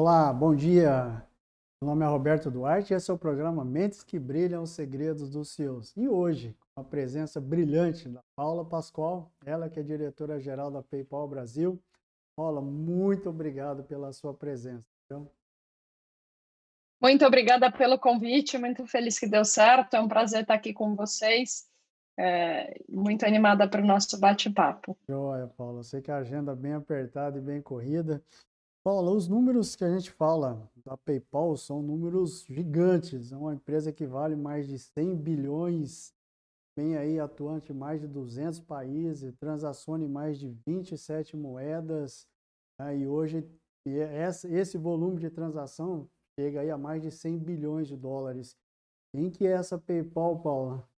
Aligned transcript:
Olá, 0.00 0.32
bom 0.32 0.54
dia. 0.54 1.26
Meu 1.82 1.90
nome 1.90 2.04
é 2.04 2.08
Roberto 2.08 2.52
Duarte 2.52 2.92
e 2.92 2.96
esse 2.96 3.10
é 3.10 3.14
o 3.14 3.18
programa 3.18 3.64
Mentes 3.64 4.04
que 4.04 4.16
Brilham 4.16 4.62
os 4.62 4.70
Segredos 4.70 5.28
dos 5.28 5.48
CEOs. 5.50 5.92
E 5.96 6.08
hoje, 6.08 6.56
com 6.72 6.82
a 6.82 6.84
presença 6.84 7.40
brilhante 7.40 8.08
da 8.08 8.20
Paula 8.36 8.64
Pascoal, 8.64 9.28
ela 9.44 9.68
que 9.68 9.80
é 9.80 9.82
diretora-geral 9.82 10.70
da 10.70 10.84
PayPal 10.84 11.26
Brasil. 11.26 11.82
Paula, 12.36 12.60
muito 12.60 13.28
obrigado 13.28 13.82
pela 13.82 14.12
sua 14.12 14.32
presença. 14.32 14.86
Muito 17.02 17.26
obrigada 17.26 17.68
pelo 17.72 17.98
convite, 17.98 18.56
muito 18.56 18.86
feliz 18.86 19.18
que 19.18 19.26
deu 19.26 19.44
certo. 19.44 19.94
É 19.94 20.00
um 20.00 20.06
prazer 20.06 20.42
estar 20.42 20.54
aqui 20.54 20.72
com 20.72 20.94
vocês. 20.94 21.68
É, 22.16 22.80
muito 22.88 23.26
animada 23.26 23.68
para 23.68 23.82
o 23.82 23.86
nosso 23.86 24.16
bate-papo. 24.20 24.96
Joia, 25.08 25.48
Paula. 25.56 25.82
Sei 25.82 26.00
que 26.00 26.12
a 26.12 26.18
agenda 26.18 26.52
é 26.52 26.56
bem 26.56 26.74
apertada 26.74 27.36
e 27.36 27.40
bem 27.40 27.60
corrida. 27.60 28.22
Paula, 28.88 29.10
os 29.10 29.28
números 29.28 29.76
que 29.76 29.84
a 29.84 29.90
gente 29.90 30.10
fala 30.10 30.66
da 30.82 30.96
PayPal 30.96 31.54
são 31.58 31.82
números 31.82 32.46
gigantes. 32.48 33.32
É 33.32 33.36
uma 33.36 33.52
empresa 33.52 33.92
que 33.92 34.06
vale 34.06 34.34
mais 34.34 34.66
de 34.66 34.78
100 34.78 35.14
bilhões, 35.14 36.14
vem 36.74 36.96
aí 36.96 37.20
atuante 37.20 37.70
em 37.70 37.74
mais 37.74 38.00
de 38.00 38.08
200 38.08 38.60
países, 38.60 39.36
transaciona 39.36 40.06
em 40.06 40.08
mais 40.08 40.38
de 40.38 40.48
27 40.66 41.36
moedas. 41.36 42.26
Né? 42.80 43.00
E 43.00 43.06
hoje 43.06 43.46
esse 43.84 44.78
volume 44.78 45.20
de 45.20 45.28
transação 45.28 46.08
chega 46.40 46.62
aí 46.62 46.70
a 46.70 46.78
mais 46.78 47.02
de 47.02 47.10
100 47.10 47.40
bilhões 47.40 47.88
de 47.88 47.94
dólares. 47.94 48.56
Quem 49.14 49.30
que 49.30 49.46
é 49.46 49.50
essa 49.50 49.78
PayPal, 49.78 50.40
Paula? 50.40 50.88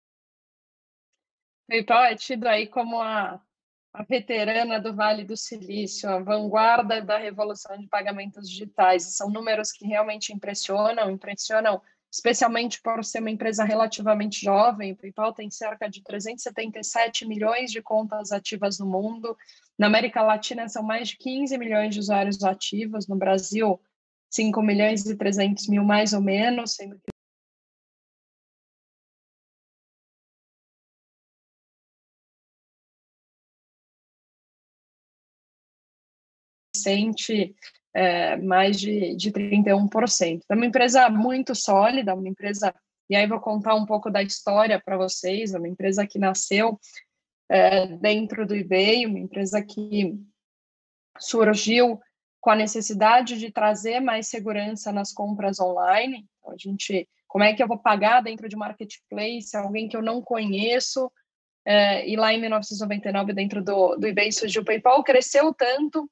PayPal 1.67 2.05
é 2.05 2.15
tido 2.15 2.47
aí 2.47 2.69
como 2.69 3.03
a 3.03 3.45
a 3.93 4.05
veterana 4.05 4.81
do 4.81 4.95
Vale 4.95 5.25
do 5.25 5.37
Silício, 5.37 6.09
a 6.09 6.21
vanguarda 6.21 7.03
da 7.03 7.19
revolução 7.19 7.77
de 7.77 7.89
pagamentos 7.89 8.49
digitais. 8.49 9.17
São 9.17 9.28
números 9.31 9.73
que 9.73 9.87
realmente 9.87 10.33
impressionam, 10.33 11.11
impressionam 11.11 11.81
especialmente 12.12 12.81
por 12.83 13.05
ser 13.05 13.21
uma 13.21 13.31
empresa 13.31 13.65
relativamente 13.65 14.45
jovem. 14.45 14.93
O 14.93 14.97
PayPal 14.97 15.33
tem 15.33 15.50
cerca 15.50 15.89
de 15.89 16.03
377 16.03 17.27
milhões 17.27 17.71
de 17.71 17.81
contas 17.81 18.33
ativas 18.33 18.79
no 18.79 18.87
mundo. 18.87 19.37
Na 19.79 19.87
América 19.87 20.23
Latina 20.23 20.69
são 20.69 20.83
mais 20.83 21.09
de 21.09 21.17
15 21.19 21.56
milhões 21.56 21.95
de 21.95 22.00
usuários 22.00 22.43
ativos. 22.43 23.06
No 23.06 23.17
Brasil, 23.17 23.81
5 24.31 24.61
milhões 24.62 25.06
e 25.06 25.17
300 25.17 25.69
mil 25.69 25.84
mais 25.84 26.12
ou 26.12 26.21
menos, 26.21 26.75
sendo 26.75 26.97
que 26.97 27.11
sente 36.83 37.55
é, 37.95 38.37
mais 38.37 38.79
de, 38.79 39.15
de 39.17 39.33
31%. 39.33 40.43
É 40.49 40.55
uma 40.55 40.67
empresa 40.67 41.09
muito 41.09 41.55
sólida, 41.55 42.15
uma 42.15 42.29
empresa, 42.29 42.75
e 43.09 43.17
aí 43.17 43.27
vou 43.27 43.41
contar 43.41 43.75
um 43.75 43.87
pouco 43.87 44.11
da 44.11 44.23
história 44.23 44.81
para 44.81 44.97
vocês, 44.97 45.55
é 45.55 45.59
uma 45.59 45.69
empresa 45.69 46.07
que 46.07 46.19
nasceu 46.19 46.79
é, 47.49 47.87
dentro 47.87 48.47
do 48.47 48.55
eBay, 48.55 49.07
uma 49.07 49.19
empresa 49.19 49.63
que 49.63 50.15
surgiu 51.19 52.01
com 52.41 52.51
a 52.51 52.57
necessidade 52.57 53.39
de 53.39 53.51
trazer 53.51 54.01
mais 54.01 54.29
segurança 54.29 54.91
nas 54.93 55.12
compras 55.12 55.61
online. 55.61 56.27
Então, 56.39 56.55
a 56.55 56.57
gente, 56.57 57.09
como 57.29 57.45
é 57.45 57.53
que 57.53 57.62
eu 57.62 57.69
vou 57.69 57.79
pagar 57.79 58.23
dentro 58.23 58.49
de 58.49 58.57
marketplace 58.57 59.55
alguém 59.57 59.89
que 59.89 59.97
eu 59.97 60.03
não 60.03 60.23
conheço? 60.23 61.12
É, 61.67 62.09
e 62.09 62.17
lá 62.17 62.33
em 62.33 62.41
1999, 62.41 63.35
dentro 63.35 63.62
do, 63.62 63.97
do 63.97 64.07
eBay 64.07 64.33
surgiu 64.33 64.62
o 64.62 64.65
PayPal, 64.65 65.05
cresceu 65.05 65.53
tanto 65.53 66.11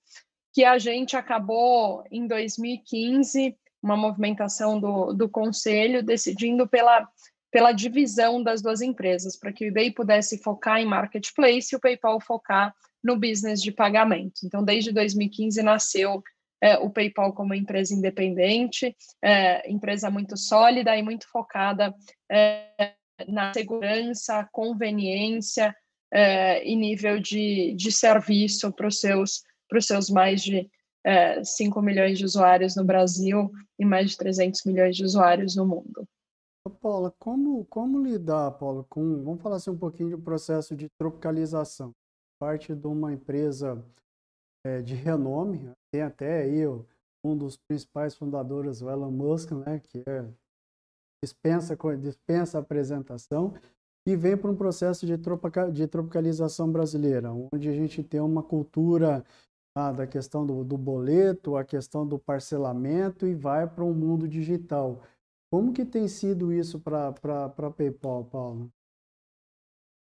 que 0.58 0.64
a 0.64 0.76
gente 0.76 1.16
acabou, 1.16 2.02
em 2.10 2.26
2015, 2.26 3.56
uma 3.80 3.96
movimentação 3.96 4.80
do, 4.80 5.12
do 5.12 5.28
conselho, 5.28 6.02
decidindo 6.02 6.66
pela, 6.66 7.08
pela 7.48 7.70
divisão 7.70 8.42
das 8.42 8.60
duas 8.60 8.82
empresas, 8.82 9.38
para 9.38 9.52
que 9.52 9.64
o 9.64 9.68
eBay 9.68 9.92
pudesse 9.92 10.36
focar 10.42 10.80
em 10.80 10.84
marketplace 10.84 11.68
e 11.72 11.76
o 11.76 11.80
PayPal 11.80 12.20
focar 12.20 12.74
no 13.00 13.14
business 13.14 13.62
de 13.62 13.70
pagamento. 13.70 14.40
Então, 14.42 14.64
desde 14.64 14.90
2015 14.90 15.62
nasceu 15.62 16.24
é, 16.60 16.76
o 16.76 16.90
PayPal 16.90 17.32
como 17.32 17.54
empresa 17.54 17.94
independente, 17.94 18.96
é, 19.22 19.70
empresa 19.70 20.10
muito 20.10 20.36
sólida 20.36 20.96
e 20.96 21.04
muito 21.04 21.30
focada 21.30 21.94
é, 22.28 22.94
na 23.28 23.54
segurança, 23.54 24.48
conveniência 24.50 25.72
é, 26.12 26.68
e 26.68 26.74
nível 26.74 27.20
de, 27.20 27.74
de 27.76 27.92
serviço 27.92 28.72
para 28.72 28.88
os 28.88 28.98
seus 28.98 29.46
para 29.68 29.78
os 29.78 29.86
seus 29.86 30.08
mais 30.08 30.42
de 30.42 30.70
é, 31.04 31.42
5 31.42 31.80
milhões 31.80 32.18
de 32.18 32.24
usuários 32.24 32.76
no 32.76 32.84
Brasil 32.84 33.50
e 33.78 33.84
mais 33.84 34.10
de 34.10 34.16
300 34.16 34.64
milhões 34.64 34.96
de 34.96 35.04
usuários 35.04 35.56
no 35.56 35.66
mundo. 35.66 36.06
Paula, 36.80 37.14
como, 37.18 37.64
como 37.66 38.02
lidar, 38.02 38.50
Paula, 38.52 38.84
com, 38.88 39.22
vamos 39.24 39.40
falar 39.40 39.56
assim 39.56 39.70
um 39.70 39.78
pouquinho 39.78 40.10
do 40.10 40.18
processo 40.18 40.76
de 40.76 40.88
tropicalização. 40.98 41.92
Parte 42.38 42.74
de 42.74 42.86
uma 42.86 43.12
empresa 43.12 43.82
é, 44.64 44.82
de 44.82 44.94
renome, 44.94 45.70
tem 45.90 46.02
até 46.02 46.42
aí 46.42 46.66
um 47.24 47.36
dos 47.36 47.56
principais 47.56 48.14
fundadores, 48.14 48.82
o 48.82 48.90
Elon 48.90 49.10
Musk, 49.10 49.52
né, 49.52 49.80
que 49.80 50.02
é, 50.06 50.26
dispensa, 51.24 51.76
dispensa 51.98 52.58
apresentação, 52.58 53.54
e 54.06 54.16
vem 54.16 54.36
para 54.36 54.50
um 54.50 54.56
processo 54.56 55.04
de, 55.04 55.18
tropica, 55.18 55.70
de 55.70 55.86
tropicalização 55.86 56.70
brasileira, 56.70 57.32
onde 57.52 57.68
a 57.68 57.72
gente 57.72 58.02
tem 58.02 58.20
uma 58.20 58.42
cultura 58.42 59.24
ah, 59.78 59.92
da 59.92 60.06
questão 60.08 60.44
do, 60.44 60.64
do 60.64 60.76
boleto, 60.76 61.56
a 61.56 61.64
questão 61.64 62.04
do 62.04 62.18
parcelamento 62.18 63.26
e 63.26 63.34
vai 63.34 63.64
para 63.68 63.84
um 63.84 63.94
mundo 63.94 64.26
digital. 64.26 65.02
Como 65.48 65.72
que 65.72 65.84
tem 65.84 66.08
sido 66.08 66.52
isso 66.52 66.80
para 66.80 67.70
PayPal, 67.76 68.24
Paulo? 68.24 68.72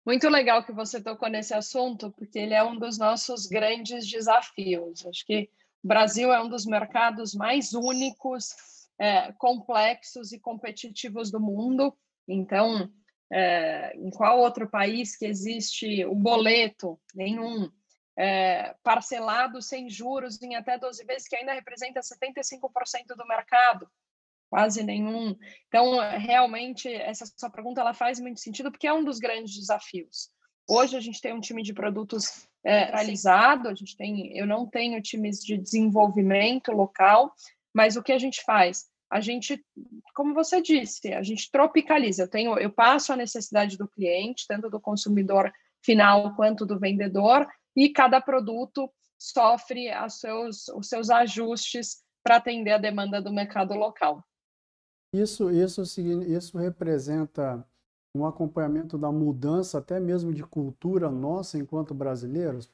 Muito 0.06 0.28
legal 0.28 0.66
que 0.66 0.74
você 0.74 1.02
tocou 1.02 1.30
nesse 1.30 1.54
assunto, 1.54 2.12
porque 2.12 2.38
ele 2.38 2.54
é 2.54 2.62
um 2.62 2.78
dos 2.78 2.98
nossos 2.98 3.48
grandes 3.48 4.06
desafios. 4.06 5.06
Acho 5.06 5.26
que 5.26 5.50
o 5.82 5.88
Brasil 5.88 6.34
é 6.34 6.44
um 6.44 6.50
dos 6.50 6.66
mercados 6.66 7.34
mais 7.34 7.74
únicos, 7.74 8.54
é, 9.00 9.32
complexos 9.34 10.34
e 10.34 10.40
competitivos 10.40 11.32
do 11.32 11.40
mundo. 11.40 11.96
Então, 12.28 12.92
é, 13.32 13.96
em 13.96 14.10
qual 14.10 14.40
outro 14.40 14.70
país 14.70 15.16
que 15.16 15.26
existe 15.26 16.04
o 16.06 16.16
boleto? 16.16 17.00
Nenhum 17.16 17.72
é, 18.18 18.76
parcelado 18.84 19.62
sem 19.62 19.90
juros 19.90 20.42
em 20.42 20.56
até 20.56 20.78
12 20.78 21.04
vezes, 21.06 21.28
que 21.28 21.36
ainda 21.36 21.54
representa 21.54 22.00
75% 22.00 23.16
do 23.18 23.28
mercado, 23.28 23.90
quase 24.50 24.84
nenhum. 24.84 25.36
Então, 25.68 26.00
realmente, 26.18 26.94
essa 26.94 27.26
sua 27.38 27.50
pergunta 27.50 27.82
ela 27.82 27.94
faz 27.94 28.20
muito 28.20 28.40
sentido, 28.40 28.72
porque 28.72 28.88
é 28.88 28.94
um 28.94 29.04
dos 29.04 29.20
grandes 29.20 29.56
desafios. 29.56 30.30
Hoje 30.68 30.96
a 30.96 31.02
gente 31.02 31.20
tem 31.20 31.34
um 31.34 31.42
time 31.42 31.62
de 31.62 31.74
produtos 31.74 32.48
é, 32.64 32.86
realizado, 32.86 33.68
a 33.68 33.76
gente 33.76 33.98
tem, 33.98 34.38
eu 34.38 34.46
não 34.46 34.66
tenho 34.66 35.02
times 35.02 35.44
de 35.44 35.58
desenvolvimento 35.58 36.72
local, 36.72 37.34
mas 37.74 37.98
o 37.98 38.04
que 38.04 38.14
a 38.14 38.20
gente 38.20 38.44
faz? 38.44 38.86
A 39.10 39.20
gente, 39.20 39.64
como 40.16 40.34
você 40.34 40.62
disse, 40.62 41.14
a 41.14 41.22
gente 41.22 41.52
tropicaliza. 41.52 42.24
Eu 42.24 42.28
tenho, 42.28 42.58
eu 42.58 42.72
passo 42.72 43.14
a 43.14 43.18
necessidade 43.18 43.78
do 43.78 43.88
cliente, 43.88 44.48
tanto 44.48 44.70
do 44.70 44.80
consumidor 44.80 45.52
final 45.84 46.34
quanto 46.36 46.66
do 46.66 46.80
vendedor, 46.80 47.48
e 47.76 47.90
cada 47.90 48.22
produto 48.22 48.92
sofre 49.20 49.88
seus, 50.10 50.68
os 50.70 50.88
seus 50.88 51.10
ajustes 51.10 52.04
para 52.24 52.38
atender 52.38 52.72
a 52.72 52.78
demanda 52.78 53.22
do 53.22 53.32
mercado 53.32 53.74
local. 53.74 54.24
Isso, 55.14 55.52
isso, 55.52 55.82
isso 56.02 56.58
representa 56.58 57.66
um 58.16 58.26
acompanhamento 58.26 58.98
da 58.98 59.12
mudança, 59.12 59.78
até 59.78 60.00
mesmo 60.00 60.34
de 60.34 60.44
cultura 60.44 61.10
nossa 61.10 61.58
enquanto 61.58 61.94
brasileiros? 61.94 62.70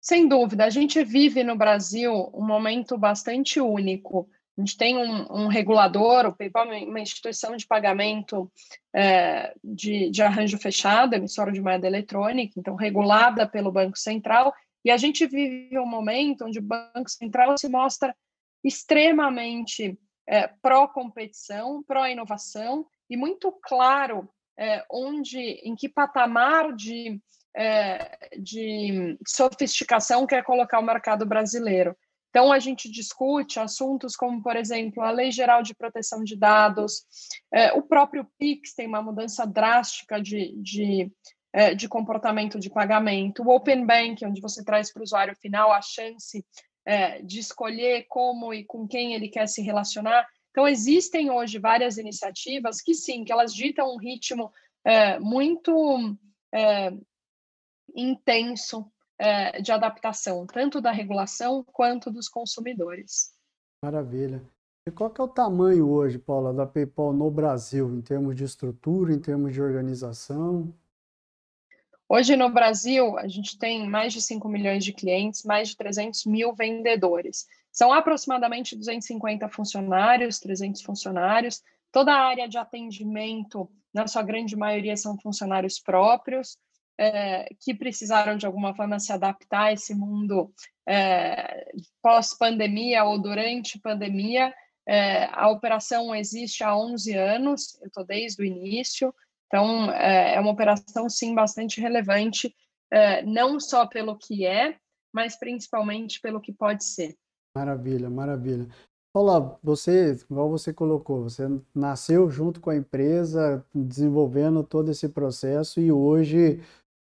Sem 0.00 0.28
dúvida, 0.28 0.64
a 0.64 0.70
gente 0.70 1.04
vive 1.04 1.44
no 1.44 1.56
Brasil 1.56 2.30
um 2.32 2.44
momento 2.44 2.96
bastante 2.96 3.60
único. 3.60 4.28
A 4.60 4.62
gente 4.62 4.76
tem 4.76 4.94
um, 4.94 5.44
um 5.44 5.46
regulador, 5.46 6.26
o 6.26 6.36
PayPal 6.36 6.70
é 6.70 6.84
uma 6.84 7.00
instituição 7.00 7.56
de 7.56 7.66
pagamento 7.66 8.52
é, 8.94 9.54
de, 9.64 10.10
de 10.10 10.22
arranjo 10.22 10.58
fechado, 10.58 11.14
emissora 11.14 11.50
de 11.50 11.62
moeda 11.62 11.86
eletrônica, 11.86 12.52
então 12.58 12.74
regulada 12.74 13.48
pelo 13.48 13.72
Banco 13.72 13.98
Central, 13.98 14.52
e 14.84 14.90
a 14.90 14.98
gente 14.98 15.26
vive 15.26 15.78
um 15.78 15.86
momento 15.86 16.44
onde 16.44 16.58
o 16.58 16.62
Banco 16.62 17.08
Central 17.08 17.56
se 17.56 17.70
mostra 17.70 18.14
extremamente 18.62 19.98
é, 20.28 20.48
pró-competição, 20.60 21.82
pró-inovação, 21.82 22.86
e 23.08 23.16
muito 23.16 23.50
claro 23.62 24.28
é, 24.58 24.84
onde, 24.90 25.38
em 25.38 25.74
que 25.74 25.88
patamar 25.88 26.74
de 26.74 27.18
é, 27.56 28.30
de 28.38 29.18
sofisticação 29.26 30.24
que 30.24 30.36
é 30.36 30.42
colocar 30.42 30.78
o 30.78 30.84
mercado 30.84 31.26
brasileiro. 31.26 31.96
Então, 32.30 32.52
a 32.52 32.60
gente 32.60 32.88
discute 32.88 33.58
assuntos 33.58 34.14
como, 34.14 34.40
por 34.40 34.56
exemplo, 34.56 35.02
a 35.02 35.10
Lei 35.10 35.32
Geral 35.32 35.62
de 35.62 35.74
Proteção 35.74 36.22
de 36.22 36.36
Dados, 36.36 37.04
é, 37.52 37.72
o 37.72 37.82
próprio 37.82 38.24
PIX 38.38 38.72
tem 38.72 38.86
uma 38.86 39.02
mudança 39.02 39.44
drástica 39.44 40.22
de, 40.22 40.54
de, 40.62 41.12
é, 41.52 41.74
de 41.74 41.88
comportamento 41.88 42.58
de 42.58 42.70
pagamento, 42.70 43.42
o 43.42 43.50
Open 43.52 43.84
Bank, 43.84 44.24
onde 44.24 44.40
você 44.40 44.64
traz 44.64 44.92
para 44.92 45.00
o 45.00 45.02
usuário 45.02 45.34
final 45.36 45.72
a 45.72 45.82
chance 45.82 46.44
é, 46.86 47.20
de 47.20 47.40
escolher 47.40 48.06
como 48.08 48.54
e 48.54 48.64
com 48.64 48.86
quem 48.86 49.12
ele 49.12 49.28
quer 49.28 49.48
se 49.48 49.60
relacionar. 49.60 50.24
Então, 50.52 50.68
existem 50.68 51.32
hoje 51.32 51.58
várias 51.58 51.98
iniciativas 51.98 52.80
que, 52.80 52.94
sim, 52.94 53.24
que 53.24 53.32
elas 53.32 53.52
ditam 53.52 53.92
um 53.92 53.98
ritmo 53.98 54.52
muito 55.20 56.16
intenso 57.94 58.90
é, 59.20 59.60
de 59.60 59.70
adaptação, 59.70 60.46
tanto 60.46 60.80
da 60.80 60.90
regulação 60.90 61.62
quanto 61.62 62.10
dos 62.10 62.26
consumidores. 62.26 63.32
Maravilha. 63.84 64.42
E 64.88 64.90
qual 64.90 65.10
que 65.10 65.20
é 65.20 65.24
o 65.24 65.28
tamanho 65.28 65.90
hoje, 65.90 66.18
Paula, 66.18 66.54
da 66.54 66.66
PayPal 66.66 67.12
no 67.12 67.30
Brasil, 67.30 67.94
em 67.94 68.00
termos 68.00 68.34
de 68.34 68.44
estrutura, 68.44 69.12
em 69.12 69.20
termos 69.20 69.52
de 69.52 69.60
organização? 69.60 70.72
Hoje 72.08 72.34
no 72.34 72.48
Brasil, 72.48 73.18
a 73.18 73.28
gente 73.28 73.58
tem 73.58 73.86
mais 73.86 74.14
de 74.14 74.22
5 74.22 74.48
milhões 74.48 74.82
de 74.82 74.92
clientes, 74.94 75.44
mais 75.44 75.68
de 75.68 75.76
300 75.76 76.24
mil 76.24 76.54
vendedores. 76.54 77.46
São 77.70 77.92
aproximadamente 77.92 78.74
250 78.74 79.48
funcionários, 79.50 80.40
300 80.40 80.80
funcionários. 80.80 81.62
Toda 81.92 82.12
a 82.12 82.26
área 82.26 82.48
de 82.48 82.56
atendimento, 82.56 83.70
na 83.92 84.06
sua 84.06 84.22
grande 84.22 84.56
maioria, 84.56 84.96
são 84.96 85.18
funcionários 85.18 85.78
próprios 85.78 86.56
é, 87.00 87.48
que 87.58 87.72
precisaram 87.72 88.36
de 88.36 88.44
alguma 88.44 88.74
forma 88.74 89.00
se 89.00 89.10
adaptar 89.10 89.68
a 89.68 89.72
esse 89.72 89.94
mundo 89.94 90.52
é, 90.86 91.72
pós-pandemia 92.02 93.04
ou 93.04 93.18
durante 93.18 93.80
pandemia. 93.80 94.52
É, 94.86 95.24
a 95.32 95.48
operação 95.48 96.14
existe 96.14 96.62
há 96.62 96.76
11 96.76 97.16
anos, 97.16 97.80
eu 97.80 97.86
estou 97.86 98.04
desde 98.04 98.42
o 98.42 98.44
início, 98.44 99.14
então 99.46 99.90
é, 99.92 100.38
uma 100.38 100.50
operação 100.50 101.08
sim 101.08 101.34
bastante 101.34 101.80
relevante, 101.80 102.54
não 103.24 103.60
só 103.60 103.86
pelo 103.86 104.18
que 104.18 104.44
é, 104.44 104.76
mas 105.12 105.38
principalmente 105.38 106.20
pelo 106.20 106.40
que 106.40 106.52
pode 106.52 106.84
ser. 106.84 107.16
Maravilha, 107.54 108.10
maravilha. 108.10 108.68
Olá, 109.12 109.56
você, 109.62 110.16
igual 110.28 110.50
você 110.50 110.72
colocou, 110.72 111.22
você 111.22 111.44
nasceu 111.74 112.28
junto 112.30 112.60
com 112.60 112.70
a 112.70 112.76
empresa, 112.76 113.64
desenvolvendo 113.74 114.62
todo 114.62 114.90
esse 114.90 115.08
processo 115.08 115.80
e 115.80 115.90
hoje 115.90 116.60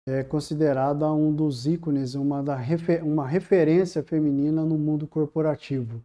é 0.06 0.22
considerada 0.22 1.10
um 1.12 1.34
dos 1.34 1.66
ícones, 1.66 2.14
uma, 2.14 2.42
da 2.42 2.54
refer 2.54 3.02
uma 3.02 3.26
referência 3.26 4.02
feminina 4.02 4.64
no 4.64 4.76
mundo 4.76 5.06
corporativo. 5.08 6.04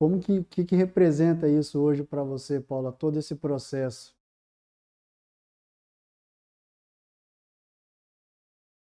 Como 0.00 0.20
que, 0.20 0.44
que, 0.44 0.64
que 0.64 0.76
representa 0.76 1.48
isso 1.48 1.80
hoje 1.80 2.02
para 2.04 2.22
você, 2.22 2.60
Paula, 2.60 2.92
todo 2.92 3.18
esse 3.18 3.34
processo? 3.34 4.16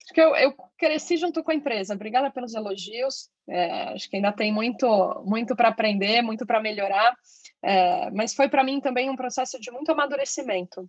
Acho 0.02 0.12
que 0.12 0.20
eu, 0.20 0.36
eu, 0.36 0.54
cresci 0.76 1.16
junto 1.16 1.42
com 1.42 1.50
a 1.50 1.54
empresa. 1.54 1.94
Obrigada 1.94 2.30
pelos 2.30 2.52
elogios. 2.52 3.30
É, 3.48 3.94
acho 3.94 4.10
que 4.10 4.16
ainda 4.16 4.32
tem 4.32 4.52
muito, 4.52 4.86
muito 5.24 5.56
para 5.56 5.68
aprender, 5.68 6.20
muito 6.20 6.44
para 6.44 6.60
melhorar. 6.60 7.16
É, 7.62 8.10
mas 8.10 8.34
foi 8.34 8.48
para 8.48 8.62
mim 8.62 8.80
também 8.80 9.08
um 9.08 9.16
processo 9.16 9.58
de 9.58 9.70
muito 9.70 9.90
amadurecimento. 9.90 10.86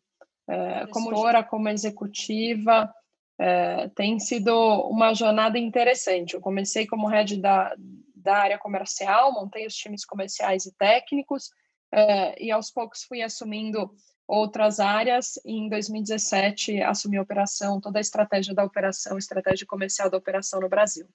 É, 0.48 0.88
como 0.88 1.12
gestora, 1.12 1.44
como 1.44 1.70
executiva, 1.70 2.94
é, 3.38 3.90
tem 3.90 4.20
sido 4.20 4.54
uma 4.90 5.14
jornada 5.14 5.58
interessante. 5.58 6.34
Eu 6.34 6.42
comecei 6.42 6.88
como 6.88 7.08
head 7.08 7.38
da, 7.42 7.76
da 8.16 8.38
área 8.38 8.58
comercial, 8.58 9.34
montei 9.34 9.66
os 9.66 9.76
times 9.76 10.06
comerciais 10.06 10.66
e 10.66 10.74
técnicos, 10.76 11.50
é, 11.92 12.44
e 12.44 12.52
aos 12.52 12.72
poucos 12.72 13.04
fui 13.04 13.22
assumindo 13.22 13.94
outras 14.28 14.80
áreas. 14.80 15.40
E 15.46 15.54
em 15.54 15.70
2017, 15.70 16.82
assumi 16.82 17.18
a 17.18 17.22
operação, 17.22 17.80
toda 17.80 18.00
a 18.00 18.02
estratégia 18.02 18.54
da 18.54 18.64
operação, 18.64 19.18
estratégia 19.18 19.68
comercial 19.68 20.10
da 20.10 20.18
operação 20.18 20.60
no 20.60 20.70
Brasil. 20.70 21.08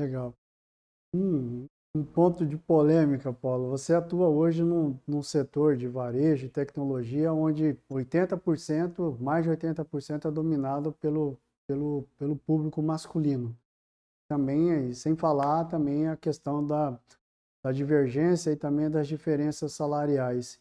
Legal. 0.00 0.34
Hum, 1.14 1.66
um 1.94 2.02
ponto 2.02 2.46
de 2.46 2.56
polêmica, 2.56 3.32
Paulo. 3.32 3.68
Você 3.70 3.92
atua 3.94 4.26
hoje 4.28 4.62
num, 4.64 4.98
num 5.06 5.22
setor 5.22 5.76
de 5.76 5.86
varejo 5.86 6.46
e 6.46 6.48
tecnologia 6.48 7.32
onde 7.32 7.76
80%, 7.90 9.18
mais 9.20 9.44
de 9.44 9.50
80% 9.50 10.26
é 10.26 10.30
dominado 10.30 10.92
pelo, 10.92 11.38
pelo, 11.66 12.08
pelo 12.18 12.36
público 12.36 12.82
masculino. 12.82 13.54
Também, 14.26 14.94
sem 14.94 15.14
falar 15.14 15.66
também 15.66 16.08
a 16.08 16.16
questão 16.16 16.66
da, 16.66 16.98
da 17.62 17.70
divergência 17.70 18.50
e 18.50 18.56
também 18.56 18.90
das 18.90 19.06
diferenças 19.06 19.72
salariais. 19.72 20.58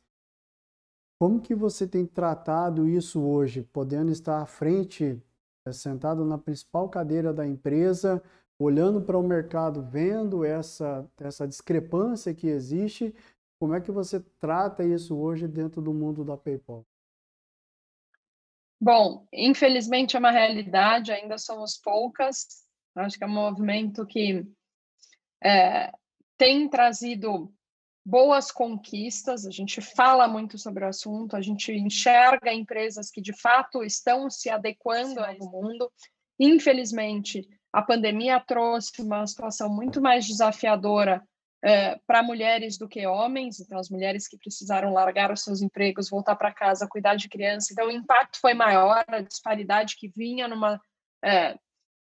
Como 1.18 1.40
que 1.40 1.56
você 1.56 1.88
tem 1.88 2.06
tratado 2.06 2.90
isso 2.90 3.22
hoje, 3.22 3.62
podendo 3.62 4.12
estar 4.12 4.42
à 4.42 4.46
frente, 4.46 5.22
eh, 5.66 5.72
sentado 5.72 6.26
na 6.26 6.38
principal 6.38 6.90
cadeira 6.90 7.32
da 7.32 7.48
empresa, 7.48 8.22
olhando 8.62 9.02
para 9.02 9.18
o 9.18 9.24
mercado, 9.24 9.82
vendo 9.82 10.46
essa, 10.46 11.10
essa 11.20 11.48
discrepância 11.48 12.34
que 12.34 12.48
existe, 12.48 13.14
como 13.60 13.74
é 13.76 13.82
que 13.82 13.92
você 13.92 14.20
trata 14.40 14.84
isso 14.84 15.18
hoje 15.18 15.48
dentro 15.48 15.82
do 15.82 15.94
mundo 15.94 16.24
da 16.24 16.38
PayPal? 16.38 16.86
Bom, 18.80 19.28
infelizmente 19.32 20.16
é 20.16 20.20
uma 20.20 20.32
realidade, 20.32 21.12
ainda 21.12 21.38
somos 21.38 21.78
poucas. 21.78 22.66
Acho 22.96 23.18
que 23.18 23.24
é 23.24 23.28
um 23.28 23.32
movimento 23.32 24.06
que 24.06 24.46
é, 25.44 25.92
tem 26.38 26.68
trazido 26.68 27.54
boas 28.04 28.52
conquistas. 28.52 29.46
A 29.46 29.52
gente 29.52 29.80
fala 29.80 30.28
muito 30.28 30.58
sobre 30.58 30.84
o 30.84 30.88
assunto, 30.88 31.36
a 31.36 31.42
gente 31.42 31.72
enxerga 31.72 32.52
empresas 32.52 33.12
que 33.12 33.22
de 33.22 33.34
fato 33.34 33.84
estão 33.84 34.30
se 34.30 34.50
adequando 34.50 35.20
ao 35.20 35.38
mundo. 35.38 35.92
Infelizmente, 36.40 37.48
a 37.72 37.82
pandemia 37.82 38.40
trouxe 38.40 39.02
uma 39.02 39.26
situação 39.26 39.70
muito 39.70 40.02
mais 40.02 40.26
desafiadora 40.26 41.24
é, 41.64 42.00
para 42.08 42.24
mulheres 42.24 42.78
do 42.78 42.88
que 42.88 43.06
homens, 43.06 43.60
então 43.60 43.78
as 43.78 43.90
mulheres 43.90 44.28
que 44.28 44.38
precisaram 44.38 44.94
largar 44.94 45.32
os 45.32 45.44
seus 45.44 45.62
empregos, 45.62 46.10
voltar 46.10 46.36
para 46.36 46.54
casa, 46.54 46.88
cuidar 46.88 47.16
de 47.16 47.30
criança, 47.30 47.72
então 47.72 47.88
o 47.88 47.92
impacto 47.92 48.40
foi 48.40 48.54
maior, 48.54 49.04
a 49.08 49.22
disparidade 49.22 49.96
que 49.96 50.08
vinha 50.08 50.48
numa, 50.48 50.82
é, 51.24 51.56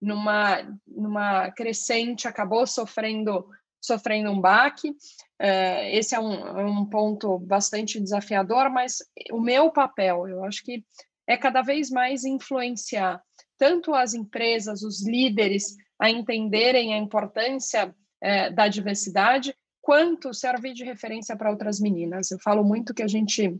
numa, 0.01 0.57
numa 0.85 1.51
crescente 1.51 2.27
acabou 2.27 2.67
sofrendo 2.67 3.47
sofrendo 3.85 4.31
um 4.31 4.41
baque. 4.41 4.95
É, 5.39 5.95
esse 5.95 6.15
é 6.15 6.19
um, 6.19 6.33
é 6.33 6.65
um 6.65 6.85
ponto 6.85 7.37
bastante 7.37 7.99
desafiador, 7.99 8.67
mas 8.69 8.97
o 9.31 9.39
meu 9.39 9.71
papel, 9.71 10.27
eu 10.27 10.43
acho 10.43 10.63
que 10.63 10.83
é 11.27 11.37
cada 11.37 11.61
vez 11.61 11.89
mais 11.89 12.25
influenciar 12.25 13.21
tanto 13.57 13.93
as 13.93 14.13
empresas, 14.13 14.83
os 14.83 15.05
líderes, 15.05 15.75
a 15.99 16.09
entenderem 16.09 16.93
a 16.93 16.97
importância 16.97 17.95
é, 18.21 18.49
da 18.49 18.67
diversidade, 18.67 19.55
quanto 19.81 20.33
servir 20.33 20.73
de 20.73 20.83
referência 20.83 21.35
para 21.37 21.51
outras 21.51 21.79
meninas. 21.79 22.31
Eu 22.31 22.39
falo 22.39 22.63
muito 22.63 22.93
que 22.93 23.03
a 23.03 23.07
gente 23.07 23.59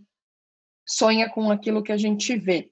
sonha 0.85 1.29
com 1.29 1.51
aquilo 1.51 1.83
que 1.83 1.91
a 1.91 1.97
gente 1.97 2.35
vê. 2.35 2.69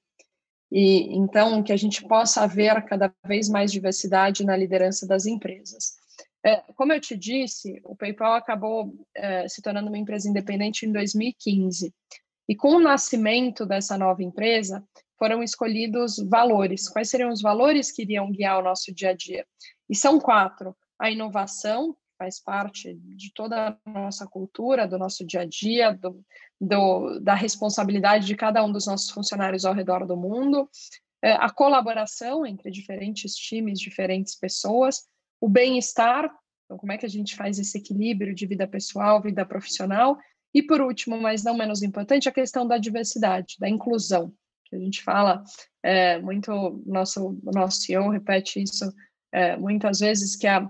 E 0.72 1.16
então 1.16 1.62
que 1.62 1.72
a 1.72 1.78
gente 1.78 2.04
possa 2.08 2.48
ver 2.48 2.84
cada 2.86 3.14
vez 3.26 3.48
mais 3.48 3.72
diversidade 3.72 4.44
na 4.44 4.58
liderança 4.58 5.06
das 5.06 5.28
empresas. 5.28 5.94
É, 6.46 6.58
como 6.76 6.92
eu 6.92 7.00
te 7.00 7.16
disse, 7.16 7.80
o 7.86 7.96
PayPal 7.96 8.34
acabou 8.34 8.94
é, 9.16 9.48
se 9.48 9.62
tornando 9.62 9.88
uma 9.88 9.98
empresa 9.98 10.28
independente 10.28 10.86
em 10.86 10.92
2015. 10.92 11.94
E 12.50 12.56
com 12.56 12.76
o 12.76 12.80
nascimento 12.80 13.66
dessa 13.66 13.98
nova 13.98 14.22
empresa, 14.24 14.84
foram 15.24 15.42
escolhidos 15.42 16.18
valores. 16.18 16.90
Quais 16.90 17.10
seriam 17.10 17.32
os 17.32 17.42
valores 17.42 17.90
que 17.90 18.02
iriam 18.02 18.30
guiar 18.30 18.60
o 18.60 18.62
nosso 18.62 18.94
dia 18.94 19.12
a 19.12 19.14
dia? 19.14 19.48
E 19.90 19.96
são 19.96 20.20
quatro: 20.20 20.76
a 21.00 21.10
inovação, 21.10 21.96
faz 22.18 22.42
parte 22.44 22.94
de 22.94 23.32
toda 23.34 23.80
a 23.86 23.90
nossa 23.90 24.28
cultura, 24.28 24.86
do 24.86 25.00
nosso 25.00 25.26
dia 25.26 25.40
a 25.42 25.46
dia, 25.46 25.94
do, 25.94 26.22
do, 26.60 27.22
da 27.22 27.36
responsabilidade 27.36 28.26
de 28.26 28.36
cada 28.36 28.66
um 28.66 28.72
dos 28.72 28.86
nossos 28.86 29.12
funcionários 29.12 29.64
ao 29.64 29.74
redor 29.74 30.06
do 30.06 30.18
mundo, 30.18 30.70
é, 31.22 31.32
a 31.32 31.50
colaboração 31.50 32.46
entre 32.46 32.70
diferentes 32.70 33.34
times, 33.34 33.80
diferentes 33.80 34.36
pessoas, 34.36 35.08
o 35.40 35.48
bem-estar, 35.48 36.30
então 36.66 36.78
como 36.78 36.92
é 36.92 36.98
que 36.98 37.06
a 37.06 37.10
gente 37.10 37.34
faz 37.34 37.58
esse 37.58 37.78
equilíbrio 37.78 38.36
de 38.36 38.46
vida 38.46 38.68
pessoal, 38.68 39.22
vida 39.22 39.46
profissional, 39.46 40.18
e 40.54 40.62
por 40.62 40.82
último, 40.82 41.18
mas 41.18 41.46
não 41.46 41.56
menos 41.56 41.82
importante, 41.82 42.28
a 42.28 42.34
questão 42.34 42.68
da 42.68 42.78
diversidade, 42.78 43.56
da 43.58 43.70
inclusão, 43.70 44.34
a 44.74 44.80
gente 44.80 45.04
fala 45.04 45.44
é, 45.82 46.20
muito, 46.20 46.82
nosso, 46.86 47.40
nosso 47.44 47.82
CEO 47.82 48.10
repete 48.10 48.62
isso 48.62 48.94
é, 49.32 49.58
muitas 49.58 50.00
vezes, 50.00 50.36
que 50.36 50.48
a, 50.48 50.70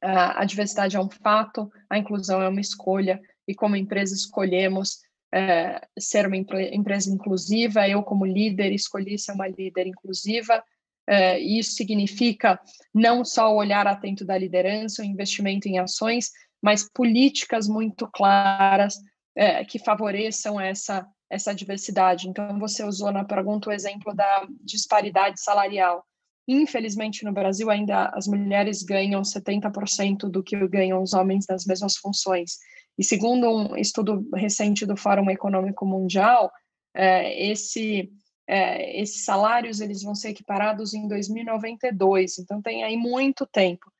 a, 0.00 0.44
diversidade 0.44 0.96
é 0.96 1.00
um 1.00 1.10
fato, 1.10 1.70
a 1.88 1.98
inclusão 1.98 2.40
é 2.40 2.48
uma 2.48 2.60
escolha, 2.60 3.20
e 3.46 3.54
como 3.54 3.76
empresa 3.76 4.14
escolhemos 4.14 4.98
é, 5.32 5.80
ser 5.98 6.26
uma 6.26 6.36
empresa 6.36 7.12
inclusiva, 7.12 7.88
eu 7.88 8.02
como 8.02 8.24
líder 8.24 8.72
escolhi 8.72 9.18
ser 9.18 9.32
uma 9.32 9.46
líder 9.46 9.86
inclusiva, 9.86 10.62
é, 11.06 11.40
e 11.40 11.58
isso 11.58 11.72
significa 11.72 12.58
não 12.94 13.24
só 13.24 13.52
o 13.52 13.56
olhar 13.56 13.86
atento 13.86 14.24
da 14.24 14.38
liderança, 14.38 15.02
o 15.02 15.04
investimento 15.04 15.68
em 15.68 15.78
ações, 15.78 16.30
mas 16.62 16.88
políticas 16.88 17.68
muito 17.68 18.06
claras 18.06 18.94
é, 19.34 19.64
que 19.64 19.78
favoreçam 19.78 20.60
essa, 20.60 21.06
essa 21.30 21.54
diversidade. 21.54 22.28
Então, 22.28 22.58
você 22.58 22.84
usou 22.84 23.12
na 23.12 23.24
pergunta 23.24 23.70
o 23.70 23.72
exemplo 23.72 24.14
da 24.14 24.46
disparidade 24.62 25.40
salarial. 25.40 26.04
Infelizmente, 26.48 27.24
no 27.24 27.32
Brasil, 27.32 27.70
ainda 27.70 28.08
as 28.08 28.26
mulheres 28.26 28.82
ganham 28.82 29.22
70% 29.22 30.28
do 30.28 30.42
que 30.42 30.56
ganham 30.66 31.00
os 31.00 31.12
homens 31.12 31.46
nas 31.48 31.64
mesmas 31.64 31.96
funções. 31.96 32.58
E 32.98 33.04
segundo 33.04 33.48
um 33.48 33.76
estudo 33.76 34.28
recente 34.34 34.84
do 34.84 34.96
Fórum 34.96 35.30
Econômico 35.30 35.86
Mundial, 35.86 36.50
é, 36.92 37.50
esse, 37.50 38.10
é, 38.48 39.00
esses 39.00 39.24
salários 39.24 39.80
eles 39.80 40.02
vão 40.02 40.14
ser 40.14 40.30
equiparados 40.30 40.92
em 40.92 41.06
2092. 41.06 42.40
Então, 42.40 42.60
tem 42.60 42.82
aí 42.82 42.96
muito 42.96 43.46
tempo 43.46 43.90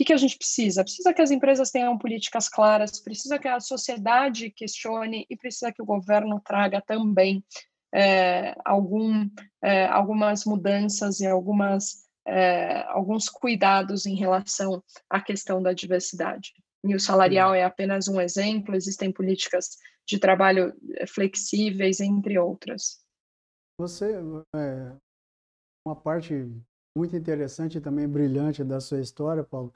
que, 0.00 0.04
que 0.06 0.12
a 0.14 0.16
gente 0.16 0.38
precisa? 0.38 0.82
Precisa 0.82 1.12
que 1.12 1.20
as 1.20 1.30
empresas 1.30 1.70
tenham 1.70 1.98
políticas 1.98 2.48
claras, 2.48 2.98
precisa 2.98 3.38
que 3.38 3.46
a 3.46 3.60
sociedade 3.60 4.50
questione 4.50 5.26
e 5.28 5.36
precisa 5.36 5.70
que 5.70 5.82
o 5.82 5.84
governo 5.84 6.40
traga 6.40 6.80
também 6.80 7.44
é, 7.94 8.54
algum, 8.64 9.28
é, 9.62 9.84
algumas 9.84 10.46
mudanças 10.46 11.20
e 11.20 11.26
algumas, 11.26 12.08
é, 12.26 12.82
alguns 12.84 13.28
cuidados 13.28 14.06
em 14.06 14.14
relação 14.14 14.82
à 15.10 15.20
questão 15.20 15.62
da 15.62 15.74
diversidade. 15.74 16.54
E 16.82 16.94
o 16.94 17.00
salarial 17.00 17.54
é 17.54 17.62
apenas 17.62 18.08
um 18.08 18.18
exemplo, 18.18 18.74
existem 18.74 19.12
políticas 19.12 19.76
de 20.08 20.18
trabalho 20.18 20.72
é, 20.96 21.06
flexíveis, 21.06 22.00
entre 22.00 22.38
outras. 22.38 23.04
Você, 23.78 24.14
é, 24.56 24.96
uma 25.86 25.94
parte 25.94 26.50
muito 26.96 27.14
interessante 27.14 27.76
e 27.76 27.80
também 27.82 28.08
brilhante 28.08 28.64
da 28.64 28.80
sua 28.80 29.00
história, 29.00 29.44
Paulo, 29.44 29.72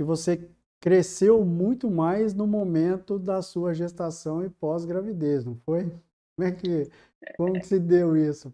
que 0.00 0.04
você 0.04 0.48
cresceu 0.80 1.44
muito 1.44 1.90
mais 1.90 2.32
no 2.32 2.46
momento 2.46 3.18
da 3.18 3.42
sua 3.42 3.74
gestação 3.74 4.42
e 4.42 4.48
pós-gravidez, 4.48 5.44
não 5.44 5.54
foi? 5.56 5.92
Como 6.34 6.48
é 6.48 6.52
que 6.52 6.90
como 7.36 7.62
se 7.62 7.78
deu 7.78 8.16
isso? 8.16 8.50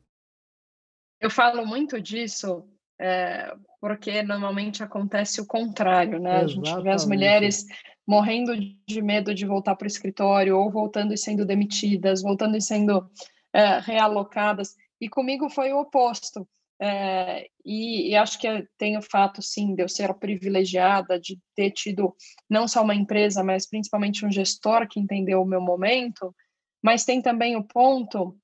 Eu 1.20 1.30
falo 1.30 1.64
muito 1.64 2.02
disso 2.02 2.68
é, 2.98 3.54
porque 3.80 4.24
normalmente 4.24 4.82
acontece 4.82 5.40
o 5.40 5.46
contrário, 5.46 6.18
né? 6.18 6.42
Exatamente. 6.42 6.68
A 6.68 6.72
gente 6.74 6.82
vê 6.82 6.90
as 6.90 7.06
mulheres 7.06 7.66
morrendo 8.04 8.52
de 8.88 9.00
medo 9.00 9.32
de 9.32 9.46
voltar 9.46 9.76
para 9.76 9.84
o 9.84 9.86
escritório 9.86 10.58
ou 10.58 10.68
voltando 10.68 11.14
e 11.14 11.16
sendo 11.16 11.46
demitidas, 11.46 12.22
voltando 12.22 12.56
e 12.56 12.60
sendo 12.60 13.08
é, 13.52 13.78
realocadas. 13.78 14.74
E 15.00 15.08
comigo 15.08 15.48
foi 15.48 15.72
o 15.72 15.78
oposto. 15.78 16.44
É, 16.78 17.48
e, 17.64 18.10
e, 18.10 18.16
acho 18.16 18.38
que 18.38 18.68
tem 18.76 18.98
o 18.98 19.02
fato, 19.02 19.40
sim, 19.40 19.74
de 19.74 19.82
eu 19.82 19.88
ser 19.88 20.12
privilegiada, 20.14 21.18
de 21.18 21.40
ter 21.54 21.70
tido 21.70 22.14
não 22.50 22.68
só 22.68 22.82
uma 22.82 22.94
empresa, 22.94 23.42
mas 23.42 23.66
principalmente 23.66 24.26
um 24.26 24.30
gestor 24.30 24.86
que 24.86 25.00
entendeu 25.00 25.40
o 25.40 25.46
meu 25.46 25.60
momento, 25.60 26.34
mas 26.82 27.04
tem 27.04 27.22
também 27.22 27.56
o 27.56 27.64
ponto 27.64 28.38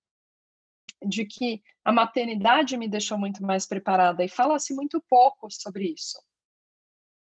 de 1.06 1.26
que 1.26 1.62
a 1.84 1.92
maternidade 1.92 2.76
me 2.76 2.88
deixou 2.88 3.18
muito 3.18 3.42
mais 3.42 3.66
preparada 3.66 4.24
e 4.24 4.28
fala-se 4.28 4.74
muito 4.74 5.02
pouco 5.08 5.50
sobre 5.50 5.92
isso. 5.92 6.18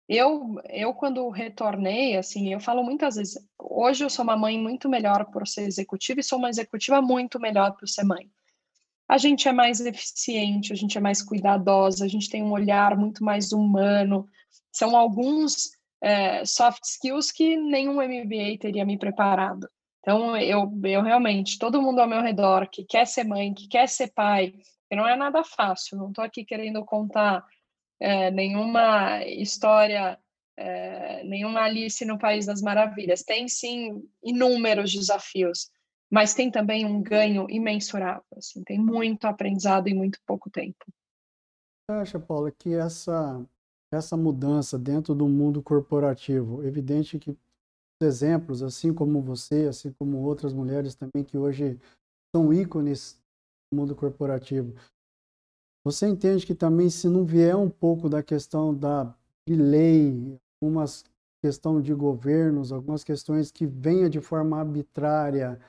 Eu, 0.08 0.56
eu 0.68 0.94
quando 0.94 1.28
retornei, 1.30 2.16
assim, 2.16 2.52
eu 2.52 2.60
falo 2.60 2.82
muitas 2.82 3.16
vezes, 3.16 3.46
hoje 3.58 4.04
eu 4.04 4.10
sou 4.10 4.22
uma 4.22 4.36
mãe 4.36 4.58
muito 4.58 4.88
melhor 4.88 5.30
por 5.30 5.46
ser 5.46 5.62
executiva 5.62 6.20
e 6.20 6.24
sou 6.24 6.38
uma 6.38 6.50
executiva 6.50 7.00
muito 7.02 7.40
melhor 7.40 7.76
por 7.76 7.88
ser 7.88 8.04
mãe 8.04 8.30
a 9.14 9.18
gente 9.18 9.48
é 9.48 9.52
mais 9.52 9.78
eficiente, 9.80 10.72
a 10.72 10.76
gente 10.76 10.98
é 10.98 11.00
mais 11.00 11.22
cuidadosa, 11.22 12.04
a 12.04 12.08
gente 12.08 12.28
tem 12.28 12.42
um 12.42 12.50
olhar 12.50 12.96
muito 12.96 13.22
mais 13.22 13.52
humano. 13.52 14.26
São 14.72 14.96
alguns 14.96 15.70
é, 16.02 16.44
soft 16.44 16.82
skills 16.82 17.30
que 17.30 17.56
nenhum 17.56 18.02
MBA 18.02 18.58
teria 18.58 18.84
me 18.84 18.98
preparado. 18.98 19.68
Então, 20.00 20.36
eu, 20.36 20.68
eu 20.82 21.00
realmente, 21.00 21.60
todo 21.60 21.80
mundo 21.80 22.00
ao 22.00 22.08
meu 22.08 22.22
redor 22.22 22.68
que 22.68 22.84
quer 22.84 23.06
ser 23.06 23.22
mãe, 23.22 23.54
que 23.54 23.68
quer 23.68 23.88
ser 23.88 24.08
pai, 24.08 24.52
que 24.90 24.96
não 24.96 25.06
é 25.06 25.14
nada 25.14 25.44
fácil, 25.44 25.96
não 25.96 26.08
estou 26.08 26.24
aqui 26.24 26.44
querendo 26.44 26.84
contar 26.84 27.44
é, 28.00 28.32
nenhuma 28.32 29.24
história, 29.24 30.18
é, 30.56 31.22
nenhuma 31.22 31.60
Alice 31.60 32.04
no 32.04 32.18
País 32.18 32.46
das 32.46 32.60
Maravilhas. 32.60 33.22
Tem, 33.22 33.46
sim, 33.46 34.02
inúmeros 34.24 34.92
desafios, 34.92 35.70
mas 36.14 36.32
tem 36.32 36.48
também 36.48 36.86
um 36.86 37.02
ganho 37.02 37.44
imensurável. 37.50 38.22
Assim, 38.36 38.62
tem 38.62 38.78
muito 38.78 39.24
aprendizado 39.24 39.88
em 39.88 39.94
muito 39.94 40.20
pouco 40.24 40.48
tempo. 40.48 40.76
Você 41.90 41.92
acha, 41.98 42.20
Paula, 42.20 42.52
que 42.52 42.72
essa, 42.72 43.44
essa 43.92 44.16
mudança 44.16 44.78
dentro 44.78 45.12
do 45.12 45.28
mundo 45.28 45.60
corporativo, 45.60 46.62
evidente 46.62 47.18
que 47.18 47.36
exemplos, 48.00 48.62
assim 48.62 48.94
como 48.94 49.20
você, 49.20 49.66
assim 49.66 49.92
como 49.94 50.18
outras 50.18 50.52
mulheres 50.52 50.94
também 50.94 51.24
que 51.24 51.36
hoje 51.36 51.80
são 52.32 52.54
ícones 52.54 53.20
do 53.72 53.80
mundo 53.80 53.96
corporativo, 53.96 54.72
você 55.84 56.06
entende 56.06 56.46
que 56.46 56.54
também 56.54 56.90
se 56.90 57.08
não 57.08 57.24
vier 57.24 57.56
um 57.56 57.68
pouco 57.68 58.08
da 58.08 58.22
questão 58.22 58.72
da 58.72 59.12
de 59.48 59.56
lei, 59.56 60.38
algumas 60.62 61.04
questão 61.42 61.80
de 61.80 61.92
governos, 61.92 62.72
algumas 62.72 63.02
questões 63.02 63.50
que 63.50 63.66
venha 63.66 64.08
de 64.08 64.20
forma 64.20 64.58
arbitrária, 64.58 65.60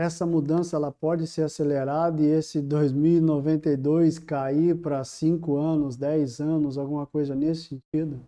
essa 0.00 0.24
mudança 0.24 0.76
ela 0.76 0.90
pode 0.90 1.26
ser 1.26 1.42
acelerada 1.42 2.22
e 2.22 2.26
esse 2.26 2.62
2092 2.62 4.18
cair 4.18 4.74
para 4.80 5.04
5 5.04 5.56
anos, 5.56 5.94
10 5.94 6.40
anos, 6.40 6.78
alguma 6.78 7.06
coisa 7.06 7.34
nesse 7.34 7.68
sentido? 7.68 8.26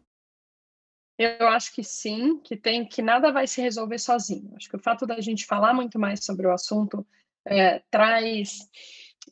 Eu 1.19 1.49
acho 1.49 1.75
que 1.75 1.83
sim, 1.83 2.39
que 2.41 2.57
tem 2.57 2.85
que 2.85 3.01
nada 3.01 3.33
vai 3.33 3.47
se 3.47 3.63
resolver 3.63 3.99
sozinho. 3.99 4.53
Acho 4.55 4.69
que 4.69 4.77
o 4.77 4.83
fato 4.83 5.07
da 5.07 5.19
gente 5.21 5.47
falar 5.47 5.73
muito 5.73 5.99
mais 5.99 6.23
sobre 6.23 6.47
o 6.47 6.53
assunto 6.53 7.07
é, 7.47 7.81
traz 7.91 8.69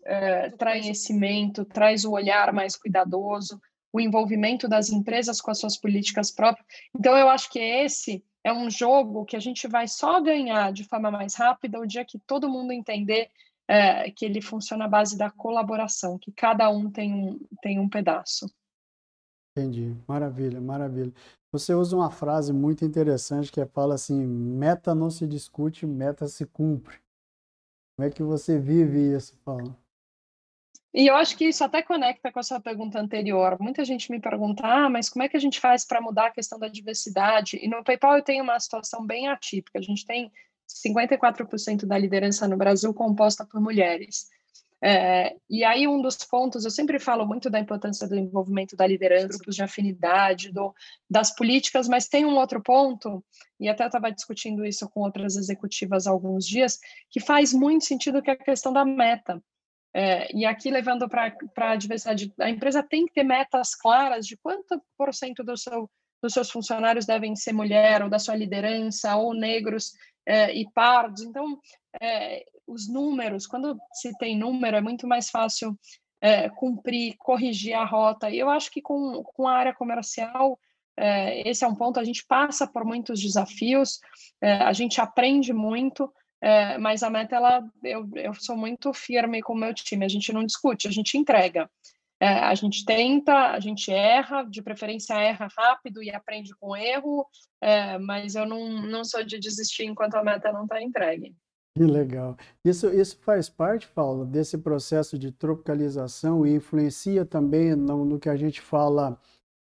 é, 0.07 0.49
traz 0.51 0.83
conhecimento, 0.83 1.65
traz 1.67 2.07
o 2.07 2.13
olhar 2.13 2.55
mais 2.55 2.75
cuidadoso, 2.75 3.61
o 3.93 4.01
envolvimento 4.01 4.67
das 4.67 4.89
empresas 4.89 5.43
com 5.43 5.51
as 5.51 5.59
suas 5.59 5.77
políticas 5.77 6.31
próprias. 6.31 6.67
Então, 6.95 7.17
eu 7.19 7.29
acho 7.29 7.51
que 7.51 7.59
esse 7.59 8.25
é 8.45 8.53
um 8.53 8.71
jogo 8.71 9.25
que 9.25 9.37
a 9.37 9.41
gente 9.41 9.69
vai 9.69 9.87
só 9.87 10.21
ganhar 10.21 10.73
de 10.73 10.85
forma 10.85 11.11
mais 11.11 11.35
rápida 11.35 11.79
o 11.79 11.87
dia 11.87 12.05
que 12.05 12.19
todo 12.19 12.49
mundo 12.49 12.73
entender 12.73 13.31
é, 13.69 14.11
que 14.11 14.25
ele 14.25 14.41
funciona 14.41 14.87
à 14.87 14.89
base 14.89 15.17
da 15.17 15.31
colaboração, 15.31 16.19
que 16.19 16.33
cada 16.33 16.69
um 16.71 16.91
tem 16.91 17.15
um, 17.15 17.39
tem 17.63 17.79
um 17.79 17.89
pedaço. 17.89 18.51
Entendi, 19.57 19.97
maravilha, 20.09 20.61
maravilha. 20.61 21.13
Você 21.53 21.75
usa 21.75 21.97
uma 21.97 22.11
frase 22.11 22.53
muito 22.53 22.85
interessante 22.85 23.51
que 23.51 23.61
é, 23.61 23.67
fala 23.67 23.95
assim: 23.95 24.27
meta 24.27 24.95
não 24.95 25.11
se 25.11 25.27
discute, 25.27 25.87
meta 25.87 26.27
se 26.29 26.47
cumpre. 26.47 26.99
Como 27.97 28.09
é 28.09 28.11
que 28.11 28.23
você 28.23 28.59
vive 28.59 29.15
isso, 29.15 29.37
Paulo? 29.45 29.77
E 30.93 31.07
eu 31.07 31.15
acho 31.15 31.37
que 31.37 31.45
isso 31.45 31.63
até 31.63 31.83
conecta 31.83 32.33
com 32.33 32.41
a 32.41 32.43
sua 32.43 32.61
pergunta 32.61 32.99
anterior. 32.99 33.57
Muita 33.61 33.85
gente 33.85 34.11
me 34.11 34.21
pergunta, 34.21 34.67
ah, 34.67 34.89
mas 34.89 35.09
como 35.09 35.23
é 35.23 35.29
que 35.29 35.37
a 35.37 35.41
gente 35.41 35.61
faz 35.61 35.85
para 35.85 36.01
mudar 36.01 36.27
a 36.27 36.33
questão 36.33 36.59
da 36.59 36.67
diversidade? 36.67 37.59
E 37.63 37.69
no 37.69 37.85
PayPal 37.85 38.17
eu 38.17 38.25
tenho 38.25 38.43
uma 38.43 38.59
situação 38.59 39.07
bem 39.07 39.29
atípica. 39.29 39.79
A 39.79 39.83
gente 39.83 40.05
tem 40.05 40.33
54% 40.69 41.87
da 41.87 41.97
liderança 41.97 42.49
no 42.49 42.57
Brasil 42.57 42.93
composta 42.93 43.47
por 43.47 43.61
mulheres. 43.61 44.29
É, 44.83 45.37
e 45.49 45.63
aí 45.63 45.87
um 45.87 46.01
dos 46.01 46.17
pontos, 46.17 46.65
eu 46.65 46.71
sempre 46.71 46.99
falo 46.99 47.27
muito 47.27 47.51
da 47.51 47.61
importância 47.61 48.09
do 48.09 48.17
envolvimento 48.17 48.75
da 48.75 48.87
liderança, 48.87 49.37
grupos 49.37 49.55
de 49.55 49.63
afinidade, 49.63 50.51
do, 50.51 50.75
das 51.09 51.35
políticas, 51.35 51.87
mas 51.87 52.09
tem 52.09 52.25
um 52.25 52.37
outro 52.37 52.63
ponto, 52.63 53.23
e 53.59 53.69
até 53.69 53.85
estava 53.85 54.11
discutindo 54.11 54.65
isso 54.65 54.89
com 54.89 55.01
outras 55.01 55.37
executivas 55.37 56.07
há 56.07 56.11
alguns 56.11 56.47
dias, 56.47 56.79
que 57.11 57.21
faz 57.21 57.53
muito 57.53 57.85
sentido 57.85 58.23
que 58.23 58.31
é 58.31 58.33
a 58.33 58.37
questão 58.37 58.73
da 58.73 58.85
meta. 58.85 59.43
É, 59.93 60.35
e 60.37 60.47
aqui, 60.47 60.71
levando 60.71 61.09
para 61.09 61.35
a 61.57 61.77
diversidade, 61.77 62.33
a 62.41 62.49
empresa 62.49 62.83
tem 62.83 63.07
que 63.07 63.13
ter 63.13 63.25
metas 63.25 63.75
claras 63.75 64.27
de 64.27 64.37
quanto 64.37 64.81
por 64.97 65.13
cento 65.13 65.43
do 65.43 65.57
seu, 65.57 65.91
dos 66.23 66.33
seus 66.33 66.51
funcionários 66.51 67.07
devem 67.07 67.35
ser 67.35 67.53
mulher, 67.53 68.03
ou 68.03 68.09
da 68.09 68.19
sua 68.19 68.37
liderança, 68.37 69.17
ou 69.17 69.35
negros 69.35 69.93
é, 70.25 70.55
e 70.55 70.71
pardos. 70.73 71.23
Então, 71.23 71.59
é, 72.01 72.45
os 72.67 72.89
números, 72.89 73.47
quando 73.47 73.77
se 73.93 74.17
tem 74.19 74.39
número, 74.39 74.77
é 74.77 74.81
muito 74.81 75.09
mais 75.09 75.29
fácil 75.29 75.77
é, 76.21 76.49
cumprir, 76.51 77.17
corrigir 77.19 77.75
a 77.75 77.85
rota. 77.85 78.31
E 78.31 78.39
eu 78.39 78.49
acho 78.49 78.71
que 78.71 78.81
com, 78.81 79.25
com 79.25 79.49
a 79.49 79.57
área 79.57 79.75
comercial, 79.75 80.59
é, 80.97 81.49
esse 81.49 81.65
é 81.65 81.69
um 81.69 81.75
ponto, 81.75 81.99
a 81.99 82.05
gente 82.05 82.25
passa 82.27 82.67
por 82.67 82.85
muitos 82.85 83.21
desafios, 83.21 83.99
é, 84.41 84.53
a 84.53 84.73
gente 84.73 85.01
aprende 85.01 85.53
muito, 85.53 86.13
é, 86.41 86.79
mas 86.79 87.03
a 87.03 87.11
meta, 87.11 87.37
ela, 87.37 87.63
eu, 87.85 88.09
eu 88.15 88.35
sou 88.35 88.57
muito 88.57 88.93
firme 88.93 89.43
com 89.43 89.53
o 89.53 89.59
meu 89.59 89.75
time, 89.75 90.05
a 90.05 90.09
gente 90.09 90.33
não 90.33 90.45
discute, 90.45 90.89
a 90.89 90.91
gente 90.91 91.19
entrega. 91.19 91.71
É, 92.23 92.29
a 92.29 92.55
gente 92.55 92.85
tenta, 92.85 93.53
a 93.53 93.61
gente 93.61 93.91
erra, 93.91 94.43
de 94.43 94.61
preferência 94.61 95.15
erra 95.15 95.49
rápido 95.57 96.03
e 96.03 96.11
aprende 96.11 96.55
com 96.61 96.77
erro, 96.77 97.27
é, 97.63 97.97
mas 97.99 98.35
eu 98.35 98.45
não, 98.45 98.83
não 98.83 99.05
sou 99.05 99.25
de 99.25 99.39
desistir 99.39 99.85
enquanto 99.85 100.17
a 100.17 100.23
meta 100.23 100.53
não 100.53 100.65
está 100.65 100.83
entregue. 100.83 101.35
Que 101.77 101.85
legal. 101.85 102.37
Isso, 102.65 102.89
isso 102.89 103.17
faz 103.23 103.49
parte, 103.49 103.89
Paulo, 103.89 104.27
desse 104.27 104.59
processo 104.59 105.19
de 105.19 105.31
tropicalização 105.33 106.45
e 106.45 106.55
influencia 106.55 107.25
também 107.25 107.75
no, 107.75 108.05
no 108.05 108.19
que 108.19 108.29
a 108.29 108.37
gente 108.37 108.61
fala 108.61 109.19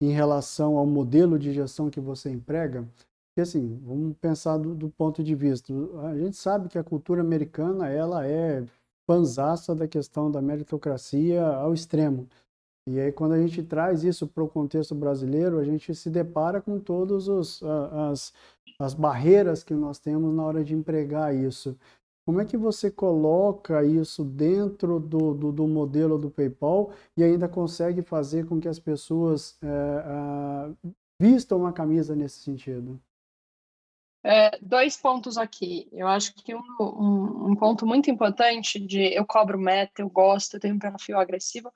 em 0.01 0.11
relação 0.11 0.77
ao 0.77 0.87
modelo 0.87 1.39
de 1.39 1.53
gestão 1.53 1.91
que 1.91 2.01
você 2.01 2.31
emprega? 2.31 2.89
Porque 3.41 3.57
assim, 3.57 3.81
vamos 3.87 4.17
pensar 4.19 4.59
do, 4.59 4.75
do, 4.75 4.91
ponto 4.91 5.25
de 5.25 5.35
vista, 5.35 5.73
a 6.05 6.19
gente 6.19 6.37
sabe 6.37 6.69
que 6.69 6.79
a 6.79 6.85
cultura 6.85 7.23
americana, 7.23 7.89
ela 7.89 8.27
é 8.27 8.63
panzaça 9.07 9.75
da 9.75 9.89
questão 9.89 10.31
da 10.31 10.43
meritocracia 10.43 11.43
ao 11.43 11.73
extremo. 11.73 12.29
E 12.87 13.01
aí 13.01 13.11
quando 13.11 13.33
a 13.33 13.41
gente 13.41 13.63
traz 13.63 14.05
isso 14.05 14.27
para 14.27 14.45
o 14.45 14.49
contexto 14.49 14.95
brasileiro, 14.95 15.59
a 15.59 15.65
gente 15.65 15.95
se 15.95 16.11
depara 16.11 16.61
com 16.61 16.79
todas 16.79 17.31
as, 17.31 18.33
as 18.79 18.95
barreiras 18.95 19.63
que 19.65 19.73
nós 19.73 19.99
temos 19.99 20.35
na 20.35 20.45
hora 20.45 20.63
de 20.63 20.75
empregar 20.75 21.35
isso. 21.35 21.75
Como 22.27 22.43
é 22.43 22.45
que 22.45 22.59
você 22.59 22.91
coloca 22.91 23.83
isso 23.83 24.23
dentro 24.23 25.01
do, 25.01 25.33
do, 25.33 25.51
do, 25.51 25.67
modelo 25.67 26.19
do 26.19 26.31
PayPal 26.31 26.91
e 27.17 27.25
ainda 27.25 27.49
consegue 27.49 28.03
fazer 28.03 28.45
com 28.47 28.61
que 28.61 28.69
as 28.69 28.79
pessoas 28.79 29.57
é, 29.63 30.91
vistam 31.19 31.59
uma 31.59 31.73
camisa 31.73 32.15
nesse 32.15 32.41
sentido? 32.41 33.01
É, 34.23 34.59
dois 34.61 34.97
pontos 34.97 35.39
aqui. 35.39 35.89
Eu 35.93 36.07
acho 36.07 36.35
que 36.35 36.55
um, 36.55 36.63
um, 36.81 37.51
um, 37.51 37.57
ponto 37.57 37.87
muito 37.87 38.11
importante 38.11 38.79
de 38.79 39.15
eu 39.15 39.25
cobro 39.27 39.59
meta, 39.59 40.03
eu 40.03 40.11
gosto, 40.11 40.55
eu 40.55 40.61
tenho 40.61 40.75
um 40.75 40.79
perfil 40.79 41.19
agressivo, 41.19 41.73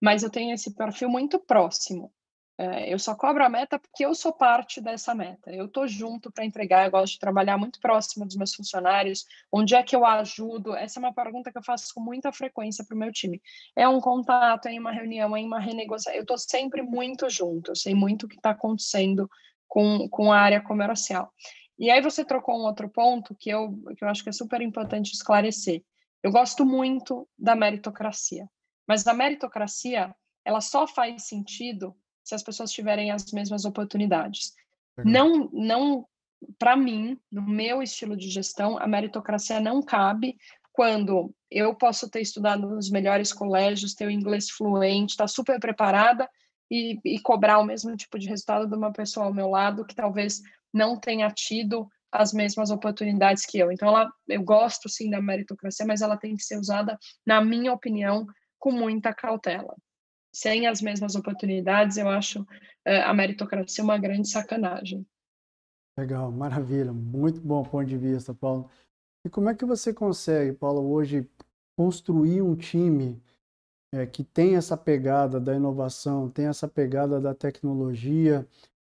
mas 0.00 0.22
eu 0.22 0.30
tenho 0.30 0.54
esse 0.54 0.74
perfil 0.74 1.08
muito 1.08 1.38
próximo. 1.38 2.12
É, 2.60 2.92
eu 2.92 2.98
só 2.98 3.14
cobro 3.14 3.42
a 3.42 3.48
meta 3.48 3.78
porque 3.78 4.04
eu 4.04 4.14
sou 4.14 4.34
parte 4.34 4.82
dessa 4.82 5.14
meta. 5.14 5.50
Eu 5.50 5.64
estou 5.64 5.88
junto 5.88 6.30
para 6.30 6.44
entregar, 6.44 6.84
eu 6.84 6.90
gosto 6.90 7.14
de 7.14 7.18
trabalhar 7.18 7.56
muito 7.56 7.80
próximo 7.80 8.26
dos 8.26 8.36
meus 8.36 8.54
funcionários. 8.54 9.24
Onde 9.50 9.74
é 9.74 9.82
que 9.82 9.96
eu 9.96 10.04
ajudo? 10.04 10.76
Essa 10.76 10.98
é 10.98 11.02
uma 11.02 11.14
pergunta 11.14 11.50
que 11.50 11.56
eu 11.56 11.62
faço 11.62 11.92
com 11.94 12.02
muita 12.02 12.30
frequência 12.30 12.84
para 12.84 12.94
o 12.94 12.98
meu 12.98 13.10
time. 13.10 13.40
É 13.74 13.88
um 13.88 13.98
contato, 13.98 14.66
é 14.66 14.72
em 14.72 14.78
uma 14.78 14.92
reunião, 14.92 15.34
é 15.34 15.40
em 15.40 15.46
uma 15.46 15.58
renegociação. 15.58 16.14
Eu 16.14 16.22
estou 16.22 16.36
sempre 16.36 16.82
muito 16.82 17.30
junto, 17.30 17.70
eu 17.70 17.76
sei 17.76 17.94
muito 17.94 18.26
o 18.26 18.28
que 18.28 18.36
está 18.36 18.50
acontecendo 18.50 19.28
com, 19.66 20.06
com 20.10 20.30
a 20.30 20.38
área 20.38 20.60
comercial. 20.60 21.32
E 21.80 21.90
aí 21.90 22.02
você 22.02 22.22
trocou 22.22 22.60
um 22.60 22.66
outro 22.66 22.90
ponto 22.90 23.34
que 23.34 23.48
eu, 23.48 23.72
que 23.96 24.04
eu 24.04 24.08
acho 24.08 24.22
que 24.22 24.28
é 24.28 24.32
super 24.32 24.60
importante 24.60 25.14
esclarecer. 25.14 25.82
Eu 26.22 26.30
gosto 26.30 26.66
muito 26.66 27.26
da 27.38 27.56
meritocracia, 27.56 28.46
mas 28.86 29.06
a 29.06 29.14
meritocracia 29.14 30.14
ela 30.44 30.60
só 30.60 30.86
faz 30.86 31.24
sentido 31.24 31.96
se 32.22 32.34
as 32.34 32.42
pessoas 32.42 32.70
tiverem 32.70 33.10
as 33.10 33.32
mesmas 33.32 33.64
oportunidades. 33.64 34.52
Não, 35.02 35.48
não, 35.54 36.06
para 36.58 36.76
mim, 36.76 37.18
no 37.32 37.40
meu 37.40 37.82
estilo 37.82 38.14
de 38.14 38.28
gestão, 38.28 38.76
a 38.78 38.86
meritocracia 38.86 39.58
não 39.58 39.82
cabe 39.82 40.36
quando 40.72 41.34
eu 41.50 41.74
posso 41.74 42.10
ter 42.10 42.20
estudado 42.20 42.68
nos 42.68 42.90
melhores 42.90 43.32
colégios, 43.32 43.94
ter 43.94 44.06
o 44.06 44.10
inglês 44.10 44.50
fluente, 44.50 45.12
estar 45.12 45.24
tá 45.24 45.28
super 45.28 45.58
preparada 45.58 46.28
e, 46.70 46.98
e 47.04 47.18
cobrar 47.20 47.58
o 47.58 47.64
mesmo 47.64 47.96
tipo 47.96 48.18
de 48.18 48.28
resultado 48.28 48.66
de 48.66 48.76
uma 48.76 48.92
pessoa 48.92 49.26
ao 49.26 49.34
meu 49.34 49.48
lado 49.48 49.84
que 49.84 49.94
talvez 49.94 50.42
não 50.72 50.98
tenha 50.98 51.30
tido 51.30 51.88
as 52.12 52.32
mesmas 52.32 52.70
oportunidades 52.70 53.46
que 53.46 53.58
eu. 53.58 53.70
Então, 53.70 53.88
ela, 53.88 54.10
eu 54.28 54.42
gosto 54.42 54.88
sim 54.88 55.10
da 55.10 55.22
meritocracia, 55.22 55.86
mas 55.86 56.00
ela 56.00 56.16
tem 56.16 56.36
que 56.36 56.42
ser 56.42 56.58
usada, 56.58 56.98
na 57.24 57.44
minha 57.44 57.72
opinião, 57.72 58.26
com 58.58 58.72
muita 58.72 59.14
cautela 59.14 59.74
sem 60.32 60.66
as 60.66 60.80
mesmas 60.80 61.14
oportunidades, 61.14 61.96
eu 61.96 62.08
acho 62.08 62.42
uh, 62.42 63.04
a 63.04 63.14
meritocracia 63.14 63.82
uma 63.82 63.98
grande 63.98 64.28
sacanagem. 64.28 65.06
Legal, 65.98 66.30
maravilha, 66.30 66.92
muito 66.92 67.40
bom 67.40 67.62
ponto 67.62 67.86
de 67.86 67.98
vista, 67.98 68.32
Paulo. 68.32 68.70
E 69.24 69.28
como 69.28 69.50
é 69.50 69.54
que 69.54 69.64
você 69.64 69.92
consegue, 69.92 70.52
Paulo, 70.52 70.88
hoje 70.90 71.28
construir 71.76 72.42
um 72.42 72.54
time 72.54 73.20
é, 73.92 74.06
que 74.06 74.22
tem 74.22 74.56
essa 74.56 74.76
pegada 74.76 75.40
da 75.40 75.54
inovação, 75.54 76.30
tem 76.30 76.46
essa 76.46 76.68
pegada 76.68 77.20
da 77.20 77.34
tecnologia 77.34 78.46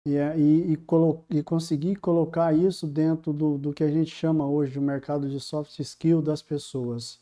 e, 0.06 0.16
é, 0.16 0.38
e, 0.38 0.74
e, 0.74 1.38
e 1.38 1.42
conseguir 1.42 1.96
colocar 1.96 2.56
isso 2.56 2.86
dentro 2.86 3.32
do, 3.32 3.58
do 3.58 3.74
que 3.74 3.82
a 3.82 3.90
gente 3.90 4.10
chama 4.10 4.46
hoje 4.46 4.72
de 4.72 4.80
mercado 4.80 5.28
de 5.28 5.40
soft 5.40 5.76
skill 5.80 6.22
das 6.22 6.40
pessoas? 6.40 7.20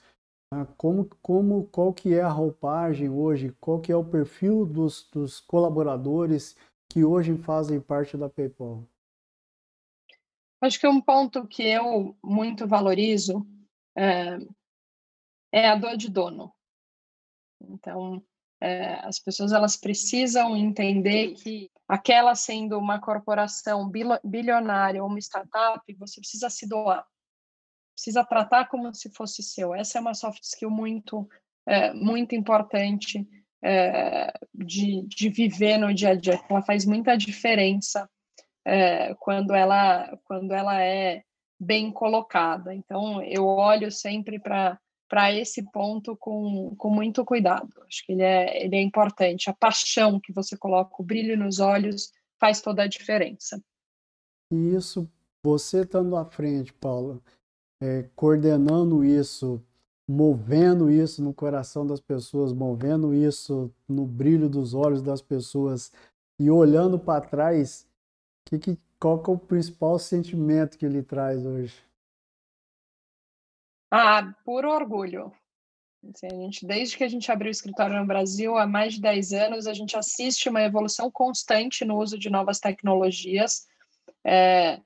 Tá? 0.50 0.66
Como, 0.76 1.08
como, 1.22 1.66
qual 1.68 1.94
que 1.94 2.12
é 2.12 2.20
a 2.20 2.28
roupagem 2.28 3.08
hoje, 3.08 3.56
qual 3.58 3.80
que 3.80 3.90
é 3.90 3.96
o 3.96 4.04
perfil 4.04 4.66
dos, 4.66 5.08
dos 5.10 5.40
colaboradores 5.40 6.54
que 6.90 7.02
hoje 7.02 7.34
fazem 7.38 7.80
parte 7.80 8.18
da 8.18 8.28
PayPal? 8.28 8.84
Acho 10.60 10.78
que 10.78 10.86
um 10.86 11.00
ponto 11.00 11.46
que 11.46 11.62
eu 11.62 12.14
muito 12.22 12.66
valorizo 12.66 13.46
é, 13.96 14.36
é 15.50 15.68
a 15.70 15.76
dor 15.76 15.96
de 15.96 16.10
dono. 16.10 16.52
Então, 17.62 18.22
é, 18.60 18.94
as 19.06 19.18
pessoas 19.18 19.52
elas 19.52 19.74
precisam 19.74 20.54
entender 20.54 21.32
que 21.32 21.70
aquela 21.88 22.34
sendo 22.34 22.78
uma 22.78 23.00
corporação 23.00 23.90
bilionária 24.24 25.02
ou 25.02 25.08
uma 25.08 25.18
startup, 25.18 25.80
você 25.94 26.20
precisa 26.20 26.48
se 26.48 26.68
doar 26.68 27.06
precisa 27.94 28.24
tratar 28.24 28.68
como 28.68 28.92
se 28.92 29.08
fosse 29.10 29.42
seu. 29.42 29.74
Essa 29.74 29.98
é 29.98 30.00
uma 30.00 30.14
soft 30.14 30.42
skill 30.42 30.70
muito, 30.70 31.28
é, 31.66 31.92
muito 31.94 32.34
importante 32.34 33.26
é, 33.62 34.32
de, 34.52 35.02
de 35.06 35.28
viver 35.30 35.78
no 35.78 35.94
dia 35.94 36.10
a 36.10 36.14
dia. 36.14 36.38
Ela 36.50 36.62
faz 36.62 36.84
muita 36.84 37.16
diferença 37.16 38.08
é, 38.66 39.14
quando, 39.14 39.54
ela, 39.54 40.18
quando 40.24 40.52
ela 40.52 40.82
é 40.82 41.22
bem 41.58 41.90
colocada. 41.90 42.74
Então, 42.74 43.22
eu 43.22 43.46
olho 43.46 43.90
sempre 43.90 44.38
para 44.38 44.78
para 45.08 45.32
esse 45.32 45.62
ponto 45.70 46.16
com, 46.16 46.74
com 46.76 46.90
muito 46.90 47.24
cuidado. 47.24 47.70
Acho 47.86 48.04
que 48.06 48.12
ele 48.12 48.22
é, 48.22 48.64
ele 48.64 48.76
é 48.76 48.82
importante. 48.82 49.50
A 49.50 49.54
paixão 49.54 50.18
que 50.20 50.32
você 50.32 50.56
coloca, 50.56 50.94
o 50.98 51.04
brilho 51.04 51.36
nos 51.36 51.60
olhos, 51.60 52.12
faz 52.40 52.60
toda 52.60 52.82
a 52.82 52.88
diferença. 52.88 53.62
E 54.50 54.74
isso, 54.74 55.08
você 55.44 55.82
estando 55.82 56.16
à 56.16 56.24
frente, 56.24 56.72
Paula, 56.72 57.20
é, 57.82 58.08
coordenando 58.14 59.04
isso, 59.04 59.62
movendo 60.08 60.90
isso 60.90 61.22
no 61.22 61.32
coração 61.32 61.86
das 61.86 62.00
pessoas, 62.00 62.52
movendo 62.52 63.14
isso 63.14 63.72
no 63.88 64.06
brilho 64.06 64.48
dos 64.48 64.74
olhos 64.74 65.02
das 65.02 65.22
pessoas 65.22 65.92
e 66.38 66.50
olhando 66.50 66.98
para 66.98 67.20
trás, 67.20 67.86
que, 68.46 68.58
que, 68.58 68.78
qual 68.98 69.22
que 69.22 69.30
é 69.30 69.34
o 69.34 69.38
principal 69.38 69.98
sentimento 69.98 70.76
que 70.78 70.84
ele 70.84 71.02
traz 71.02 71.44
hoje? 71.44 71.74
Ah, 73.96 74.34
puro 74.44 74.72
orgulho. 74.72 75.32
Assim, 76.12 76.26
a 76.26 76.34
gente, 76.34 76.66
desde 76.66 76.96
que 76.96 77.04
a 77.04 77.08
gente 77.08 77.30
abriu 77.30 77.46
o 77.46 77.52
escritório 77.52 77.96
no 77.96 78.04
Brasil, 78.04 78.58
há 78.58 78.66
mais 78.66 78.94
de 78.94 79.00
10 79.00 79.32
anos, 79.32 79.66
a 79.68 79.72
gente 79.72 79.96
assiste 79.96 80.48
uma 80.48 80.62
evolução 80.62 81.08
constante 81.12 81.84
no 81.84 81.96
uso 81.96 82.18
de 82.18 82.28
novas 82.28 82.58
tecnologias. 82.58 83.68
É, 84.24 84.80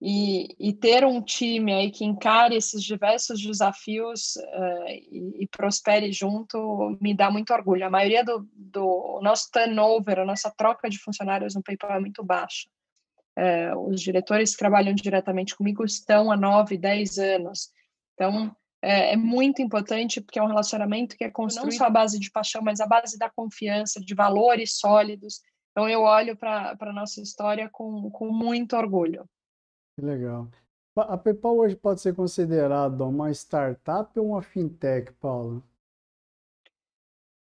e, 0.00 0.56
e, 0.58 0.72
ter 0.72 1.04
um 1.04 1.20
time 1.20 1.74
aí 1.74 1.90
que 1.90 2.02
encare 2.02 2.56
esses 2.56 2.82
diversos 2.82 3.38
desafios 3.38 4.36
uh, 4.36 4.88
e, 4.88 5.42
e, 5.42 5.46
prospere 5.46 6.10
junto 6.10 6.96
me 6.98 7.12
dá 7.12 7.30
muito 7.30 7.52
orgulho. 7.52 7.84
A 7.84 7.90
maioria 7.90 8.24
do, 8.24 8.48
do 8.54 9.20
nosso 9.22 9.50
turnover, 9.52 10.18
a 10.18 10.24
nossa 10.24 10.50
troca 10.50 10.88
de 10.88 10.98
funcionários 10.98 11.54
no 11.54 11.62
PayPal 11.62 11.92
é 11.92 12.00
muito 12.00 12.24
baixa. 12.24 12.70
Uh, 13.38 13.78
os 13.90 14.00
diretores 14.00 14.52
que 14.52 14.58
trabalham 14.58 14.94
diretamente 14.94 15.54
comigo 15.54 15.84
estão 15.84 16.32
há 16.32 16.38
nove, 16.38 16.78
dez 16.78 17.18
anos. 17.18 17.70
Então, 18.20 18.54
é, 18.82 19.14
é, 19.14 19.16
muito 19.16 19.62
importante 19.62 20.20
porque 20.20 20.38
é 20.38 20.42
um 20.42 20.46
relacionamento 20.46 21.16
que 21.16 21.24
é 21.24 21.30
construído 21.30 21.72
não 21.72 21.78
só 21.78 21.86
à 21.86 21.90
base 21.90 22.18
de 22.18 22.30
paixão, 22.30 22.60
mas 22.60 22.78
à 22.78 22.86
base 22.86 23.18
da 23.18 23.30
confiança, 23.30 23.98
de 23.98 24.14
valores 24.14 24.78
sólidos. 24.78 25.40
Então, 25.70 25.88
eu 25.88 26.02
olho 26.02 26.36
para 26.36 26.76
a 26.78 26.92
nossa 26.92 27.22
história 27.22 27.70
com, 27.72 28.10
com 28.10 28.30
muito 28.30 28.76
orgulho. 28.76 29.24
Que 29.98 30.04
legal. 30.04 30.50
A 30.94 31.16
PayPal 31.16 31.56
hoje 31.56 31.74
pode 31.76 32.02
ser 32.02 32.14
considerada 32.14 33.06
uma 33.06 33.30
startup 33.30 34.18
ou 34.18 34.32
uma 34.32 34.42
fintech, 34.42 35.12
Paula? 35.14 35.62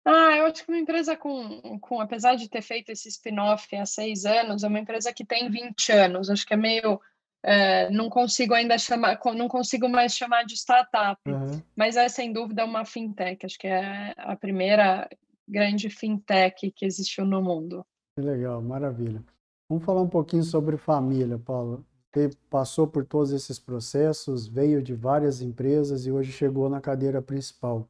Ah, 0.06 0.36
eu 0.38 0.46
acho 0.46 0.64
que 0.64 0.70
uma 0.70 0.78
empresa 0.78 1.14
com, 1.14 1.78
com 1.78 2.00
apesar 2.00 2.36
de 2.36 2.48
ter 2.48 2.62
feito 2.62 2.90
esse 2.90 3.08
spin-off 3.08 3.74
há 3.76 3.84
seis 3.84 4.24
anos, 4.24 4.64
é 4.64 4.68
uma 4.68 4.78
empresa 4.78 5.12
que 5.12 5.26
tem 5.26 5.50
20 5.50 5.92
anos. 5.92 6.30
Acho 6.30 6.46
que 6.46 6.54
é 6.54 6.56
meio. 6.56 6.98
É, 7.46 7.90
não 7.90 8.08
consigo 8.08 8.54
ainda 8.54 8.78
chamar, 8.78 9.20
não 9.36 9.48
consigo 9.48 9.86
mais 9.86 10.16
chamar 10.16 10.44
de 10.44 10.54
startup, 10.54 11.20
uhum. 11.28 11.60
mas 11.76 11.94
é 11.94 12.08
sem 12.08 12.32
dúvida 12.32 12.64
uma 12.64 12.86
fintech. 12.86 13.44
Acho 13.44 13.58
que 13.58 13.66
é 13.66 14.14
a 14.16 14.34
primeira 14.34 15.06
grande 15.46 15.90
fintech 15.90 16.70
que 16.70 16.86
existiu 16.86 17.26
no 17.26 17.42
mundo. 17.42 17.84
Que 18.16 18.24
legal, 18.24 18.62
maravilha. 18.62 19.22
Vamos 19.68 19.84
falar 19.84 20.00
um 20.00 20.08
pouquinho 20.08 20.42
sobre 20.42 20.78
família, 20.78 21.38
Paulo. 21.38 21.84
Você 22.14 22.30
passou 22.48 22.86
por 22.86 23.04
todos 23.04 23.32
esses 23.32 23.58
processos, 23.58 24.46
veio 24.46 24.82
de 24.82 24.94
várias 24.94 25.42
empresas 25.42 26.06
e 26.06 26.12
hoje 26.12 26.32
chegou 26.32 26.70
na 26.70 26.80
cadeira 26.80 27.20
principal 27.20 27.86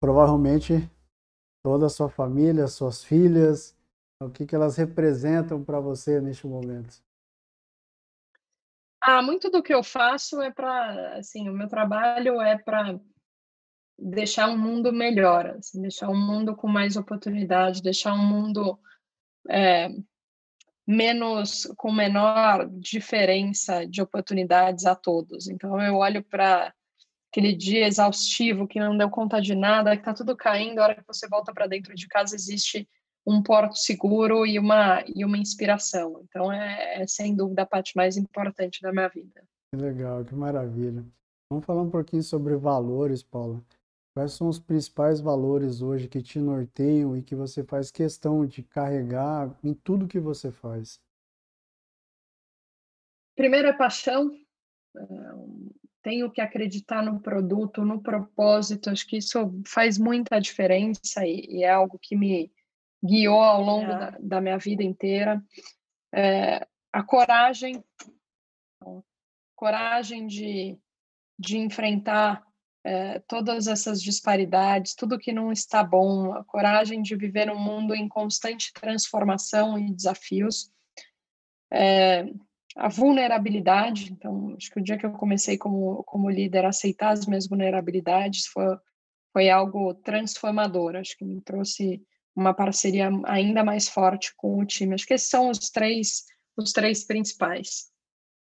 provavelmente 0.00 0.90
toda 1.62 1.86
a 1.86 1.90
sua 1.90 2.08
família, 2.08 2.66
suas 2.66 3.04
filhas, 3.04 3.76
o 4.22 4.30
que, 4.30 4.46
que 4.46 4.54
elas 4.54 4.76
representam 4.76 5.62
para 5.62 5.78
você 5.78 6.20
neste 6.20 6.46
momento? 6.46 7.02
Ah, 9.00 9.22
muito 9.22 9.50
do 9.50 9.62
que 9.62 9.72
eu 9.72 9.82
faço 9.82 10.42
é 10.42 10.50
para, 10.50 11.16
assim, 11.16 11.48
o 11.48 11.54
meu 11.54 11.68
trabalho 11.68 12.40
é 12.40 12.58
para 12.58 13.00
deixar 13.98 14.48
um 14.48 14.58
mundo 14.58 14.92
melhor, 14.92 15.46
assim, 15.58 15.80
deixar 15.80 16.08
um 16.08 16.18
mundo 16.18 16.54
com 16.54 16.68
mais 16.68 16.96
oportunidades, 16.96 17.80
deixar 17.80 18.12
um 18.12 18.26
mundo 18.26 18.78
é, 19.48 19.88
menos, 20.86 21.66
com 21.76 21.92
menor 21.92 22.68
diferença 22.68 23.86
de 23.86 24.02
oportunidades 24.02 24.84
a 24.84 24.94
todos. 24.94 25.48
Então, 25.48 25.80
eu 25.80 25.96
olho 25.96 26.22
para 26.22 26.74
aquele 27.30 27.54
dia 27.54 27.86
exaustivo 27.86 28.66
que 28.66 28.80
não 28.80 28.96
deu 28.96 29.08
conta 29.08 29.40
de 29.40 29.54
nada, 29.54 29.96
que 29.96 30.02
está 30.02 30.12
tudo 30.12 30.36
caindo, 30.36 30.78
a 30.78 30.82
hora 30.82 30.94
que 30.96 31.06
você 31.06 31.28
volta 31.28 31.54
para 31.54 31.66
dentro 31.66 31.94
de 31.94 32.08
casa 32.08 32.34
existe 32.34 32.88
um 33.26 33.42
porto 33.42 33.76
seguro 33.76 34.46
e 34.46 34.58
uma, 34.58 35.04
e 35.14 35.24
uma 35.24 35.38
inspiração. 35.38 36.22
Então, 36.24 36.52
é, 36.52 37.02
é 37.02 37.06
sem 37.06 37.34
dúvida 37.34 37.62
a 37.62 37.66
parte 37.66 37.96
mais 37.96 38.16
importante 38.16 38.80
da 38.80 38.92
minha 38.92 39.08
vida. 39.08 39.44
Que 39.72 39.80
legal, 39.80 40.24
que 40.24 40.34
maravilha. 40.34 41.04
Vamos 41.50 41.64
falar 41.64 41.82
um 41.82 41.90
pouquinho 41.90 42.22
sobre 42.22 42.56
valores, 42.56 43.22
Paula. 43.22 43.62
Quais 44.14 44.32
são 44.32 44.48
os 44.48 44.58
principais 44.58 45.20
valores 45.20 45.82
hoje 45.82 46.08
que 46.08 46.20
te 46.20 46.38
norteiam 46.40 47.16
e 47.16 47.22
que 47.22 47.34
você 47.34 47.62
faz 47.62 47.90
questão 47.90 48.44
de 48.44 48.62
carregar 48.62 49.56
em 49.62 49.72
tudo 49.72 50.08
que 50.08 50.18
você 50.18 50.50
faz? 50.50 51.00
Primeiro 53.36 53.68
é 53.68 53.72
paixão. 53.72 54.32
É, 54.96 55.00
tenho 56.02 56.30
que 56.30 56.40
acreditar 56.40 57.02
no 57.04 57.20
produto, 57.20 57.84
no 57.84 58.02
propósito. 58.02 58.90
Acho 58.90 59.06
que 59.06 59.18
isso 59.18 59.38
faz 59.64 59.96
muita 59.98 60.40
diferença 60.40 61.24
e, 61.24 61.46
e 61.48 61.62
é 61.62 61.70
algo 61.70 61.98
que 61.98 62.16
me 62.16 62.52
guiou 63.04 63.42
ao 63.42 63.62
longo 63.62 63.90
é. 63.90 63.98
da, 63.98 64.18
da, 64.20 64.40
minha 64.40 64.58
vida 64.58 64.82
inteira. 64.82 65.42
É, 66.14 66.66
a 66.92 67.02
coragem, 67.02 67.82
coragem 69.54 70.26
de, 70.26 70.78
de 71.38 71.58
enfrentar 71.58 72.44
é, 72.84 73.18
todas 73.20 73.66
essas 73.66 74.02
disparidades, 74.02 74.94
tudo 74.94 75.18
que 75.18 75.32
não 75.32 75.52
está 75.52 75.84
bom, 75.84 76.32
a 76.32 76.44
coragem 76.44 77.02
de 77.02 77.14
viver 77.14 77.50
um 77.50 77.58
mundo 77.58 77.94
em 77.94 78.08
constante 78.08 78.72
transformação 78.72 79.78
e 79.78 79.92
desafios. 79.92 80.70
É, 81.72 82.24
a 82.76 82.88
vulnerabilidade. 82.88 84.12
Então, 84.12 84.54
acho 84.56 84.70
que 84.70 84.80
o 84.80 84.82
dia 84.82 84.96
que 84.96 85.06
eu 85.06 85.12
comecei 85.12 85.58
como, 85.58 86.02
como 86.04 86.30
líder 86.30 86.64
a 86.64 86.68
aceitar 86.68 87.10
as 87.10 87.26
minhas 87.26 87.46
vulnerabilidades 87.46 88.46
foi, 88.46 88.76
foi 89.32 89.50
algo 89.50 89.94
transformador. 89.94 90.96
Acho 90.96 91.16
que 91.16 91.24
me 91.24 91.40
trouxe 91.40 92.02
uma 92.40 92.54
parceria 92.54 93.10
ainda 93.24 93.62
mais 93.62 93.88
forte 93.88 94.34
com 94.36 94.58
o 94.58 94.66
time. 94.66 94.94
Acho 94.94 95.06
que 95.06 95.14
esses 95.14 95.28
são 95.28 95.50
os 95.50 95.70
três, 95.70 96.24
os 96.56 96.72
três 96.72 97.04
principais. 97.04 97.90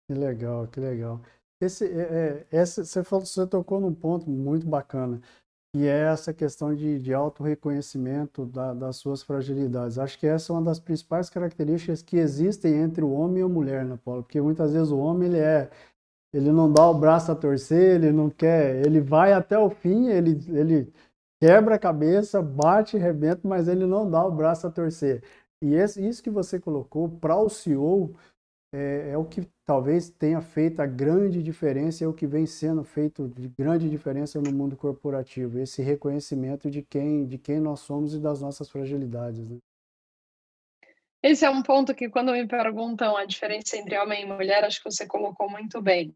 Que 0.09 0.14
legal, 0.14 0.66
que 0.68 0.81
legal. 0.81 1.20
Esse, 1.61 1.87
é, 1.87 2.46
é, 2.50 2.64
você, 2.64 3.05
falou, 3.05 3.24
você 3.24 3.46
tocou 3.46 3.81
num 3.81 3.94
ponto 3.94 4.28
muito 4.28 4.66
bacana 4.66 5.20
e 5.74 5.87
é 5.87 6.12
essa 6.12 6.35
questão 6.35 6.74
de, 6.74 6.98
de 6.98 7.14
auto-reconhecimento 7.14 8.44
da, 8.44 8.74
das 8.74 8.96
suas 8.96 9.22
fragilidades. 9.22 9.98
Acho 9.98 10.18
que 10.18 10.26
essa 10.26 10.52
é 10.52 10.57
uma 10.57 10.62
das 10.62 10.81
principais 10.81 11.31
características 11.31 12.02
que 12.02 12.16
existem 12.16 12.74
entre 12.74 13.05
o 13.05 13.12
homem 13.12 13.40
e 13.40 13.44
a 13.44 13.48
mulher, 13.48 13.85
né, 13.85 13.98
Paulo? 14.05 14.22
Porque 14.22 14.40
muitas 14.40 14.72
vezes 14.72 14.90
o 14.90 14.98
homem, 14.98 15.28
ele 15.28 15.38
é 15.38 15.70
ele 16.33 16.50
não 16.50 16.72
dá 16.72 16.88
o 16.88 16.94
braço 16.94 17.31
a 17.31 17.35
torcer, 17.35 17.96
ele 17.96 18.11
não 18.11 18.31
quer, 18.31 18.85
ele 18.87 19.00
vai 19.00 19.35
até 19.35 19.59
o 19.59 19.68
fim, 19.68 20.09
ele, 20.09 20.31
ele 20.48 20.92
quebra 21.42 21.74
a 21.74 21.78
cabeça, 21.78 22.40
bate, 22.40 22.96
rebenta, 22.96 23.40
mas 23.42 23.66
ele 23.66 23.85
não 23.85 24.09
dá 24.09 24.24
o 24.24 24.31
braço 24.31 24.64
a 24.64 24.70
torcer. 24.70 25.24
E 25.61 25.74
esse, 25.74 26.07
isso 26.07 26.22
que 26.22 26.31
você 26.31 26.61
colocou 26.61 27.09
para 27.09 27.37
o 27.37 27.48
CEO 27.48 28.14
é, 28.72 29.11
é, 29.11 29.18
o 29.18 29.24
que 29.24 29.48
talvez 29.66 30.09
tenha 30.09 30.40
feito 30.40 30.81
a 30.81 30.87
grande 30.87 31.42
diferença, 31.42 32.05
é 32.05 32.07
o 32.07 32.14
que 32.14 32.28
vem 32.28 32.46
sendo 32.46 32.85
feito 32.85 33.28
de 33.28 33.48
grande 33.48 33.90
diferença 33.90 34.40
no 34.40 34.52
mundo 34.52 34.76
corporativo, 34.76 35.59
esse 35.59 35.83
reconhecimento 35.83 36.70
de 36.70 36.81
quem, 36.81 37.26
de 37.26 37.38
quem 37.38 37.59
nós 37.59 37.81
somos 37.81 38.14
e 38.14 38.20
das 38.20 38.40
nossas 38.40 38.70
fragilidades. 38.70 39.48
Né? 39.48 39.59
Esse 41.24 41.44
é 41.44 41.50
um 41.50 41.62
ponto 41.62 41.92
que, 41.92 42.09
quando 42.09 42.33
me 42.33 42.46
perguntam 42.46 43.16
a 43.16 43.24
diferença 43.24 43.76
entre 43.76 43.98
homem 43.98 44.22
e 44.22 44.26
mulher, 44.26 44.62
acho 44.62 44.81
que 44.81 44.90
você 44.90 45.07
colocou 45.07 45.50
muito 45.50 45.83
bem. 45.83 46.14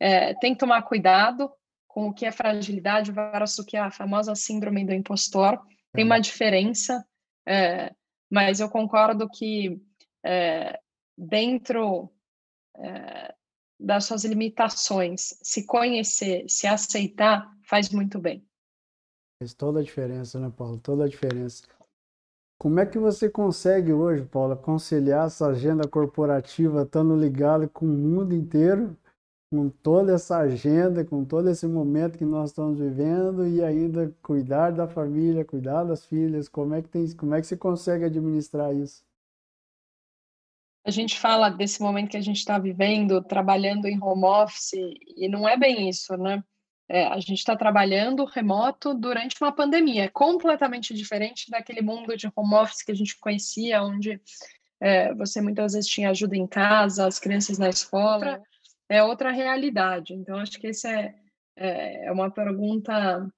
É, 0.00 0.32
tem 0.34 0.54
que 0.54 0.60
tomar 0.60 0.82
cuidado 0.82 1.52
com 1.92 2.08
o 2.08 2.14
que 2.14 2.24
é 2.24 2.32
fragilidade 2.32 3.12
versus 3.12 3.58
o 3.58 3.66
que 3.66 3.76
é 3.76 3.80
a 3.80 3.90
famosa 3.90 4.34
síndrome 4.34 4.82
do 4.84 4.94
impostor. 4.94 5.60
Tem 5.92 6.02
uma 6.02 6.18
diferença, 6.18 7.06
é, 7.46 7.94
mas 8.30 8.60
eu 8.60 8.68
concordo 8.70 9.28
que 9.28 9.78
é, 10.24 10.80
dentro 11.16 12.10
é, 12.78 13.34
das 13.78 14.06
suas 14.06 14.24
limitações, 14.24 15.38
se 15.42 15.66
conhecer, 15.66 16.48
se 16.48 16.66
aceitar, 16.66 17.46
faz 17.68 17.90
muito 17.90 18.18
bem. 18.18 18.42
Faz 19.38 19.52
toda 19.52 19.80
a 19.80 19.82
diferença, 19.82 20.40
né, 20.40 20.50
Paulo? 20.56 20.78
Toda 20.78 21.04
a 21.04 21.08
diferença. 21.08 21.62
Como 22.58 22.80
é 22.80 22.86
que 22.86 22.98
você 22.98 23.28
consegue 23.28 23.92
hoje, 23.92 24.24
Paulo, 24.24 24.56
conciliar 24.56 25.26
essa 25.26 25.48
agenda 25.48 25.86
corporativa, 25.86 26.84
estando 26.84 27.14
ligado 27.14 27.68
com 27.68 27.84
o 27.84 27.88
mundo 27.88 28.34
inteiro, 28.34 28.96
com 29.52 29.68
toda 29.68 30.14
essa 30.14 30.38
agenda, 30.38 31.04
com 31.04 31.26
todo 31.26 31.50
esse 31.50 31.66
momento 31.66 32.16
que 32.16 32.24
nós 32.24 32.48
estamos 32.48 32.78
vivendo 32.78 33.46
e 33.46 33.62
ainda 33.62 34.10
cuidar 34.22 34.70
da 34.70 34.88
família, 34.88 35.44
cuidar 35.44 35.84
das 35.84 36.06
filhas? 36.06 36.48
Como 36.48 36.74
é 36.74 36.80
que 36.80 36.88
tem, 36.88 37.14
como 37.14 37.34
é 37.34 37.40
que 37.42 37.46
você 37.46 37.56
consegue 37.56 38.06
administrar 38.06 38.74
isso? 38.74 39.04
a 40.84 40.90
gente 40.90 41.18
fala 41.18 41.48
desse 41.48 41.80
momento 41.80 42.10
que 42.10 42.16
a 42.16 42.22
gente 42.22 42.38
está 42.38 42.58
vivendo, 42.58 43.22
trabalhando 43.22 43.86
em 43.86 44.02
home 44.02 44.24
office, 44.24 44.72
e 45.16 45.28
não 45.28 45.48
é 45.48 45.56
bem 45.56 45.88
isso, 45.88 46.16
né? 46.16 46.42
É, 46.88 47.04
a 47.04 47.20
gente 47.20 47.38
está 47.38 47.54
trabalhando 47.56 48.24
remoto 48.24 48.92
durante 48.92 49.36
uma 49.40 49.52
pandemia, 49.52 50.04
é 50.04 50.08
completamente 50.08 50.92
diferente 50.92 51.48
daquele 51.48 51.82
mundo 51.82 52.16
de 52.16 52.28
home 52.34 52.54
office 52.54 52.82
que 52.82 52.90
a 52.90 52.96
gente 52.96 53.16
conhecia, 53.20 53.80
onde 53.80 54.20
é, 54.80 55.14
você 55.14 55.40
muitas 55.40 55.74
vezes 55.74 55.88
tinha 55.88 56.10
ajuda 56.10 56.36
em 56.36 56.48
casa, 56.48 57.06
as 57.06 57.20
crianças 57.20 57.58
na 57.58 57.68
escola, 57.68 58.42
é 58.92 59.02
outra 59.02 59.30
realidade. 59.30 60.14
Então, 60.14 60.38
acho 60.38 60.58
que 60.58 60.68
essa 60.68 60.90
é, 60.90 61.14
é, 61.56 62.06
é 62.06 62.12
uma 62.12 62.30
pergunta 62.30 63.28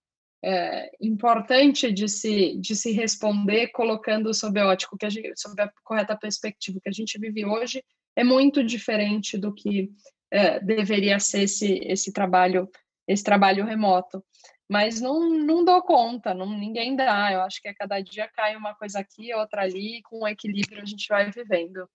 é, 0.42 0.90
importante 1.00 1.90
de 1.92 2.08
se, 2.08 2.56
de 2.58 2.74
se 2.76 2.92
responder 2.92 3.68
colocando 3.68 4.32
sob 4.34 4.60
a 4.60 4.66
ótico, 4.66 4.96
que 4.96 5.06
a 5.06 5.10
gente, 5.10 5.32
sob 5.36 5.60
a 5.62 5.70
correta 5.82 6.16
perspectiva 6.16 6.80
que 6.82 6.88
a 6.88 6.92
gente 6.92 7.18
vive 7.18 7.44
hoje 7.44 7.82
é 8.16 8.22
muito 8.22 8.62
diferente 8.62 9.38
do 9.38 9.52
que 9.52 9.90
é, 10.30 10.60
deveria 10.60 11.18
ser 11.18 11.42
esse, 11.42 11.78
esse 11.84 12.12
trabalho 12.12 12.68
esse 13.06 13.22
trabalho 13.22 13.66
remoto 13.66 14.24
mas 14.68 15.00
não, 15.00 15.28
não 15.28 15.64
dou 15.64 15.82
conta, 15.82 16.32
não, 16.32 16.46
ninguém 16.58 16.96
dá. 16.96 17.32
Eu 17.32 17.42
acho 17.42 17.60
que 17.60 17.68
a 17.68 17.74
cada 17.74 18.00
dia 18.00 18.28
cai 18.28 18.56
uma 18.56 18.74
coisa 18.74 18.98
aqui, 18.98 19.32
outra 19.34 19.62
ali, 19.62 20.00
com 20.04 20.24
um 20.24 20.28
equilíbrio 20.28 20.82
a 20.82 20.84
gente 20.84 21.06
vai 21.08 21.30
vivendo. 21.30 21.88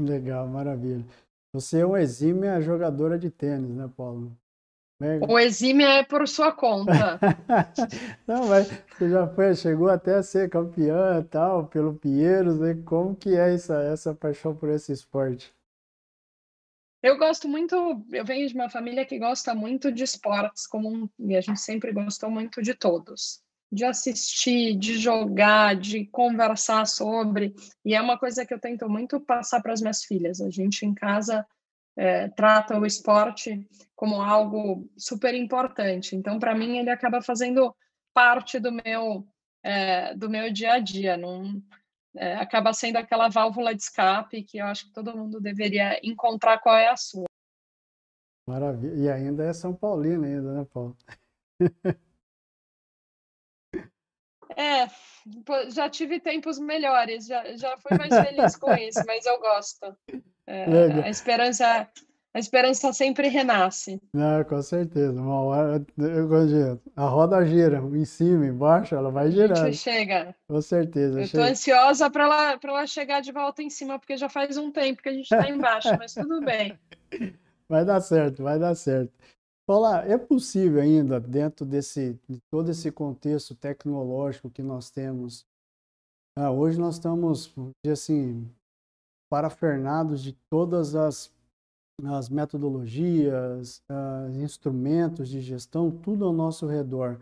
Legal, 0.00 0.48
maravilha. 0.48 1.04
Você 1.52 1.80
é 1.80 1.86
uma 1.86 2.00
exímia 2.00 2.60
jogadora 2.60 3.18
de 3.18 3.30
tênis, 3.30 3.74
né, 3.74 3.90
Paulo? 3.96 4.36
O 5.26 5.38
exime 5.38 5.82
é 5.82 6.04
por 6.04 6.28
sua 6.28 6.52
conta. 6.52 7.18
Não, 8.28 8.46
mas 8.46 8.68
você 8.68 9.08
já 9.08 9.26
foi, 9.26 9.54
chegou 9.54 9.88
até 9.88 10.16
a 10.16 10.22
ser 10.22 10.50
campeã 10.50 11.26
tal, 11.30 11.66
pelo 11.66 11.94
Pinheiros, 11.94 12.58
né? 12.58 12.74
Como 12.84 13.16
que 13.16 13.34
é 13.34 13.54
essa, 13.54 13.82
essa 13.82 14.14
paixão 14.14 14.54
por 14.54 14.68
esse 14.68 14.92
esporte? 14.92 15.54
Eu 17.02 17.16
gosto 17.16 17.48
muito, 17.48 17.74
eu 18.12 18.24
venho 18.26 18.46
de 18.46 18.54
uma 18.54 18.68
família 18.68 19.06
que 19.06 19.18
gosta 19.18 19.54
muito 19.54 19.90
de 19.90 20.04
esportes, 20.04 20.66
como 20.66 21.10
e 21.18 21.34
a 21.34 21.40
gente 21.40 21.58
sempre 21.58 21.92
gostou 21.92 22.30
muito 22.30 22.60
de 22.62 22.74
todos. 22.74 23.42
De 23.70 23.84
assistir, 23.84 24.76
de 24.76 24.98
jogar, 24.98 25.76
de 25.76 26.06
conversar 26.06 26.86
sobre. 26.86 27.54
E 27.84 27.94
é 27.94 28.00
uma 28.00 28.18
coisa 28.18 28.44
que 28.44 28.52
eu 28.52 28.58
tento 28.58 28.88
muito 28.88 29.20
passar 29.20 29.62
para 29.62 29.72
as 29.72 29.80
minhas 29.80 30.04
filhas. 30.04 30.40
A 30.40 30.50
gente 30.50 30.84
em 30.84 30.92
casa 30.92 31.46
é, 31.96 32.28
trata 32.28 32.78
o 32.78 32.86
esporte 32.86 33.66
como 33.94 34.20
algo 34.20 34.88
super 34.96 35.34
importante. 35.34 36.16
Então, 36.16 36.38
para 36.38 36.54
mim, 36.54 36.78
ele 36.78 36.90
acaba 36.90 37.22
fazendo 37.22 37.74
parte 38.12 38.58
do 38.58 38.72
meu 38.72 39.26
é, 39.62 40.14
do 40.14 40.28
meu 40.28 40.52
dia 40.52 40.74
a 40.74 40.78
dia. 40.78 41.16
Não, 41.16 41.62
é, 42.16 42.34
acaba 42.36 42.72
sendo 42.72 42.96
aquela 42.96 43.28
válvula 43.28 43.74
de 43.74 43.82
escape 43.82 44.42
que 44.42 44.58
eu 44.58 44.66
acho 44.66 44.86
que 44.86 44.92
todo 44.92 45.16
mundo 45.16 45.40
deveria 45.40 46.00
encontrar 46.02 46.58
qual 46.58 46.76
é 46.76 46.88
a 46.88 46.96
sua. 46.96 47.26
Maravilha. 48.46 48.94
E 48.94 49.08
ainda 49.08 49.44
é 49.44 49.52
São 49.52 49.74
Paulino 49.74 50.24
ainda, 50.24 50.54
né, 50.54 50.66
Paulo? 50.72 50.96
É, 54.56 54.88
já 55.70 55.88
tive 55.88 56.20
tempos 56.20 56.58
melhores, 56.58 57.26
já, 57.26 57.56
já 57.56 57.76
fui 57.78 57.96
mais 57.96 58.14
feliz 58.26 58.56
com 58.56 58.72
isso, 58.74 59.02
mas 59.06 59.26
eu 59.26 59.38
gosto. 59.40 59.96
É, 60.46 60.64
a 61.04 61.08
esperança 61.08 61.88
a 62.32 62.38
esperança 62.38 62.92
sempre 62.92 63.26
renasce. 63.26 64.00
Não, 64.14 64.44
com 64.44 64.62
certeza. 64.62 65.20
Uma 65.20 65.42
hora, 65.42 65.84
a 66.94 67.06
roda 67.06 67.44
gira, 67.44 67.78
em 67.78 68.04
cima, 68.04 68.46
embaixo, 68.46 68.94
ela 68.94 69.10
vai 69.10 69.32
girar. 69.32 69.72
chega. 69.72 70.34
Com 70.46 70.62
certeza. 70.62 71.18
Eu 71.18 71.24
estou 71.24 71.42
ansiosa 71.42 72.08
para 72.08 72.24
ela, 72.24 72.58
ela 72.62 72.86
chegar 72.86 73.20
de 73.20 73.32
volta 73.32 73.64
em 73.64 73.70
cima, 73.70 73.98
porque 73.98 74.16
já 74.16 74.28
faz 74.28 74.56
um 74.56 74.70
tempo 74.70 75.02
que 75.02 75.08
a 75.08 75.12
gente 75.12 75.24
está 75.24 75.48
embaixo, 75.50 75.88
mas 75.98 76.14
tudo 76.14 76.40
bem. 76.40 76.78
Vai 77.68 77.84
dar 77.84 78.00
certo, 78.00 78.42
vai 78.42 78.58
dar 78.58 78.74
certo. 78.74 79.12
Olá, 79.72 80.04
é 80.04 80.18
possível 80.18 80.82
ainda, 80.82 81.20
dentro 81.20 81.64
desse, 81.64 82.18
de 82.28 82.40
todo 82.50 82.72
esse 82.72 82.90
contexto 82.90 83.54
tecnológico 83.54 84.50
que 84.50 84.64
nós 84.64 84.90
temos, 84.90 85.46
ah, 86.36 86.50
hoje 86.50 86.76
nós 86.76 86.96
estamos, 86.96 87.54
assim, 87.88 88.50
parafernados 89.30 90.24
de 90.24 90.32
todas 90.50 90.96
as 90.96 91.32
as 92.04 92.28
metodologias, 92.28 93.80
os 94.28 94.36
instrumentos 94.38 95.28
de 95.28 95.40
gestão, 95.40 95.88
tudo 95.88 96.24
ao 96.24 96.32
nosso 96.32 96.66
redor. 96.66 97.20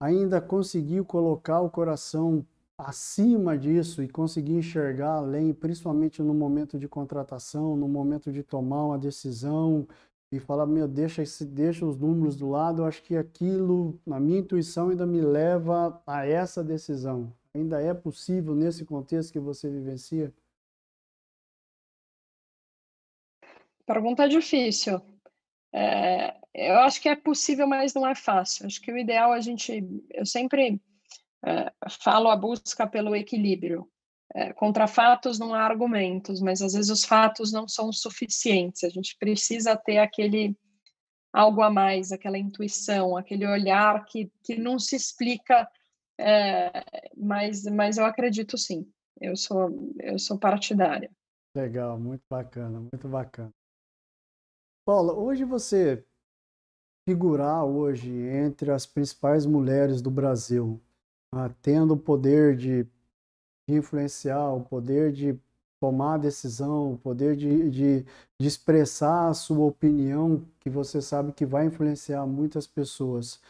Ainda 0.00 0.40
conseguiu 0.40 1.04
colocar 1.04 1.60
o 1.60 1.70
coração 1.70 2.44
acima 2.76 3.56
disso 3.56 4.02
e 4.02 4.08
conseguir 4.08 4.54
enxergar 4.54 5.12
além, 5.12 5.54
principalmente 5.54 6.22
no 6.22 6.34
momento 6.34 6.76
de 6.76 6.88
contratação, 6.88 7.76
no 7.76 7.86
momento 7.86 8.32
de 8.32 8.42
tomar 8.42 8.86
uma 8.86 8.98
decisão 8.98 9.86
e 10.32 10.40
falar, 10.40 10.66
meu, 10.66 10.88
deixa, 10.88 11.22
esse, 11.22 11.44
deixa 11.44 11.84
os 11.84 11.98
números 11.98 12.36
do 12.36 12.48
lado, 12.48 12.80
eu 12.80 12.86
acho 12.86 13.02
que 13.02 13.14
aquilo, 13.14 14.00
na 14.06 14.18
minha 14.18 14.38
intuição, 14.38 14.88
ainda 14.88 15.06
me 15.06 15.20
leva 15.20 16.02
a 16.06 16.26
essa 16.26 16.64
decisão. 16.64 17.30
Ainda 17.54 17.82
é 17.82 17.92
possível 17.92 18.54
nesse 18.54 18.82
contexto 18.86 19.30
que 19.30 19.38
você 19.38 19.70
vivencia? 19.70 20.32
Pergunta 23.84 24.26
difícil. 24.26 25.02
É, 25.70 26.34
eu 26.54 26.78
acho 26.78 27.02
que 27.02 27.10
é 27.10 27.16
possível, 27.16 27.66
mas 27.66 27.92
não 27.92 28.06
é 28.06 28.14
fácil. 28.14 28.66
Acho 28.66 28.80
que 28.80 28.90
o 28.90 28.96
ideal 28.96 29.32
a 29.32 29.40
gente, 29.40 29.84
eu 30.10 30.24
sempre 30.24 30.80
é, 31.44 31.70
falo 32.02 32.30
a 32.30 32.36
busca 32.36 32.86
pelo 32.86 33.14
equilíbrio. 33.14 33.86
É, 34.34 34.52
contra 34.52 34.86
fatos 34.86 35.38
não 35.38 35.52
há 35.52 35.60
argumentos, 35.60 36.40
mas 36.40 36.62
às 36.62 36.72
vezes 36.72 36.90
os 36.90 37.04
fatos 37.04 37.52
não 37.52 37.68
são 37.68 37.92
suficientes. 37.92 38.82
A 38.82 38.88
gente 38.88 39.16
precisa 39.18 39.76
ter 39.76 39.98
aquele 39.98 40.56
algo 41.32 41.62
a 41.62 41.70
mais, 41.70 42.12
aquela 42.12 42.38
intuição, 42.38 43.16
aquele 43.16 43.46
olhar 43.46 44.04
que, 44.04 44.30
que 44.42 44.56
não 44.56 44.78
se 44.78 44.96
explica, 44.96 45.68
é, 46.18 46.84
mas, 47.16 47.64
mas 47.64 47.96
eu 47.96 48.04
acredito 48.04 48.58
sim. 48.58 48.86
Eu 49.20 49.36
sou, 49.36 49.94
eu 50.00 50.18
sou 50.18 50.38
partidária. 50.38 51.10
Legal, 51.54 51.98
muito 51.98 52.22
bacana, 52.28 52.80
muito 52.80 53.08
bacana. 53.08 53.52
Paula, 54.84 55.12
hoje 55.12 55.44
você 55.44 56.04
figurar 57.08 57.64
hoje 57.64 58.10
entre 58.10 58.70
as 58.70 58.86
principais 58.86 59.46
mulheres 59.46 60.00
do 60.00 60.10
Brasil, 60.10 60.80
ah, 61.34 61.50
tendo 61.62 61.94
o 61.94 61.98
poder 61.98 62.56
de, 62.56 62.84
de, 62.84 62.91
influenciar, 63.76 64.52
o 64.52 64.62
poder 64.62 65.12
de 65.12 65.38
tomar 65.80 66.18
decisão, 66.18 66.92
o 66.92 66.98
poder 66.98 67.36
de, 67.36 67.70
de, 67.70 68.02
de 68.40 68.46
expressar 68.46 69.28
a 69.28 69.34
sua 69.34 69.66
opinião, 69.66 70.46
que 70.60 70.70
você 70.70 71.02
sabe 71.02 71.32
que 71.32 71.44
vai 71.44 71.66
influenciar 71.66 72.24
muitas 72.26 72.66
pessoas. 72.66 73.40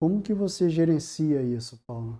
Como 0.00 0.20
que 0.20 0.34
você 0.34 0.68
gerencia 0.68 1.40
isso, 1.42 1.78
Paula? 1.86 2.18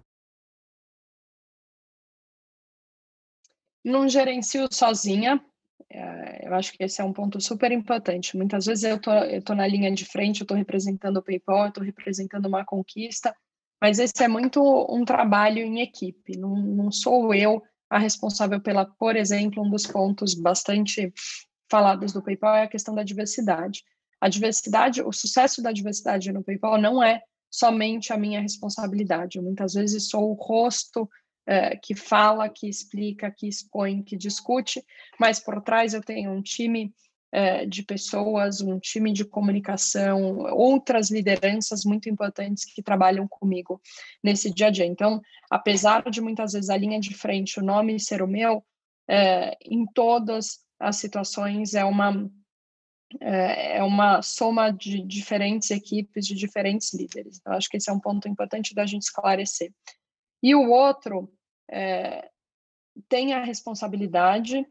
Não 3.84 4.08
gerencio 4.08 4.66
sozinha, 4.72 5.44
é, 5.90 6.48
eu 6.48 6.54
acho 6.54 6.72
que 6.72 6.82
esse 6.82 7.00
é 7.00 7.04
um 7.04 7.12
ponto 7.12 7.40
super 7.40 7.70
importante. 7.70 8.36
Muitas 8.36 8.66
vezes 8.66 8.84
eu 8.84 9.00
tô, 9.00 9.12
eu 9.12 9.42
tô 9.42 9.54
na 9.54 9.66
linha 9.66 9.92
de 9.92 10.04
frente, 10.04 10.40
eu 10.40 10.46
tô 10.46 10.54
representando 10.54 11.18
o 11.18 11.22
PayPal, 11.22 11.66
eu 11.66 11.72
tô 11.72 11.80
representando 11.80 12.46
uma 12.46 12.64
conquista, 12.64 13.36
mas 13.80 13.98
esse 13.98 14.22
é 14.22 14.28
muito 14.28 14.60
um 14.90 15.04
trabalho 15.04 15.58
em 15.58 15.80
equipe. 15.80 16.36
Não, 16.36 16.56
não 16.56 16.90
sou 16.90 17.34
eu 17.34 17.62
a 17.88 17.98
responsável 17.98 18.60
pela, 18.60 18.84
por 18.84 19.16
exemplo, 19.16 19.62
um 19.62 19.70
dos 19.70 19.86
pontos 19.86 20.34
bastante 20.34 21.12
falados 21.70 22.12
do 22.12 22.22
PayPal 22.22 22.56
é 22.56 22.62
a 22.62 22.68
questão 22.68 22.94
da 22.94 23.02
diversidade. 23.02 23.82
A 24.20 24.28
diversidade, 24.28 25.02
o 25.02 25.12
sucesso 25.12 25.62
da 25.62 25.72
diversidade 25.72 26.32
no 26.32 26.42
PayPal 26.42 26.80
não 26.80 27.02
é 27.02 27.22
somente 27.50 28.12
a 28.12 28.16
minha 28.16 28.40
responsabilidade. 28.40 29.38
Eu, 29.38 29.44
muitas 29.44 29.74
vezes 29.74 30.08
sou 30.08 30.30
o 30.30 30.34
rosto 30.34 31.08
é, 31.46 31.76
que 31.76 31.94
fala, 31.94 32.48
que 32.48 32.68
explica, 32.68 33.30
que 33.30 33.46
expõe, 33.46 34.02
que 34.02 34.16
discute, 34.16 34.84
mas 35.18 35.38
por 35.38 35.62
trás 35.62 35.94
eu 35.94 36.00
tenho 36.00 36.32
um 36.32 36.42
time 36.42 36.92
de 37.68 37.82
pessoas, 37.82 38.60
um 38.60 38.78
time 38.78 39.12
de 39.12 39.24
comunicação, 39.24 40.38
outras 40.54 41.10
lideranças 41.10 41.84
muito 41.84 42.08
importantes 42.08 42.64
que 42.64 42.82
trabalham 42.82 43.28
comigo 43.28 43.80
nesse 44.22 44.50
dia 44.50 44.68
a 44.68 44.70
dia. 44.70 44.86
Então, 44.86 45.20
apesar 45.50 46.08
de 46.10 46.20
muitas 46.20 46.52
vezes 46.54 46.70
a 46.70 46.76
linha 46.76 46.98
de 46.98 47.12
frente, 47.14 47.60
o 47.60 47.64
nome 47.64 48.00
ser 48.00 48.22
o 48.22 48.26
meu, 48.26 48.64
é, 49.08 49.56
em 49.64 49.84
todas 49.86 50.60
as 50.78 50.96
situações 50.96 51.74
é 51.74 51.84
uma 51.84 52.30
é, 53.20 53.78
é 53.78 53.82
uma 53.82 54.20
soma 54.20 54.70
de 54.70 55.00
diferentes 55.00 55.70
equipes, 55.70 56.26
de 56.26 56.34
diferentes 56.34 56.92
líderes. 56.92 57.38
Então, 57.38 57.52
acho 57.52 57.68
que 57.68 57.76
esse 57.76 57.88
é 57.88 57.92
um 57.92 58.00
ponto 58.00 58.28
importante 58.28 58.74
da 58.74 58.84
gente 58.84 59.02
esclarecer. 59.02 59.72
E 60.42 60.54
o 60.54 60.70
outro 60.70 61.32
é, 61.70 62.28
tem 63.08 63.32
a 63.32 63.44
responsabilidade, 63.44 64.66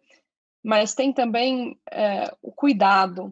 mas 0.65 0.95
tem 0.95 1.13
também 1.13 1.79
é, 1.91 2.33
o 2.41 2.51
cuidado. 2.51 3.31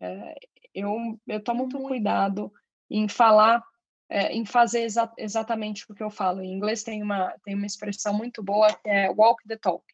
É, 0.00 0.34
eu, 0.74 1.18
eu 1.26 1.40
tomo 1.40 1.62
muito 1.62 1.78
cuidado 1.78 2.52
em 2.90 3.08
falar, 3.08 3.62
é, 4.08 4.34
em 4.34 4.44
fazer 4.44 4.80
exa 4.80 5.10
exatamente 5.16 5.84
o 5.88 5.94
que 5.94 6.02
eu 6.02 6.10
falo. 6.10 6.42
Em 6.42 6.52
inglês 6.52 6.82
tem 6.82 7.02
uma, 7.02 7.32
tem 7.44 7.54
uma 7.54 7.66
expressão 7.66 8.12
muito 8.12 8.42
boa 8.42 8.72
que 8.72 8.88
é 8.88 9.08
walk 9.08 9.46
the 9.46 9.56
talk. 9.56 9.84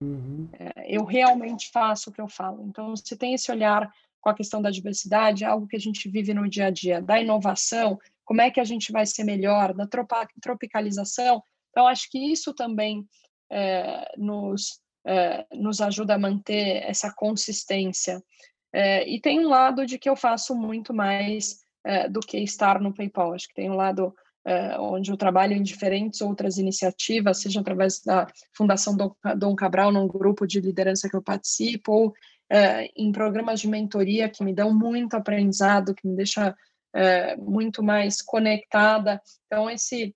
Uhum. 0.00 0.48
É, 0.52 0.96
eu 0.96 1.04
realmente 1.04 1.68
faço 1.72 2.10
o 2.10 2.12
que 2.12 2.20
eu 2.20 2.28
falo. 2.28 2.64
Então, 2.64 2.94
se 2.94 3.16
tem 3.16 3.34
esse 3.34 3.50
olhar 3.50 3.92
com 4.20 4.30
a 4.30 4.34
questão 4.34 4.62
da 4.62 4.70
diversidade, 4.70 5.44
algo 5.44 5.66
que 5.66 5.76
a 5.76 5.80
gente 5.80 6.08
vive 6.08 6.32
no 6.32 6.48
dia 6.48 6.66
a 6.66 6.70
dia, 6.70 7.02
da 7.02 7.20
inovação, 7.20 7.98
como 8.24 8.40
é 8.40 8.50
que 8.50 8.60
a 8.60 8.64
gente 8.64 8.92
vai 8.92 9.04
ser 9.04 9.24
melhor, 9.24 9.74
da 9.74 9.88
tropicalização, 10.40 11.42
então, 11.70 11.86
acho 11.86 12.10
que 12.10 12.18
isso 12.18 12.52
também 12.52 13.06
é, 13.50 14.12
nos, 14.16 14.80
é, 15.06 15.46
nos 15.52 15.80
ajuda 15.80 16.14
a 16.14 16.18
manter 16.18 16.82
essa 16.84 17.12
consistência. 17.12 18.22
É, 18.72 19.08
e 19.08 19.20
tem 19.20 19.40
um 19.40 19.48
lado 19.48 19.84
de 19.86 19.98
que 19.98 20.08
eu 20.08 20.16
faço 20.16 20.54
muito 20.54 20.94
mais 20.94 21.58
do 22.10 22.20
que 22.20 22.36
estar 22.36 22.78
no 22.78 22.92
PayPal. 22.92 23.32
Acho 23.32 23.48
que 23.48 23.54
tem 23.54 23.70
um 23.70 23.74
lado 23.74 24.14
onde 24.78 25.10
eu 25.10 25.16
trabalho 25.16 25.54
em 25.54 25.62
diferentes 25.62 26.20
outras 26.20 26.58
iniciativas, 26.58 27.40
seja 27.40 27.60
através 27.60 28.02
da 28.02 28.26
Fundação 28.54 28.94
Dom 29.34 29.56
Cabral, 29.56 29.90
num 29.90 30.06
grupo 30.06 30.46
de 30.46 30.60
liderança 30.60 31.08
que 31.08 31.16
eu 31.16 31.22
participo, 31.22 31.90
ou 31.90 32.14
em 32.94 33.10
programas 33.12 33.60
de 33.60 33.68
mentoria 33.68 34.28
que 34.28 34.44
me 34.44 34.52
dão 34.52 34.74
muito 34.74 35.14
aprendizado, 35.14 35.94
que 35.94 36.06
me 36.06 36.14
deixa 36.14 36.54
muito 37.38 37.82
mais 37.82 38.20
conectada. 38.20 39.22
Então, 39.46 39.70
esse 39.70 40.14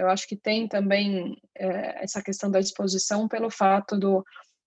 eu 0.00 0.08
acho 0.08 0.28
que 0.28 0.36
tem 0.36 0.68
também 0.68 1.36
é, 1.56 2.04
essa 2.04 2.22
questão 2.22 2.50
da 2.50 2.60
exposição 2.60 3.26
pelo 3.26 3.50
fato 3.50 3.98
do, 3.98 4.24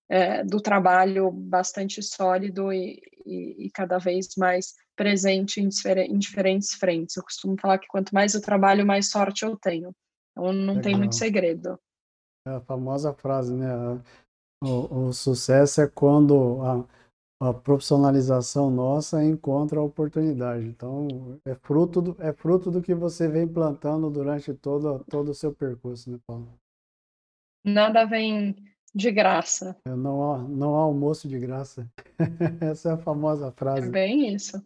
é, 0.08 0.44
do 0.44 0.60
trabalho 0.60 1.30
bastante 1.30 2.02
sólido 2.02 2.72
e, 2.72 3.00
e, 3.24 3.66
e, 3.66 3.70
cada 3.70 3.98
vez 3.98 4.28
mais 4.36 4.74
presente 4.96 5.60
em, 5.60 5.68
em, 5.68 6.18
diferentes 6.18 6.74
frentes. 6.74 7.16
Eu 7.16 7.22
costumo 7.22 7.56
falar 7.60 7.78
que 7.78 7.86
quanto 7.86 8.14
mais 8.14 8.34
eu 8.34 8.40
trabalho, 8.40 8.86
mais 8.86 9.10
sorte 9.10 9.44
eu 9.44 9.56
tenho. 9.56 9.94
Então 10.32 10.52
não 10.52 10.74
Legal. 10.74 10.82
tem 10.82 10.96
muito 10.96 11.14
segredo. 11.14 11.78
É 12.46 12.50
a 12.50 12.60
famosa 12.60 13.12
frase, 13.14 13.54
né? 13.54 13.68
O, 14.62 15.06
o 15.06 15.12
sucesso 15.12 15.80
é 15.80 15.86
quando 15.86 16.60
a, 16.62 16.84
a 17.48 17.54
profissionalização 17.54 18.70
nossa 18.70 19.22
encontra 19.22 19.78
a 19.78 19.82
oportunidade. 19.82 20.66
Então, 20.66 21.38
é 21.44 21.54
fruto 21.54 22.00
do, 22.00 22.16
é 22.18 22.32
fruto 22.32 22.70
do 22.70 22.80
que 22.80 22.94
você 22.94 23.28
vem 23.28 23.46
plantando 23.46 24.08
durante 24.10 24.54
todo, 24.54 25.04
todo 25.10 25.30
o 25.30 25.34
seu 25.34 25.52
percurso, 25.52 26.10
né, 26.10 26.18
Paulo? 26.26 26.48
Nada 27.64 28.04
vem 28.04 28.56
de 28.94 29.10
graça. 29.10 29.76
É, 29.86 29.94
não, 29.94 30.32
há, 30.32 30.38
não 30.38 30.76
há 30.76 30.80
almoço 30.80 31.28
de 31.28 31.38
graça. 31.38 31.86
Essa 32.60 32.90
é 32.90 32.92
a 32.92 32.98
famosa 32.98 33.50
frase. 33.52 33.88
É 33.88 33.90
bem 33.90 34.34
isso. 34.34 34.64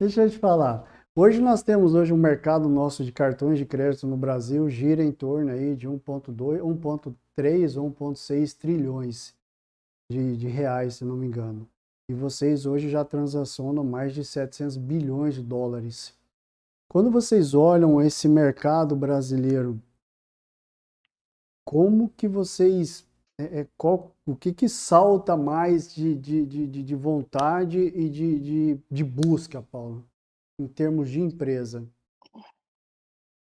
Deixa 0.00 0.22
eu 0.22 0.30
te 0.30 0.38
falar. 0.38 1.06
Hoje 1.14 1.40
nós 1.40 1.62
temos 1.62 1.94
hoje 1.94 2.12
um 2.12 2.16
mercado 2.16 2.68
nosso 2.68 3.04
de 3.04 3.10
cartões 3.12 3.58
de 3.58 3.66
crédito 3.66 4.06
no 4.06 4.16
Brasil 4.16 4.68
gira 4.70 5.02
em 5.02 5.10
torno 5.10 5.50
aí 5.50 5.74
de 5.74 5.88
1.2, 5.88 6.60
1.3 6.60 7.76
ou 7.76 7.92
1.6 7.92 8.56
trilhões 8.56 9.34
de, 10.10 10.36
de 10.36 10.46
reais, 10.46 10.94
se 10.94 11.04
não 11.04 11.16
me 11.16 11.26
engano. 11.26 11.68
E 12.10 12.14
vocês 12.14 12.64
hoje 12.64 12.88
já 12.88 13.04
transacionam 13.04 13.84
mais 13.84 14.14
de 14.14 14.24
700 14.24 14.78
bilhões 14.78 15.34
de 15.34 15.42
dólares. 15.42 16.16
Quando 16.88 17.10
vocês 17.10 17.52
olham 17.52 18.00
esse 18.00 18.26
mercado 18.26 18.96
brasileiro, 18.96 19.78
como 21.66 22.08
que 22.08 22.26
vocês 22.26 23.06
é, 23.38 23.60
é, 23.60 23.68
qual, 23.76 24.16
o 24.26 24.34
que, 24.34 24.52
que 24.52 24.68
salta 24.68 25.36
mais 25.36 25.94
de, 25.94 26.14
de, 26.16 26.44
de, 26.44 26.82
de 26.82 26.94
vontade 26.96 27.78
e 27.78 28.08
de, 28.08 28.40
de, 28.40 28.80
de 28.90 29.04
busca, 29.04 29.62
Paulo, 29.62 30.04
em 30.58 30.66
termos 30.66 31.08
de 31.08 31.20
empresa? 31.20 31.86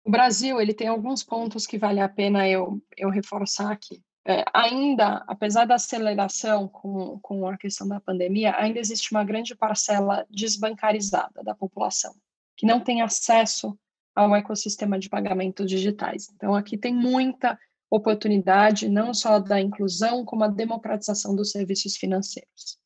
O 0.06 0.12
Brasil 0.12 0.62
ele 0.62 0.74
tem 0.74 0.88
alguns 0.88 1.24
pontos 1.24 1.66
que 1.66 1.78
vale 1.78 2.00
a 2.00 2.08
pena 2.08 2.48
eu, 2.48 2.80
eu 2.96 3.10
reforçar 3.10 3.72
aqui. 3.72 4.04
É, 4.30 4.44
ainda, 4.54 5.24
apesar 5.26 5.64
da 5.64 5.76
aceleração 5.76 6.68
com, 6.68 7.18
com 7.22 7.48
a 7.48 7.58
questão 7.58 7.88
da 7.88 8.02
pandemia, 8.02 8.54
ainda 8.58 8.78
existe 8.78 9.10
uma 9.12 9.24
grande 9.24 9.56
parcela 9.56 10.28
desbancarizada 10.30 11.42
da 11.42 11.56
população, 11.56 12.14
que 12.58 12.66
não 12.66 12.82
tem 12.82 13.02
acesso 13.02 13.80
ao 14.14 14.36
ecossistema 14.36 15.00
de 15.00 15.08
pagamentos 15.08 15.66
digitais. 15.66 16.30
Então, 16.36 16.54
aqui 16.54 16.78
tem 16.78 16.94
muita 16.94 17.58
oportunidade 17.90 18.90
não 18.90 19.14
só 19.14 19.40
da 19.40 19.62
inclusão, 19.62 20.26
como 20.26 20.44
a 20.44 20.50
democratização 20.50 21.34
dos 21.34 21.52
serviços 21.52 21.96
financeiros. 21.96 22.78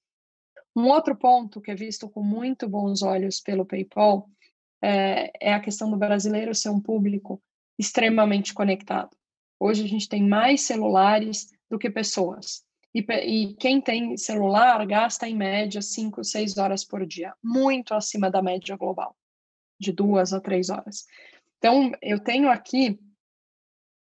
Um 0.75 0.89
outro 0.89 1.15
ponto 1.15 1.59
que 1.59 1.71
é 1.71 1.75
visto 1.75 2.07
com 2.07 2.21
muito 2.21 2.69
bons 2.69 3.01
olhos 3.01 3.39
pelo 3.39 3.65
PayPal 3.65 4.29
é, 4.79 5.31
é 5.41 5.53
a 5.55 5.59
questão 5.59 5.89
do 5.89 5.97
brasileiro 5.97 6.53
ser 6.53 6.69
um 6.69 6.79
público 6.79 7.41
extremamente 7.79 8.53
conectado. 8.53 9.17
Hoje 9.63 9.83
a 9.83 9.87
gente 9.87 10.09
tem 10.09 10.27
mais 10.27 10.61
celulares 10.61 11.51
do 11.69 11.77
que 11.77 11.87
pessoas. 11.87 12.65
E, 12.95 12.99
e, 12.99 13.53
quem 13.57 13.79
tem 13.79 14.17
celular 14.17 14.83
gasta 14.87 15.29
em 15.29 15.35
média 15.35 15.83
5, 15.83 16.23
6 16.23 16.57
horas 16.57 16.83
por 16.83 17.05
dia, 17.05 17.35
muito 17.43 17.93
acima 17.93 18.31
da 18.31 18.41
média 18.41 18.75
global, 18.75 19.15
de 19.79 19.91
duas 19.91 20.33
a 20.33 20.41
três 20.41 20.71
horas. 20.71 21.05
Então, 21.59 21.91
eu 22.01 22.19
tenho 22.19 22.49
aqui 22.49 22.99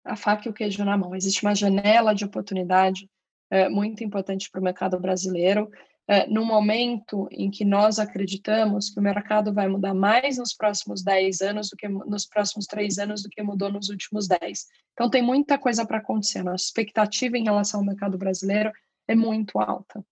a 0.02 0.16
faca 0.16 0.48
e 0.48 0.50
o 0.50 0.54
queijo 0.54 0.82
na 0.82 0.96
mão. 0.96 1.14
Existe 1.14 1.44
uma 1.44 1.54
janela 1.54 2.14
de 2.14 2.24
oportunidade 2.24 3.06
é, 3.50 3.68
muito 3.68 4.02
importante 4.02 4.50
para 4.50 4.62
o 4.62 4.64
mercado 4.64 4.98
brasileiro, 4.98 5.70
é, 6.06 6.26
no 6.26 6.44
momento 6.44 7.26
em 7.30 7.50
que 7.50 7.64
nós 7.64 7.98
acreditamos 7.98 8.90
que 8.90 9.00
o 9.00 9.02
mercado 9.02 9.52
vai 9.54 9.68
mudar 9.68 9.94
mais 9.94 10.36
nos 10.36 10.52
próximos 10.52 11.02
10 11.02 11.40
anos 11.40 11.70
do 11.70 11.76
que 11.76 11.88
nos 11.88 12.26
próximos 12.26 12.66
3 12.66 12.98
anos 12.98 13.22
do 13.22 13.30
que 13.30 13.42
mudou 13.42 13.72
nos 13.72 13.88
últimos 13.88 14.28
10. 14.28 14.66
Então, 14.92 15.08
tem 15.08 15.22
muita 15.22 15.58
coisa 15.58 15.86
para 15.86 15.98
acontecer. 15.98 16.42
Nossa 16.42 16.64
expectativa 16.64 17.38
em 17.38 17.44
relação 17.44 17.80
ao 17.80 17.86
mercado 17.86 18.18
brasileiro 18.18 18.70
é 19.08 19.14
muito 19.14 19.58
alta. 19.58 20.04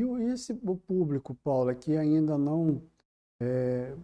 E 0.00 0.32
esse 0.32 0.58
o 0.62 0.76
público, 0.76 1.34
Paula, 1.42 1.74
que 1.74 1.96
ainda 1.96 2.38
não. 2.38 2.80
É, 3.42 3.94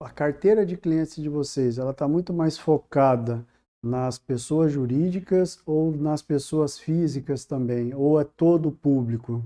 a 0.00 0.10
carteira 0.10 0.66
de 0.66 0.76
clientes 0.76 1.16
de 1.16 1.28
vocês, 1.28 1.78
ela 1.78 1.92
está 1.92 2.06
muito 2.06 2.32
mais 2.32 2.58
focada 2.58 3.46
nas 3.82 4.18
pessoas 4.18 4.72
jurídicas 4.72 5.60
ou 5.64 5.92
nas 5.92 6.20
pessoas 6.20 6.78
físicas 6.78 7.44
também? 7.44 7.94
Ou 7.94 8.20
é 8.20 8.24
todo 8.24 8.68
o 8.68 8.72
público? 8.72 9.42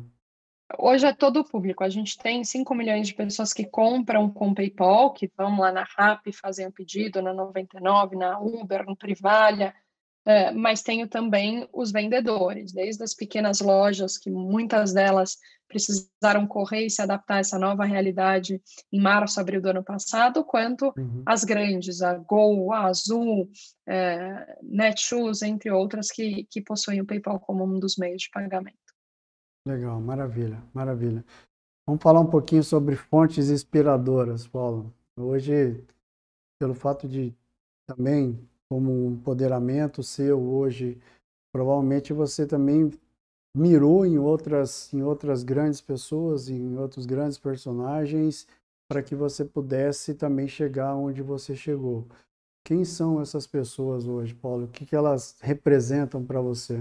Hoje 0.79 1.07
é 1.07 1.13
todo 1.13 1.41
o 1.41 1.45
público. 1.45 1.83
A 1.83 1.89
gente 1.89 2.19
tem 2.19 2.45
5 2.45 2.75
milhões 2.75 3.09
de 3.09 3.15
pessoas 3.15 3.53
que 3.53 3.65
compram 3.65 4.31
com 4.31 4.55
PayPal, 4.55 5.13
que 5.13 5.31
vão 5.37 5.59
lá 5.59 5.73
na 5.73 5.85
RAP 5.85 6.33
fazem 6.33 6.67
o 6.67 6.73
pedido, 6.73 7.23
na 7.23 7.33
99, 7.33 8.17
na 8.17 8.39
Uber, 8.39 8.85
no 8.85 8.97
Privalha, 8.97 9.75
é, 10.25 10.53
mas 10.53 10.83
tenho 10.83 11.09
também 11.09 11.67
os 11.73 11.91
vendedores, 11.91 12.73
desde 12.73 13.03
as 13.03 13.15
pequenas 13.15 13.61
lojas, 13.61 14.19
que 14.19 14.31
muitas 14.31 14.93
delas 14.93 15.39
precisaram 15.67 16.47
correr 16.47 16.87
e 16.87 16.91
se 16.91 17.01
adaptar 17.01 17.37
a 17.37 17.39
essa 17.39 17.59
nova 17.59 17.85
realidade 17.85 18.61
em 18.93 19.01
março, 19.01 19.41
abril 19.41 19.63
do 19.63 19.71
ano 19.71 19.83
passado, 19.83 20.45
quanto 20.45 20.93
uhum. 20.97 21.23
as 21.25 21.45
grandes, 21.45 22.03
a 22.03 22.15
Gol, 22.15 22.73
a 22.73 22.87
Azul, 22.87 23.49
é, 23.87 24.59
Netshoes, 24.63 25.43
entre 25.43 25.71
outras, 25.71 26.11
que, 26.11 26.47
que 26.51 26.61
possuem 26.61 27.01
o 27.01 27.07
PayPal 27.07 27.41
como 27.41 27.65
um 27.65 27.79
dos 27.79 27.97
meios 27.97 28.23
de 28.23 28.31
pagamento. 28.31 28.90
Legal, 29.67 30.01
maravilha, 30.01 30.63
maravilha. 30.73 31.25
Vamos 31.87 32.03
falar 32.03 32.21
um 32.21 32.31
pouquinho 32.31 32.65
sobre 32.65 32.97
fontes 32.97 33.51
inspiradoras, 33.51 34.47
Paulo. 34.47 34.93
Hoje, 35.19 35.85
pelo 36.59 36.75
fato 36.75 37.07
de 37.07 37.35
também 37.87 38.39
como 38.71 38.91
um 38.91 39.13
empoderamento 39.13 40.03
seu 40.03 40.41
hoje, 40.41 40.99
provavelmente 41.53 42.13
você 42.13 42.47
também 42.47 42.91
mirou 43.55 44.07
em 44.07 44.19
outras, 44.19 44.93
em 44.95 45.03
outras 45.03 45.43
grandes 45.43 45.81
pessoas, 45.81 46.49
em 46.49 46.79
outros 46.79 47.05
grandes 47.05 47.39
personagens, 47.39 48.47
para 48.89 49.03
que 49.03 49.15
você 49.15 49.45
pudesse 49.45 50.15
também 50.15 50.49
chegar 50.49 50.95
onde 50.95 51.21
você 51.23 51.55
chegou. 51.55 52.07
Quem 52.65 52.85
são 52.85 53.21
essas 53.21 53.47
pessoas 53.47 54.07
hoje, 54.07 54.35
Paulo? 54.35 54.65
O 54.65 54.69
que, 54.69 54.87
que 54.87 54.97
elas 54.97 55.37
representam 55.41 56.25
para 56.25 56.41
você? 56.41 56.81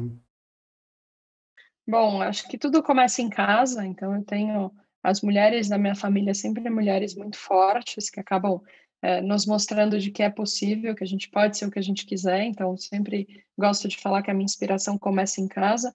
Bom, 1.89 2.21
acho 2.21 2.47
que 2.47 2.55
tudo 2.55 2.83
começa 2.83 3.19
em 3.19 3.31
casa, 3.31 3.83
então 3.83 4.15
eu 4.15 4.23
tenho 4.23 4.71
as 5.01 5.23
mulheres 5.23 5.67
da 5.67 5.75
minha 5.75 5.95
família 5.95 6.35
sempre 6.35 6.69
mulheres 6.69 7.15
muito 7.15 7.35
fortes 7.35 8.11
que 8.11 8.19
acabam 8.19 8.61
é, 9.01 9.21
nos 9.21 9.47
mostrando 9.47 9.99
de 9.99 10.11
que 10.11 10.21
é 10.21 10.29
possível, 10.29 10.93
que 10.93 11.03
a 11.03 11.07
gente 11.07 11.27
pode 11.31 11.57
ser 11.57 11.65
o 11.65 11.71
que 11.71 11.79
a 11.79 11.81
gente 11.81 12.05
quiser. 12.05 12.43
Então, 12.43 12.77
sempre 12.77 13.43
gosto 13.57 13.87
de 13.87 13.97
falar 13.97 14.21
que 14.21 14.29
a 14.29 14.35
minha 14.35 14.45
inspiração 14.45 14.99
começa 14.99 15.41
em 15.41 15.47
casa. 15.47 15.91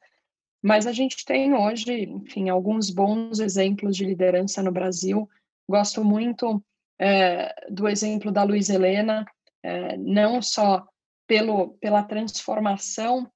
Mas 0.61 0.85
a 0.85 0.93
gente 0.93 1.25
tem 1.25 1.55
hoje, 1.55 2.03
enfim, 2.03 2.49
alguns 2.49 2.91
bons 2.91 3.39
exemplos 3.39 3.97
de 3.97 4.05
liderança 4.05 4.65
no 4.65 4.73
Brasil. 4.73 5.31
Gosto 5.71 6.03
muito 6.03 6.61
é, 6.99 7.55
do 7.71 7.87
exemplo 7.87 8.33
da 8.33 8.43
Luiz 8.43 8.69
Helena, 8.69 9.25
é, 9.63 9.97
não 9.97 10.43
só 10.43 10.85
pelo, 11.25 11.75
pela 11.75 12.03
transformação 12.03 13.31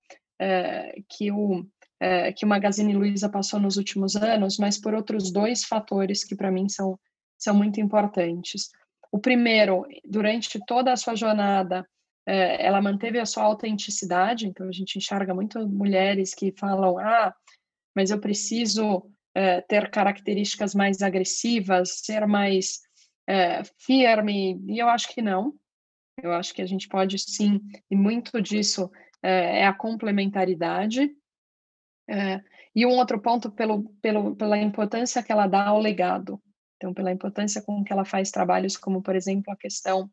que 1.08 1.32
o 1.32 1.66
que 2.36 2.44
o 2.44 2.48
Magazine 2.48 2.94
Luiza 2.94 3.28
passou 3.28 3.58
nos 3.58 3.76
últimos 3.76 4.14
anos, 4.14 4.56
mas 4.56 4.78
por 4.78 4.94
outros 4.94 5.32
dois 5.32 5.64
fatores 5.64 6.22
que 6.22 6.36
para 6.36 6.50
mim 6.50 6.68
são, 6.68 6.98
são 7.36 7.54
muito 7.54 7.80
importantes. 7.80 8.70
O 9.10 9.18
primeiro, 9.18 9.84
durante 10.04 10.60
toda 10.66 10.92
a 10.92 10.96
sua 10.96 11.14
jornada, 11.14 11.84
é, 12.26 12.66
ela 12.66 12.82
manteve 12.82 13.18
a 13.18 13.24
sua 13.24 13.44
autenticidade, 13.44 14.46
então 14.46 14.68
a 14.68 14.72
gente 14.72 14.98
enxerga 14.98 15.34
muito 15.34 15.66
mulheres 15.66 16.34
que 16.34 16.52
falam: 16.52 16.98
ah, 16.98 17.34
mas 17.96 18.10
eu 18.10 18.20
preciso 18.20 19.10
é, 19.34 19.62
ter 19.62 19.90
características 19.90 20.74
mais 20.74 21.00
agressivas, 21.00 22.00
ser 22.00 22.26
mais 22.26 22.80
é, 23.26 23.62
firme, 23.78 24.60
e 24.68 24.78
eu 24.78 24.88
acho 24.88 25.08
que 25.08 25.22
não. 25.22 25.54
Eu 26.22 26.32
acho 26.32 26.52
que 26.52 26.60
a 26.60 26.66
gente 26.66 26.86
pode 26.86 27.18
sim, 27.18 27.60
e 27.90 27.96
muito 27.96 28.42
disso 28.42 28.90
é, 29.22 29.60
é 29.60 29.66
a 29.66 29.72
complementaridade. 29.72 31.10
É, 32.08 32.40
e 32.74 32.86
um 32.86 32.90
outro 32.90 33.20
ponto 33.20 33.50
pelo, 33.50 33.84
pelo, 34.00 34.34
pela 34.34 34.56
importância 34.56 35.22
que 35.22 35.30
ela 35.30 35.46
dá 35.46 35.66
ao 35.66 35.78
legado. 35.78 36.40
Então, 36.76 36.94
pela 36.94 37.12
importância 37.12 37.60
com 37.60 37.84
que 37.84 37.92
ela 37.92 38.04
faz 38.04 38.30
trabalhos 38.30 38.76
como, 38.76 39.02
por 39.02 39.14
exemplo, 39.14 39.52
a 39.52 39.56
questão 39.56 40.10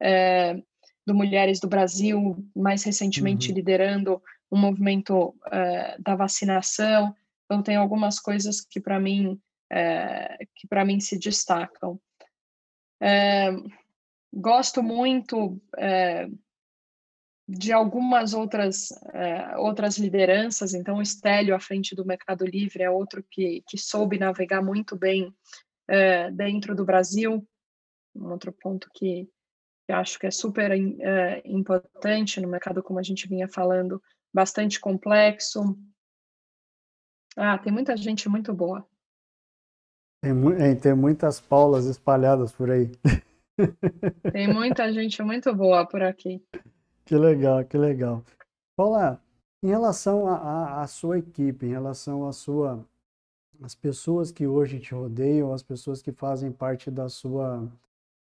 é, 0.00 0.54
do 1.06 1.14
Mulheres 1.14 1.60
do 1.60 1.68
Brasil, 1.68 2.36
mais 2.54 2.82
recentemente 2.84 3.50
uhum. 3.50 3.56
liderando 3.56 4.22
um 4.50 4.58
movimento 4.58 5.34
é, 5.50 5.96
da 5.98 6.14
vacinação. 6.14 7.14
Então, 7.44 7.62
tem 7.62 7.76
algumas 7.76 8.18
coisas 8.18 8.60
que 8.60 8.80
para 8.80 8.98
mim 8.98 9.38
é, 9.70 10.46
que 10.54 10.68
para 10.68 10.84
mim 10.84 11.00
se 11.00 11.18
destacam. 11.18 11.98
gosto 14.32 14.82
muito 14.82 15.60
de 17.46 17.72
algumas 17.72 18.32
outras 18.32 18.88
outras 19.56 19.98
lideranças. 19.98 20.74
Então, 20.74 20.96
o 20.96 21.02
Estélio 21.02 21.54
à 21.54 21.60
frente 21.60 21.94
do 21.94 22.04
Mercado 22.04 22.44
Livre 22.44 22.82
é 22.82 22.90
outro 22.90 23.24
que, 23.30 23.62
que 23.68 23.76
soube 23.76 24.18
navegar 24.18 24.62
muito 24.62 24.96
bem 24.96 25.34
é, 25.88 26.30
dentro 26.30 26.74
do 26.74 26.84
Brasil, 26.84 27.46
um 28.14 28.30
outro 28.30 28.52
ponto 28.52 28.88
que, 28.94 29.28
que 29.86 29.92
acho 29.92 30.18
que 30.18 30.26
é 30.26 30.30
super 30.30 30.70
é, 30.72 31.42
importante 31.44 32.40
no 32.40 32.48
mercado, 32.48 32.82
como 32.82 32.98
a 32.98 33.02
gente 33.02 33.28
vinha 33.28 33.48
falando, 33.48 34.02
bastante 34.32 34.80
complexo. 34.80 35.78
Ah, 37.36 37.58
tem 37.58 37.72
muita 37.72 37.96
gente 37.96 38.28
muito 38.28 38.54
boa. 38.54 38.86
Tem, 40.22 40.76
tem 40.76 40.94
muitas 40.94 41.40
Paulas 41.40 41.84
espalhadas 41.84 42.52
por 42.52 42.70
aí. 42.70 42.90
Tem 44.32 44.52
muita 44.52 44.92
gente 44.92 45.22
muito 45.22 45.54
boa 45.54 45.86
por 45.86 46.02
aqui. 46.02 46.42
Que 47.04 47.16
legal, 47.16 47.64
que 47.64 47.76
legal. 47.76 48.22
Paula, 48.76 49.20
em 49.62 49.68
relação 49.68 50.26
à 50.28 50.86
sua 50.86 51.18
equipe, 51.18 51.66
em 51.66 51.70
relação 51.70 52.26
à 52.26 52.32
sua 52.32 52.84
as 53.62 53.74
pessoas 53.74 54.30
que 54.32 54.46
hoje 54.46 54.80
te 54.80 54.94
rodeiam, 54.94 55.52
as 55.52 55.62
pessoas 55.62 56.02
que 56.02 56.12
fazem 56.12 56.50
parte 56.50 56.90
da 56.90 57.08
sua, 57.08 57.68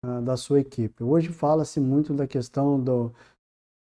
uh, 0.06 0.22
da 0.22 0.36
sua 0.36 0.60
equipe. 0.60 1.04
Hoje 1.04 1.30
fala-se 1.30 1.80
muito 1.80 2.14
da 2.14 2.28
questão 2.28 2.80
do, 2.80 3.12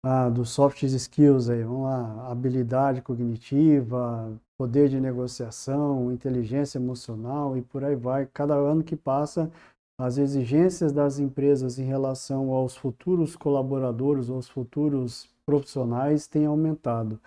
uh, 0.04 0.30
dos 0.32 0.50
soft 0.50 0.82
skills 0.82 1.48
aí, 1.48 1.62
vamos 1.62 1.84
lá, 1.84 2.30
habilidade 2.30 3.02
cognitiva, 3.02 4.32
poder 4.58 4.88
de 4.88 5.00
negociação, 5.00 6.12
inteligência 6.12 6.78
emocional 6.78 7.56
e 7.56 7.62
por 7.62 7.84
aí 7.84 7.96
vai. 7.96 8.26
Cada 8.26 8.54
ano 8.54 8.84
que 8.84 8.96
passa, 8.96 9.50
as 9.98 10.18
exigências 10.18 10.92
das 10.92 11.18
empresas 11.18 11.78
em 11.78 11.84
relação 11.84 12.50
aos 12.50 12.76
futuros 12.76 13.36
colaboradores, 13.36 14.28
aos 14.28 14.48
futuros 14.48 15.28
profissionais 15.44 16.26
têm 16.26 16.46
aumentado. 16.46 17.20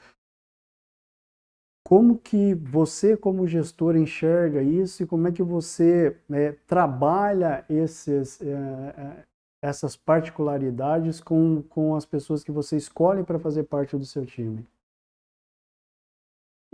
Como 1.84 2.18
que 2.18 2.56
você, 2.56 3.16
como 3.16 3.48
gestor, 3.48 3.96
enxerga 3.96 4.64
isso 4.64 5.04
e 5.04 5.06
como 5.06 5.28
é 5.28 5.32
que 5.32 5.44
você 5.44 6.18
é, 6.32 6.52
trabalha 6.66 7.64
esses, 7.70 8.42
é, 8.42 9.24
essas 9.62 9.96
particularidades 9.96 11.22
com, 11.22 11.62
com 11.70 11.96
as 11.96 12.06
pessoas 12.06 12.44
que 12.44 12.52
você 12.52 12.76
escolhe 12.76 13.24
para 13.24 13.38
fazer 13.38 13.66
parte 13.66 13.96
do 13.96 14.06
seu 14.06 14.26
time? 14.26 14.66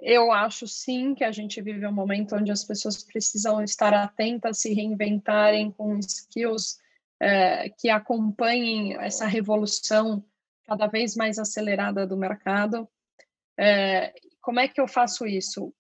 Eu 0.02 0.32
acho 0.32 0.68
sim 0.68 1.14
que 1.14 1.24
a 1.24 1.32
gente 1.32 1.62
vive 1.62 1.86
um 1.86 1.92
momento 1.92 2.36
onde 2.36 2.52
as 2.52 2.64
pessoas 2.64 3.04
precisam 3.04 3.64
estar 3.64 3.94
atentas, 3.94 4.58
se 4.58 4.74
reinventarem 4.74 5.72
com 5.72 6.00
skills 6.00 6.80
é, 7.20 7.70
que 7.70 7.88
acompanhem 7.88 8.96
essa 8.98 9.28
revolução 9.28 10.26
cada 10.66 10.88
vez 10.88 11.16
mais 11.16 11.38
acelerada 11.38 12.08
do 12.08 12.18
mercado. 12.18 12.90
É, 13.56 14.12
como 14.42 14.60
é 14.60 14.68
que 14.68 14.82
eu 14.82 14.88
faço 14.88 15.28
isso? 15.28 15.72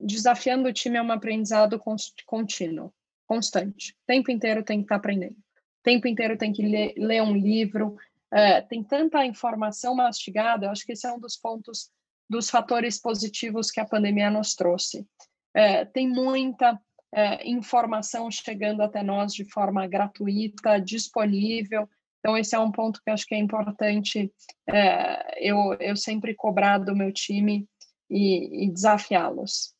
Desafiando 0.00 0.68
o 0.68 0.72
time 0.72 0.96
é 0.96 1.02
um 1.02 1.10
aprendizado 1.10 1.82
contínuo, 2.24 2.94
constante. 3.26 3.92
O 3.92 4.06
tempo 4.06 4.30
inteiro 4.30 4.62
tem 4.62 4.78
que 4.78 4.84
estar 4.84 4.96
aprendendo. 4.96 5.34
O 5.34 5.82
tempo 5.82 6.06
inteiro 6.06 6.38
tem 6.38 6.52
que 6.52 6.62
ler, 6.62 6.94
ler 6.96 7.20
um 7.20 7.34
livro. 7.34 7.96
É, 8.32 8.60
tem 8.60 8.82
tanta 8.84 9.26
informação 9.26 9.96
mastigada, 9.96 10.66
eu 10.66 10.70
acho 10.70 10.86
que 10.86 10.92
esse 10.92 11.06
é 11.06 11.12
um 11.12 11.18
dos 11.18 11.36
pontos, 11.36 11.90
dos 12.28 12.50
fatores 12.50 13.00
positivos 13.00 13.70
que 13.70 13.80
a 13.80 13.86
pandemia 13.86 14.30
nos 14.30 14.54
trouxe. 14.54 15.06
É, 15.54 15.84
tem 15.84 16.08
muita 16.08 16.80
é, 17.14 17.48
informação 17.48 18.30
chegando 18.30 18.82
até 18.82 19.02
nós 19.02 19.32
de 19.32 19.44
forma 19.44 19.86
gratuita, 19.86 20.80
disponível. 20.80 21.88
Então, 22.18 22.36
esse 22.36 22.56
é 22.56 22.58
um 22.58 22.72
ponto 22.72 23.00
que 23.02 23.10
acho 23.10 23.26
que 23.26 23.34
é 23.34 23.38
importante 23.38 24.32
é, 24.68 25.48
eu, 25.48 25.74
eu 25.74 25.94
sempre 25.96 26.34
cobrar 26.34 26.78
do 26.78 26.96
meu 26.96 27.12
time 27.12 27.68
e, 28.10 28.64
e 28.64 28.70
desafiá-los. 28.70 29.74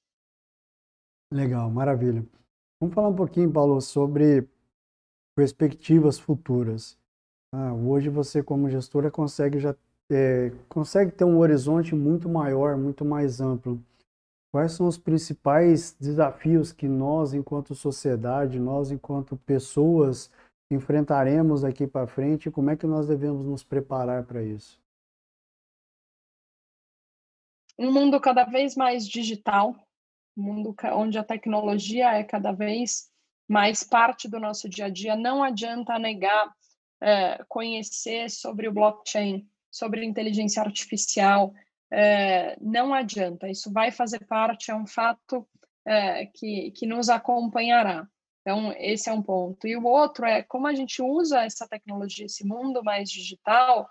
Legal, 1.33 1.71
maravilha. 1.71 2.25
Vamos 2.79 2.95
falar 2.95 3.09
um 3.09 3.17
pouquinho, 3.17 3.51
Paulo, 3.51 3.81
sobre 3.81 4.47
perspectivas 5.35 6.19
futuras. 6.19 6.99
Ah, 7.53 7.73
hoje 7.73 8.09
você, 8.09 8.43
como 8.43 8.71
gestora, 8.71 9.11
consegue 9.11 9.59
já 9.59 9.75
é, 10.11 10.51
consegue 10.69 11.13
ter 11.13 11.25
um 11.25 11.39
horizonte 11.39 11.95
muito 11.95 12.29
maior, 12.29 12.77
muito 12.77 13.05
mais 13.05 13.41
amplo. 13.41 13.83
Quais 14.53 14.73
são 14.73 14.87
os 14.87 14.97
principais 14.97 15.97
desafios 15.99 16.73
que 16.73 16.87
nós, 16.87 17.35
enquanto 17.35 17.75
sociedade, 17.75 18.59
nós, 18.59 18.91
enquanto 18.91 19.37
pessoas, 19.39 20.31
enfrentaremos 20.71 21.63
daqui 21.63 21.87
para 21.87 22.07
frente 22.07 22.49
e 22.49 22.53
como 22.53 22.71
é 22.71 22.77
que 22.77 22.87
nós 22.87 23.09
devemos 23.09 23.45
nos 23.47 23.65
preparar 23.65 24.25
para 24.25 24.43
isso? 24.43 24.81
Um 27.79 27.93
mundo 27.93 28.21
cada 28.21 28.45
vez 28.45 28.77
mais 28.77 29.09
digital, 29.09 29.75
um 30.37 30.43
mundo 30.43 30.77
onde 30.93 31.19
a 31.19 31.25
tecnologia 31.25 32.13
é 32.13 32.23
cada 32.23 32.53
vez 32.53 33.11
mais 33.49 33.83
parte 33.83 34.29
do 34.29 34.39
nosso 34.39 34.69
dia 34.69 34.87
a 34.87 34.89
dia. 34.89 35.17
Não 35.17 35.43
adianta 35.43 35.99
negar 35.99 36.55
é, 37.01 37.43
conhecer 37.49 38.31
sobre 38.31 38.69
o 38.69 38.73
blockchain, 38.73 39.49
sobre 39.75 40.05
inteligência 40.05 40.62
artificial, 40.62 41.53
é, 41.91 42.57
não 42.61 42.95
adianta. 42.95 43.49
Isso 43.49 43.72
vai 43.72 43.91
fazer 43.91 44.25
parte, 44.25 44.70
é 44.70 44.75
um 44.75 44.87
fato 44.87 45.45
é, 45.85 46.27
que, 46.27 46.70
que 46.70 46.87
nos 46.87 47.09
acompanhará. 47.09 48.07
Então, 48.41 48.72
esse 48.79 49.11
é 49.11 49.12
um 49.12 49.20
ponto. 49.20 49.66
E 49.66 49.77
o 49.77 49.85
outro 49.85 50.27
é 50.27 50.45
como 50.45 50.68
a 50.68 50.75
gente 50.75 51.03
usa 51.03 51.43
essa 51.43 51.66
tecnologia, 51.66 52.27
esse 52.27 52.47
mundo 52.47 52.85
mais 52.85 53.11
digital, 53.11 53.89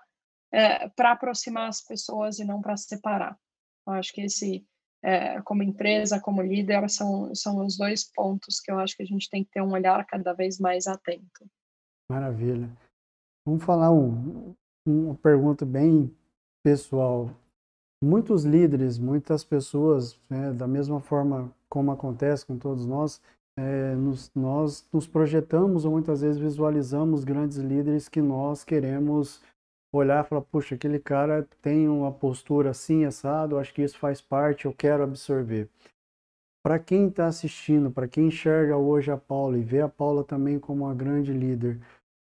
é, 0.54 0.88
para 0.88 1.12
aproximar 1.12 1.68
as 1.68 1.82
pessoas 1.82 2.40
e 2.40 2.46
não 2.46 2.62
para 2.62 2.78
separar. 2.78 3.38
Eu 3.86 3.94
acho 3.94 4.14
que 4.14 4.22
esse, 4.22 4.66
como 5.44 5.64
empresa, 5.64 6.22
como 6.22 6.42
líder, 6.42 6.90
são, 6.90 7.36
são 7.36 7.66
os 7.66 7.76
dois 7.76 8.10
pontos 8.10 8.62
que 8.62 8.72
eu 8.72 8.80
acho 8.80 8.96
que 8.96 9.04
a 9.04 9.06
gente 9.06 9.30
tem 9.30 9.44
que 9.44 9.52
ter 9.52 9.62
um 9.62 9.74
olhar 9.74 10.06
cada 10.06 10.32
vez 10.32 10.60
mais 10.60 10.88
atento. 10.88 11.46
Maravilha. 12.10 12.70
Vamos 13.46 13.66
falar 13.66 13.92
um, 13.92 14.56
uma 14.86 15.16
pergunta 15.16 15.66
bem 15.66 16.14
pessoal. 16.64 17.30
Muitos 18.04 18.44
líderes, 18.44 18.98
muitas 18.98 19.44
pessoas, 19.44 20.20
né, 20.30 20.52
da 20.52 20.68
mesma 20.68 21.00
forma 21.00 21.54
como 21.70 21.92
acontece 21.92 22.46
com 22.46 22.58
todos 22.58 22.86
nós, 22.86 23.22
é, 23.58 23.96
nos, 23.96 24.32
nós 24.36 24.88
nos 24.92 25.08
projetamos 25.08 25.86
ou 25.86 25.92
muitas 25.92 26.22
vezes 26.22 26.40
visualizamos 26.40 27.24
grandes 27.24 27.58
líderes 27.58 28.10
que 28.10 28.22
nós 28.22 28.64
queremos 28.64 29.42
olhar 29.94 30.26
e 30.26 30.28
falar, 30.28 30.42
puxa, 30.42 30.76
aquele 30.76 31.00
cara 31.00 31.48
tem 31.62 31.88
uma 31.88 32.12
postura 32.12 32.72
assim, 32.72 33.06
assado, 33.06 33.60
acho 33.60 33.74
que 33.74 33.84
isso 33.84 33.98
faz 33.98 34.20
parte, 34.20 34.66
eu 34.66 34.74
quero 34.74 35.04
absorver. 35.04 35.70
Para 36.64 36.80
quem 36.80 37.08
está 37.08 37.28
assistindo, 37.28 37.92
para 37.92 38.08
quem 38.08 38.28
enxerga 38.28 38.76
hoje 38.76 39.12
a 39.12 39.18
Paula 39.18 39.58
e 39.58 39.64
vê 39.64 39.82
a 39.82 39.90
Paula 39.90 40.24
também 40.24 40.60
como 40.60 40.86
uma 40.86 40.96
grande 40.96 41.32
líder, 41.32 41.80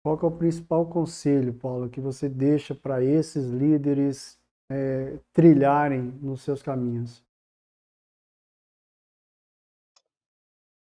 qual 0.05 0.19
é 0.21 0.25
o 0.27 0.37
principal 0.37 0.85
conselho, 0.85 1.51
Paula, 1.51 1.89
que 1.89 1.99
você 1.99 2.29
deixa 2.29 2.75
para 2.75 3.03
esses 3.03 3.49
líderes 3.49 4.37
é, 4.71 5.17
trilharem 5.33 5.99
nos 6.21 6.43
seus 6.43 6.61
caminhos? 6.61 7.25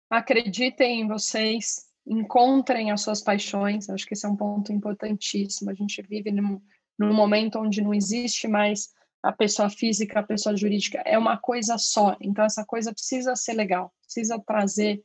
acreditem 0.09 1.01
em 1.01 1.07
vocês, 1.07 1.86
encontrem 2.07 2.91
as 2.91 3.01
suas 3.01 3.22
paixões. 3.22 3.89
Acho 3.89 4.07
que 4.07 4.13
esse 4.13 4.26
é 4.26 4.30
um 4.30 4.38
ponto 4.38 4.72
importantíssimo. 4.72 5.70
A 5.70 5.74
gente 5.74 6.01
vive 6.01 6.32
num, 6.32 6.61
num 6.97 7.13
momento 7.13 7.59
onde 7.59 7.82
não 7.82 7.93
existe 7.93 8.47
mais 8.47 8.88
a 9.22 9.34
pessoa 9.34 9.70
física, 9.70 10.22
a 10.22 10.24
pessoa 10.24 10.55
jurídica, 10.55 11.03
é 11.05 11.17
uma 11.17 11.38
coisa 11.38 11.78
só. 11.78 12.15
Então, 12.22 12.45
essa 12.45 12.65
coisa 12.65 12.93
precisa 12.93 13.36
ser 13.36 13.53
legal, 13.53 13.93
precisa 14.01 14.39
trazer 14.39 15.03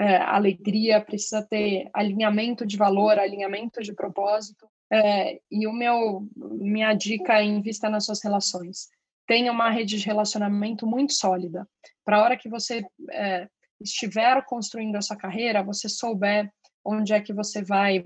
é, 0.00 0.16
alegria, 0.16 0.98
precisa 0.98 1.42
ter 1.42 1.90
alinhamento 1.92 2.64
de 2.64 2.78
valor, 2.78 3.18
alinhamento 3.18 3.82
de 3.82 3.92
propósito. 3.92 4.66
É, 4.90 5.38
e 5.50 5.66
o 5.66 5.72
meu, 5.74 6.26
minha 6.34 6.94
dica 6.94 7.38
é 7.38 7.44
invista 7.44 7.90
nas 7.90 8.06
suas 8.06 8.24
relações. 8.24 8.88
Tenha 9.26 9.52
uma 9.52 9.70
rede 9.70 9.98
de 9.98 10.06
relacionamento 10.06 10.86
muito 10.86 11.12
sólida. 11.12 11.68
Para 12.02 12.16
a 12.16 12.22
hora 12.22 12.36
que 12.36 12.48
você 12.48 12.82
é, 13.10 13.46
estiver 13.78 14.42
construindo 14.46 14.96
a 14.96 15.02
sua 15.02 15.16
carreira, 15.16 15.62
você 15.62 15.86
souber 15.86 16.50
onde 16.82 17.12
é 17.12 17.20
que 17.20 17.34
você 17.34 17.62
vai 17.62 18.02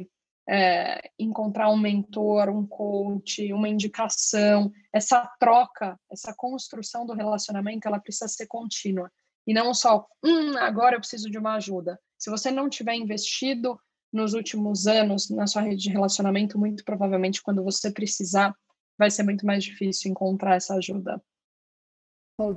é, 0.49 1.01
encontrar 1.17 1.71
um 1.71 1.79
mentor, 1.79 2.49
um 2.49 2.67
coach, 2.67 3.53
uma 3.53 3.69
indicação, 3.69 4.71
essa 4.93 5.25
troca, 5.39 5.97
essa 6.11 6.35
construção 6.37 7.07
do 7.07 7.15
relacionamento, 7.15 7.87
ela 7.87 8.01
precisa 8.01 8.27
ser 8.27 8.49
contínua. 8.49 9.09
E 9.47 9.53
não 9.53 9.75
só, 9.75 10.07
hum, 10.25 10.57
agora 10.59 10.97
eu 10.97 11.01
preciso 11.01 11.31
de 11.31 11.39
uma 11.39 11.55
ajuda. 11.57 11.99
Se 12.19 12.31
você 12.31 12.51
não 12.51 12.69
tiver 12.69 12.95
investido 12.95 13.79
nos 14.13 14.33
últimos 14.33 14.87
anos 14.87 15.29
na 15.29 15.47
sua 15.47 15.63
rede 15.63 15.83
de 15.83 15.91
relacionamento, 15.91 16.59
muito 16.59 16.85
provavelmente 16.85 17.43
quando 17.43 17.63
você 17.63 17.91
precisar, 17.91 18.55
vai 18.97 19.11
ser 19.11 19.25
muito 19.25 19.45
mais 19.45 19.65
difícil 19.65 20.11
encontrar 20.11 20.55
essa 20.55 20.75
ajuda. 20.75 21.21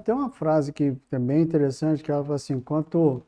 Tem 0.04 0.14
uma 0.14 0.32
frase 0.32 0.72
que 0.72 0.96
é 1.12 1.20
bem 1.20 1.42
interessante, 1.42 2.04
que 2.04 2.12
ela 2.12 2.24
fala 2.24 2.36
assim, 2.36 2.60
quanto, 2.60 3.24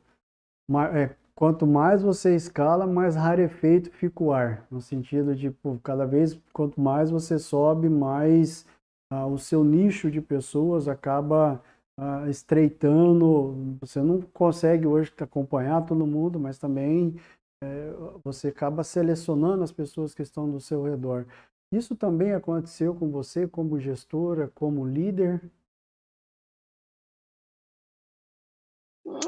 é, 0.94 1.14
quanto 1.34 1.66
mais 1.66 2.02
você 2.02 2.34
escala, 2.34 2.86
mais 2.86 3.14
rarefeito 3.14 3.90
fica 3.90 4.22
o 4.22 4.32
ar. 4.32 4.66
No 4.70 4.80
sentido 4.80 5.34
de, 5.34 5.50
pô, 5.50 5.78
cada 5.78 6.06
vez, 6.06 6.40
quanto 6.52 6.80
mais 6.80 7.10
você 7.10 7.38
sobe, 7.38 7.88
mais 7.88 8.66
ah, 9.12 9.26
o 9.26 9.38
seu 9.38 9.62
nicho 9.62 10.10
de 10.10 10.20
pessoas 10.20 10.88
acaba 10.88 11.62
ah, 12.00 12.26
estreitando. 12.30 13.76
Você 13.80 14.00
não 14.00 14.22
consegue 14.22 14.86
hoje 14.86 15.12
acompanhar 15.18 15.84
todo 15.84 16.06
mundo, 16.06 16.40
mas 16.40 16.58
também 16.58 17.14
é, 17.62 17.92
você 18.24 18.48
acaba 18.48 18.82
selecionando 18.82 19.62
as 19.62 19.70
pessoas 19.70 20.14
que 20.14 20.22
estão 20.22 20.50
do 20.50 20.58
seu 20.58 20.82
redor. 20.82 21.26
Isso 21.70 21.94
também 21.94 22.32
aconteceu 22.32 22.94
com 22.94 23.10
você 23.10 23.46
como 23.46 23.78
gestora, 23.78 24.48
como 24.54 24.86
líder? 24.86 25.42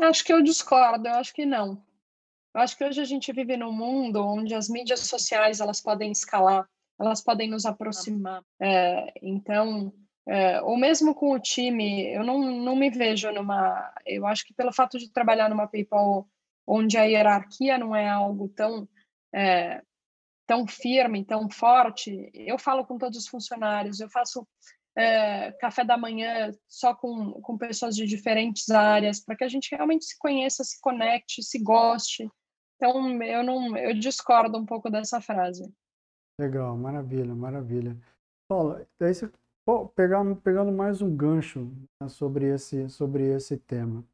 Acho 0.03 0.25
que 0.25 0.33
eu 0.33 0.43
discordo, 0.43 1.07
eu 1.07 1.15
acho 1.15 1.35
que 1.35 1.45
não. 1.45 1.85
Eu 2.55 2.63
acho 2.63 2.77
que 2.77 2.85
hoje 2.85 3.01
a 3.03 3.05
gente 3.05 3.33
vive 3.33 3.57
num 3.57 3.73
mundo 3.73 4.17
onde 4.25 4.55
as 4.55 4.69
mídias 4.69 5.01
sociais 5.01 5.61
elas 5.61 5.81
podem 5.81 6.11
escalar, 6.11 6.67
elas 6.99 7.23
podem 7.23 7.51
nos 7.51 7.67
aproximar. 7.67 8.43
É, 8.59 9.13
então, 9.23 9.93
é, 10.27 10.63
ou 10.63 10.77
mesmo 10.77 11.15
com 11.15 11.33
o 11.33 11.41
time, 11.41 12.13
eu 12.13 12.25
não, 12.25 12.39
não 12.41 12.77
me 12.77 12.91
vejo 12.91 13.31
numa. 13.33 13.93
Eu 14.07 14.27
acho 14.27 14.45
que 14.47 14.55
pelo 14.55 14.73
fato 14.73 14.99
de 14.99 15.13
trabalhar 15.13 15.49
numa 15.49 15.67
PayPal 15.67 16.29
onde 16.67 16.97
a 16.97 17.05
hierarquia 17.05 17.77
não 17.77 17.95
é 17.95 18.09
algo 18.09 18.49
tão 18.49 18.89
é, 19.35 19.83
tão 20.47 20.67
firme, 20.67 21.25
tão 21.25 21.49
forte. 21.51 22.31
Eu 22.35 22.59
falo 22.59 22.85
com 22.85 22.99
todos 22.99 23.19
os 23.19 23.27
funcionários, 23.27 24.01
eu 24.01 24.09
faço 24.09 24.47
é, 24.97 25.53
café 25.53 25.85
da 25.85 25.97
manhã 25.97 26.53
só 26.69 26.95
com, 26.95 27.33
com 27.41 27.59
pessoas 27.59 27.97
de 27.97 28.07
diferentes 28.07 28.71
áreas, 28.71 29.21
para 29.21 29.37
que 29.37 29.45
a 29.45 29.49
gente 29.49 29.75
realmente 29.75 30.05
se 30.05 30.19
conheça, 30.19 30.63
se 30.63 30.81
conecte, 30.81 31.43
se 31.43 31.59
goste. 31.59 32.29
Então, 32.77 33.23
eu 33.23 33.43
não, 33.43 33.77
eu 33.77 33.95
discordo 33.95 34.59
um 34.59 34.67
pouco 34.67 34.91
dessa 34.91 35.21
frase. 35.21 35.73
Legal, 36.39 36.77
maravilha, 36.77 37.35
maravilha. 37.35 37.97
Paula, 38.49 38.87
daí 38.99 39.15
você 39.15 39.31
pegar, 39.95 40.23
pegando 40.43 40.73
mais 40.73 41.01
um 41.01 41.15
gancho 41.15 41.71
né, 42.01 42.09
sobre, 42.09 42.47
esse, 42.47 42.89
sobre 42.89 43.25
esse 43.25 43.57
tema. 43.57 44.05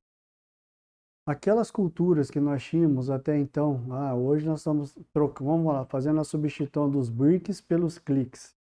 Aquelas 1.26 1.70
culturas 1.70 2.30
que 2.30 2.40
nós 2.40 2.64
tínhamos 2.64 3.10
até 3.10 3.36
então, 3.36 3.84
ah, 3.90 4.14
hoje 4.14 4.46
nós 4.46 4.60
estamos 4.60 4.94
trocando, 5.12 5.50
vamos 5.50 5.72
lá, 5.72 5.84
fazendo 5.84 6.20
a 6.20 6.24
substituição 6.24 6.90
dos 6.90 7.10
bricks 7.10 7.60
pelos 7.60 7.98
cliques. 7.98 8.56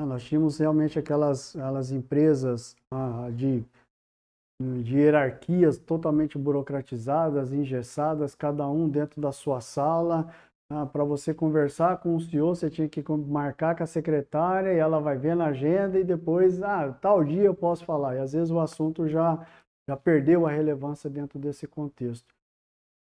Ah, 0.00 0.06
nós 0.06 0.24
tínhamos 0.24 0.58
realmente 0.58 0.98
aquelas, 0.98 1.54
aquelas 1.54 1.90
empresas 1.90 2.74
ah, 2.90 3.28
de, 3.30 3.62
de 4.82 4.96
hierarquias 4.96 5.78
totalmente 5.78 6.38
burocratizadas, 6.38 7.52
engessadas, 7.52 8.34
cada 8.34 8.66
um 8.66 8.88
dentro 8.88 9.20
da 9.20 9.30
sua 9.30 9.60
sala. 9.60 10.32
Ah, 10.70 10.86
Para 10.86 11.04
você 11.04 11.34
conversar 11.34 11.98
com 11.98 12.16
o 12.16 12.20
senhor, 12.20 12.54
você 12.56 12.70
tinha 12.70 12.88
que 12.88 13.02
marcar 13.12 13.76
com 13.76 13.82
a 13.82 13.86
secretária 13.86 14.72
e 14.72 14.78
ela 14.78 15.00
vai 15.00 15.16
ver 15.16 15.36
na 15.36 15.46
agenda 15.46 15.98
e 15.98 16.04
depois, 16.04 16.62
ah, 16.62 16.92
tal 16.92 17.22
dia 17.22 17.44
eu 17.44 17.54
posso 17.54 17.84
falar. 17.84 18.16
E 18.16 18.18
às 18.18 18.32
vezes 18.32 18.50
o 18.50 18.58
assunto 18.58 19.06
já, 19.08 19.46
já 19.88 19.96
perdeu 19.96 20.46
a 20.46 20.50
relevância 20.50 21.10
dentro 21.10 21.38
desse 21.38 21.66
contexto. 21.66 22.34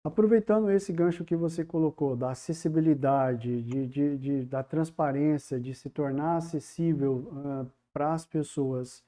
Aproveitando 0.02 0.70
esse 0.70 0.92
gancho 0.92 1.24
que 1.26 1.36
você 1.36 1.62
colocou, 1.62 2.16
da 2.16 2.30
acessibilidade, 2.30 3.62
de, 3.62 3.86
de, 3.86 4.18
de 4.18 4.44
da 4.46 4.62
transparência, 4.62 5.60
de 5.60 5.74
se 5.74 5.90
tornar 5.90 6.38
acessível 6.38 7.16
uh, 7.16 7.70
para 7.92 8.14
as 8.14 8.24
pessoas, 8.24 9.04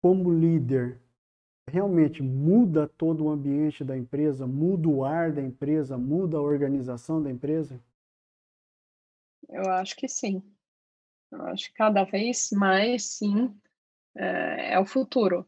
como 0.00 0.32
líder, 0.32 0.98
realmente 1.68 2.22
muda 2.22 2.88
todo 2.88 3.24
o 3.24 3.28
ambiente 3.28 3.82
da 3.84 3.96
empresa, 3.96 4.46
muda 4.46 4.88
o 4.88 5.04
ar 5.04 5.32
da 5.32 5.42
empresa, 5.42 5.98
muda 5.98 6.36
a 6.36 6.42
organização 6.42 7.22
da 7.22 7.30
empresa? 7.30 7.80
Eu 9.48 9.70
acho 9.70 9.96
que 9.96 10.08
sim. 10.08 10.42
Eu 11.30 11.42
acho 11.46 11.68
que 11.68 11.74
cada 11.74 12.04
vez 12.04 12.50
mais, 12.52 13.04
sim, 13.04 13.54
é, 14.16 14.74
é 14.74 14.80
o 14.80 14.86
futuro. 14.86 15.46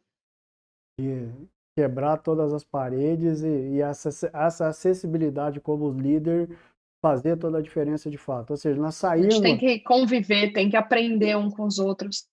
E 1.01 1.29
quebrar 1.77 2.19
todas 2.19 2.53
as 2.53 2.65
paredes 2.65 3.43
e, 3.43 3.75
e 3.75 3.81
essa, 3.81 4.09
essa 4.35 4.69
acessibilidade 4.69 5.61
como 5.61 5.93
líder 5.93 6.59
fazer 7.01 7.37
toda 7.39 7.59
a 7.59 7.63
diferença 7.63 8.11
de 8.11 8.19
fato. 8.19 8.51
Ou 8.51 8.57
seja, 8.57 8.81
nós 8.81 8.97
saímos... 8.97 9.29
A 9.29 9.31
gente 9.31 9.43
tem 9.43 9.57
que 9.57 9.81
conviver, 9.85 10.53
tem 10.53 10.69
que 10.69 10.77
aprender 10.77 11.37
um 11.37 11.49
com 11.49 11.63
os 11.63 11.79
outros. 11.79 12.29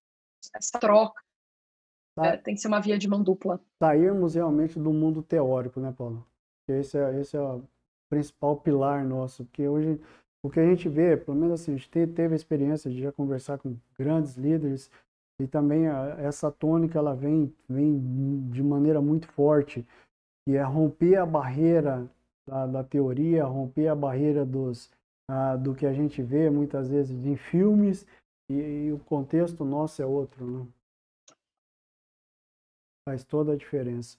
Essa 0.52 0.78
troca. 0.80 1.22
É, 2.18 2.36
tem 2.36 2.54
que 2.54 2.60
ser 2.60 2.68
uma 2.68 2.80
via 2.80 2.98
de 2.98 3.08
mão 3.08 3.22
dupla. 3.22 3.60
Sairmos 3.82 4.34
realmente 4.34 4.78
do 4.78 4.92
mundo 4.92 5.22
teórico, 5.22 5.80
né, 5.80 5.92
Paulo? 5.96 6.24
Esse 6.68 6.98
é, 6.98 7.20
esse 7.20 7.36
é 7.36 7.40
o 7.40 7.62
principal 8.10 8.56
pilar 8.56 9.04
nosso, 9.04 9.44
porque 9.44 9.66
hoje 9.68 10.00
o 10.42 10.50
que 10.50 10.60
a 10.60 10.64
gente 10.64 10.88
vê, 10.88 11.16
pelo 11.16 11.36
menos 11.36 11.60
assim, 11.60 11.74
a 11.74 11.76
gente 11.76 11.90
teve 11.90 12.32
a 12.32 12.36
experiência 12.36 12.90
de 12.90 13.00
já 13.00 13.12
conversar 13.12 13.58
com 13.58 13.76
grandes 13.98 14.36
líderes 14.36 14.90
e 15.40 15.46
também 15.46 15.86
a, 15.88 16.16
essa 16.18 16.50
tônica 16.50 16.98
ela 16.98 17.14
vem, 17.14 17.52
vem 17.68 18.48
de 18.50 18.62
maneira 18.62 19.00
muito 19.00 19.28
forte, 19.28 19.86
e 20.48 20.56
é 20.56 20.62
romper 20.62 21.16
a 21.16 21.26
barreira 21.26 22.08
da, 22.48 22.66
da 22.66 22.84
teoria, 22.84 23.44
romper 23.44 23.88
a 23.88 23.94
barreira 23.94 24.44
dos, 24.44 24.90
ah, 25.28 25.56
do 25.56 25.74
que 25.74 25.84
a 25.84 25.92
gente 25.92 26.22
vê 26.22 26.48
muitas 26.48 26.88
vezes 26.88 27.26
em 27.26 27.36
filmes, 27.36 28.06
e, 28.48 28.54
e 28.54 28.92
o 28.92 28.98
contexto 29.00 29.64
nosso 29.64 30.00
é 30.00 30.06
outro. 30.06 30.46
Né? 30.46 30.66
Faz 33.08 33.24
toda 33.24 33.52
a 33.52 33.56
diferença. 33.56 34.18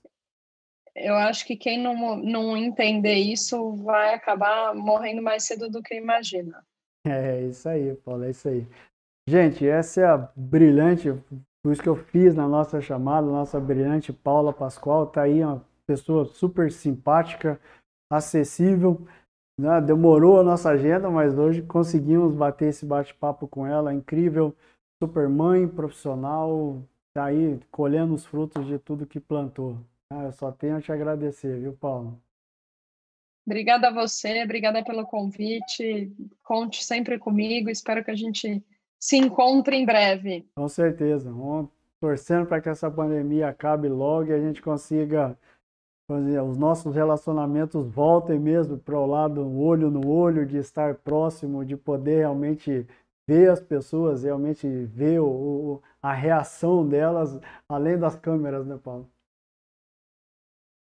Eu 0.95 1.15
acho 1.15 1.45
que 1.45 1.55
quem 1.55 1.77
não, 1.77 2.15
não 2.17 2.57
entender 2.57 3.15
isso 3.15 3.75
vai 3.75 4.13
acabar 4.13 4.73
morrendo 4.73 5.21
mais 5.21 5.43
cedo 5.43 5.69
do 5.69 5.83
que 5.83 5.93
imagina. 5.95 6.65
É 7.05 7.41
isso 7.43 7.69
aí, 7.69 7.93
Paulo, 7.95 8.23
é 8.23 8.31
isso 8.31 8.47
aí. 8.47 8.65
Gente, 9.29 9.67
essa 9.67 10.01
é 10.01 10.05
a 10.05 10.17
brilhante, 10.35 11.09
por 11.61 11.71
isso 11.71 11.83
que 11.83 11.89
eu 11.89 11.95
fiz 11.95 12.33
na 12.33 12.47
nossa 12.47 12.81
chamada, 12.81 13.27
nossa 13.27 13.59
brilhante 13.59 14.11
Paula 14.11 14.53
Pascoal, 14.53 15.05
tá 15.05 15.23
aí 15.23 15.43
uma 15.43 15.63
pessoa 15.85 16.25
super 16.25 16.71
simpática, 16.71 17.59
acessível, 18.11 19.05
né? 19.59 19.81
demorou 19.81 20.39
a 20.39 20.43
nossa 20.43 20.69
agenda, 20.69 21.09
mas 21.09 21.37
hoje 21.37 21.61
conseguimos 21.61 22.33
bater 22.33 22.69
esse 22.69 22.85
bate-papo 22.85 23.47
com 23.47 23.67
ela, 23.67 23.93
incrível, 23.93 24.55
super 25.01 25.27
mãe, 25.27 25.67
profissional, 25.67 26.81
tá 27.17 27.25
aí 27.25 27.59
colhendo 27.71 28.13
os 28.13 28.27
frutos 28.27 28.67
de 28.67 28.77
tudo 28.77 29.07
que 29.07 29.19
plantou. 29.19 29.79
Ah, 30.13 30.25
eu 30.25 30.31
só 30.31 30.51
tenho 30.51 30.77
a 30.77 30.81
te 30.81 30.91
agradecer, 30.91 31.59
viu, 31.59 31.73
Paulo? 31.73 32.21
Obrigada 33.43 33.87
a 33.87 33.91
você, 33.91 34.43
obrigada 34.43 34.83
pelo 34.83 35.03
convite. 35.03 36.13
Conte 36.43 36.85
sempre 36.85 37.17
comigo. 37.17 37.71
Espero 37.71 38.03
que 38.03 38.11
a 38.11 38.15
gente 38.15 38.63
se 39.01 39.17
encontre 39.17 39.75
em 39.75 39.83
breve. 39.83 40.47
Com 40.55 40.69
certeza. 40.69 41.31
Vamos 41.31 41.69
torcendo 41.99 42.45
para 42.45 42.61
que 42.61 42.69
essa 42.69 42.91
pandemia 42.91 43.47
acabe 43.47 43.87
logo 43.87 44.29
e 44.29 44.33
a 44.33 44.39
gente 44.39 44.61
consiga 44.61 45.35
fazer 46.07 46.39
os 46.41 46.55
nossos 46.55 46.93
relacionamentos 46.93 47.83
voltem 47.87 48.37
mesmo 48.37 48.77
para 48.77 48.97
o 48.97 49.07
lado 49.07 49.41
olho 49.59 49.89
no 49.89 50.07
olho, 50.07 50.45
de 50.45 50.57
estar 50.57 50.93
próximo, 50.93 51.65
de 51.65 51.75
poder 51.75 52.19
realmente 52.19 52.85
ver 53.27 53.49
as 53.49 53.59
pessoas, 53.59 54.23
realmente 54.23 54.67
ver 54.85 55.19
o, 55.19 55.27
o, 55.27 55.81
a 56.07 56.13
reação 56.13 56.87
delas, 56.87 57.37
além 57.67 57.99
das 57.99 58.15
câmeras, 58.15 58.65
né, 58.65 58.77
Paulo? 58.81 59.11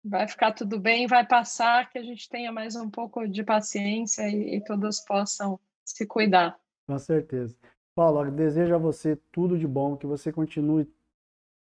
Vai 0.05 0.29
ficar 0.29 0.53
tudo 0.53 0.79
bem, 0.79 1.07
vai 1.07 1.27
passar, 1.27 1.89
que 1.91 1.99
a 1.99 2.03
gente 2.03 2.29
tenha 2.29 2.53
mais 2.53 2.77
um 2.77 2.91
pouco 2.91 3.27
de 3.27 3.43
paciência 3.43 4.29
e, 4.29 4.57
e 4.57 4.65
todos 4.65 5.01
possam 5.01 5.59
se 5.85 6.07
cuidar. 6.07 6.59
Com 6.87 6.99
certeza. 6.99 7.59
Paulo, 7.97 8.31
desejo 8.31 8.75
a 8.75 8.79
você 8.79 9.17
tudo 9.33 9.59
de 9.59 9.67
bom, 9.67 9.97
que 9.97 10.07
você 10.07 10.31
continue 10.31 10.87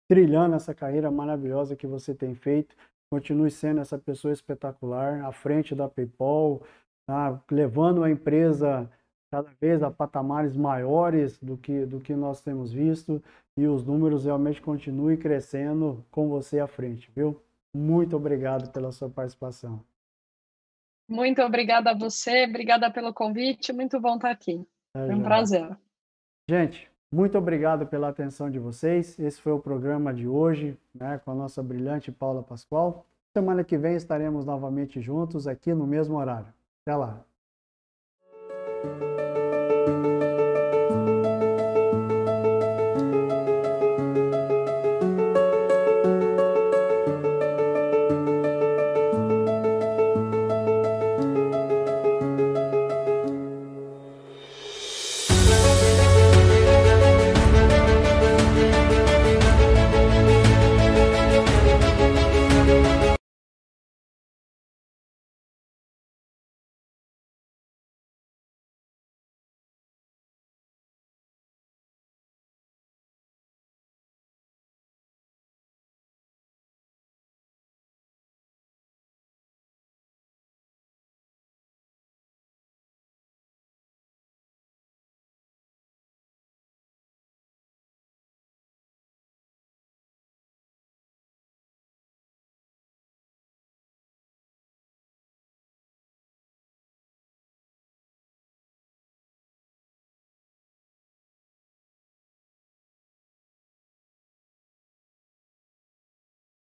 trilhando 0.09 0.55
essa 0.55 0.73
carreira 0.73 1.11
maravilhosa 1.11 1.75
que 1.75 1.85
você 1.85 2.15
tem 2.15 2.33
feito, 2.33 2.75
continue 3.11 3.51
sendo 3.51 3.81
essa 3.81 3.97
pessoa 3.97 4.33
espetacular 4.33 5.23
à 5.25 5.31
frente 5.33 5.75
da 5.75 5.89
PayPal, 5.89 6.63
tá? 7.05 7.43
levando 7.51 8.03
a 8.03 8.09
empresa 8.09 8.89
cada 9.33 9.49
vez 9.59 9.81
a 9.81 9.89
patamares 9.89 10.55
maiores 10.55 11.39
do 11.39 11.57
que, 11.57 11.87
do 11.87 11.99
que 11.99 12.13
nós 12.13 12.39
temos 12.41 12.71
visto 12.71 13.19
e 13.57 13.65
os 13.65 13.83
números 13.83 14.25
realmente 14.25 14.61
continuem 14.61 15.17
crescendo 15.17 16.05
com 16.11 16.29
você 16.29 16.59
à 16.59 16.67
frente, 16.67 17.09
viu? 17.15 17.41
Muito 17.75 18.15
obrigado 18.15 18.71
pela 18.71 18.91
sua 18.91 19.09
participação. 19.09 19.83
Muito 21.09 21.41
obrigada 21.41 21.89
a 21.89 21.97
você, 21.97 22.43
obrigada 22.43 22.91
pelo 22.91 23.11
convite, 23.11 23.73
muito 23.73 23.99
bom 23.99 24.17
estar 24.17 24.29
aqui. 24.29 24.63
É, 24.95 25.07
Foi 25.07 25.15
um 25.15 25.23
prazer. 25.23 25.75
Gente, 26.47 26.87
muito 27.11 27.35
obrigado 27.35 27.87
pela 27.87 28.09
atenção 28.09 28.51
de 28.51 28.59
vocês. 28.59 29.17
Esse 29.17 29.41
foi 29.41 29.51
o 29.51 29.59
programa 29.59 30.13
de 30.13 30.27
hoje, 30.27 30.77
né, 30.93 31.19
com 31.25 31.31
a 31.31 31.35
nossa 31.35 31.63
brilhante 31.63 32.11
Paula 32.11 32.43
Pascoal. 32.43 33.03
Semana 33.35 33.63
que 33.63 33.79
vem 33.79 33.95
estaremos 33.95 34.45
novamente 34.45 35.01
juntos 35.01 35.47
aqui 35.47 35.73
no 35.73 35.87
mesmo 35.87 36.17
horário. 36.17 36.53
Até 36.85 36.95
lá. 36.95 37.25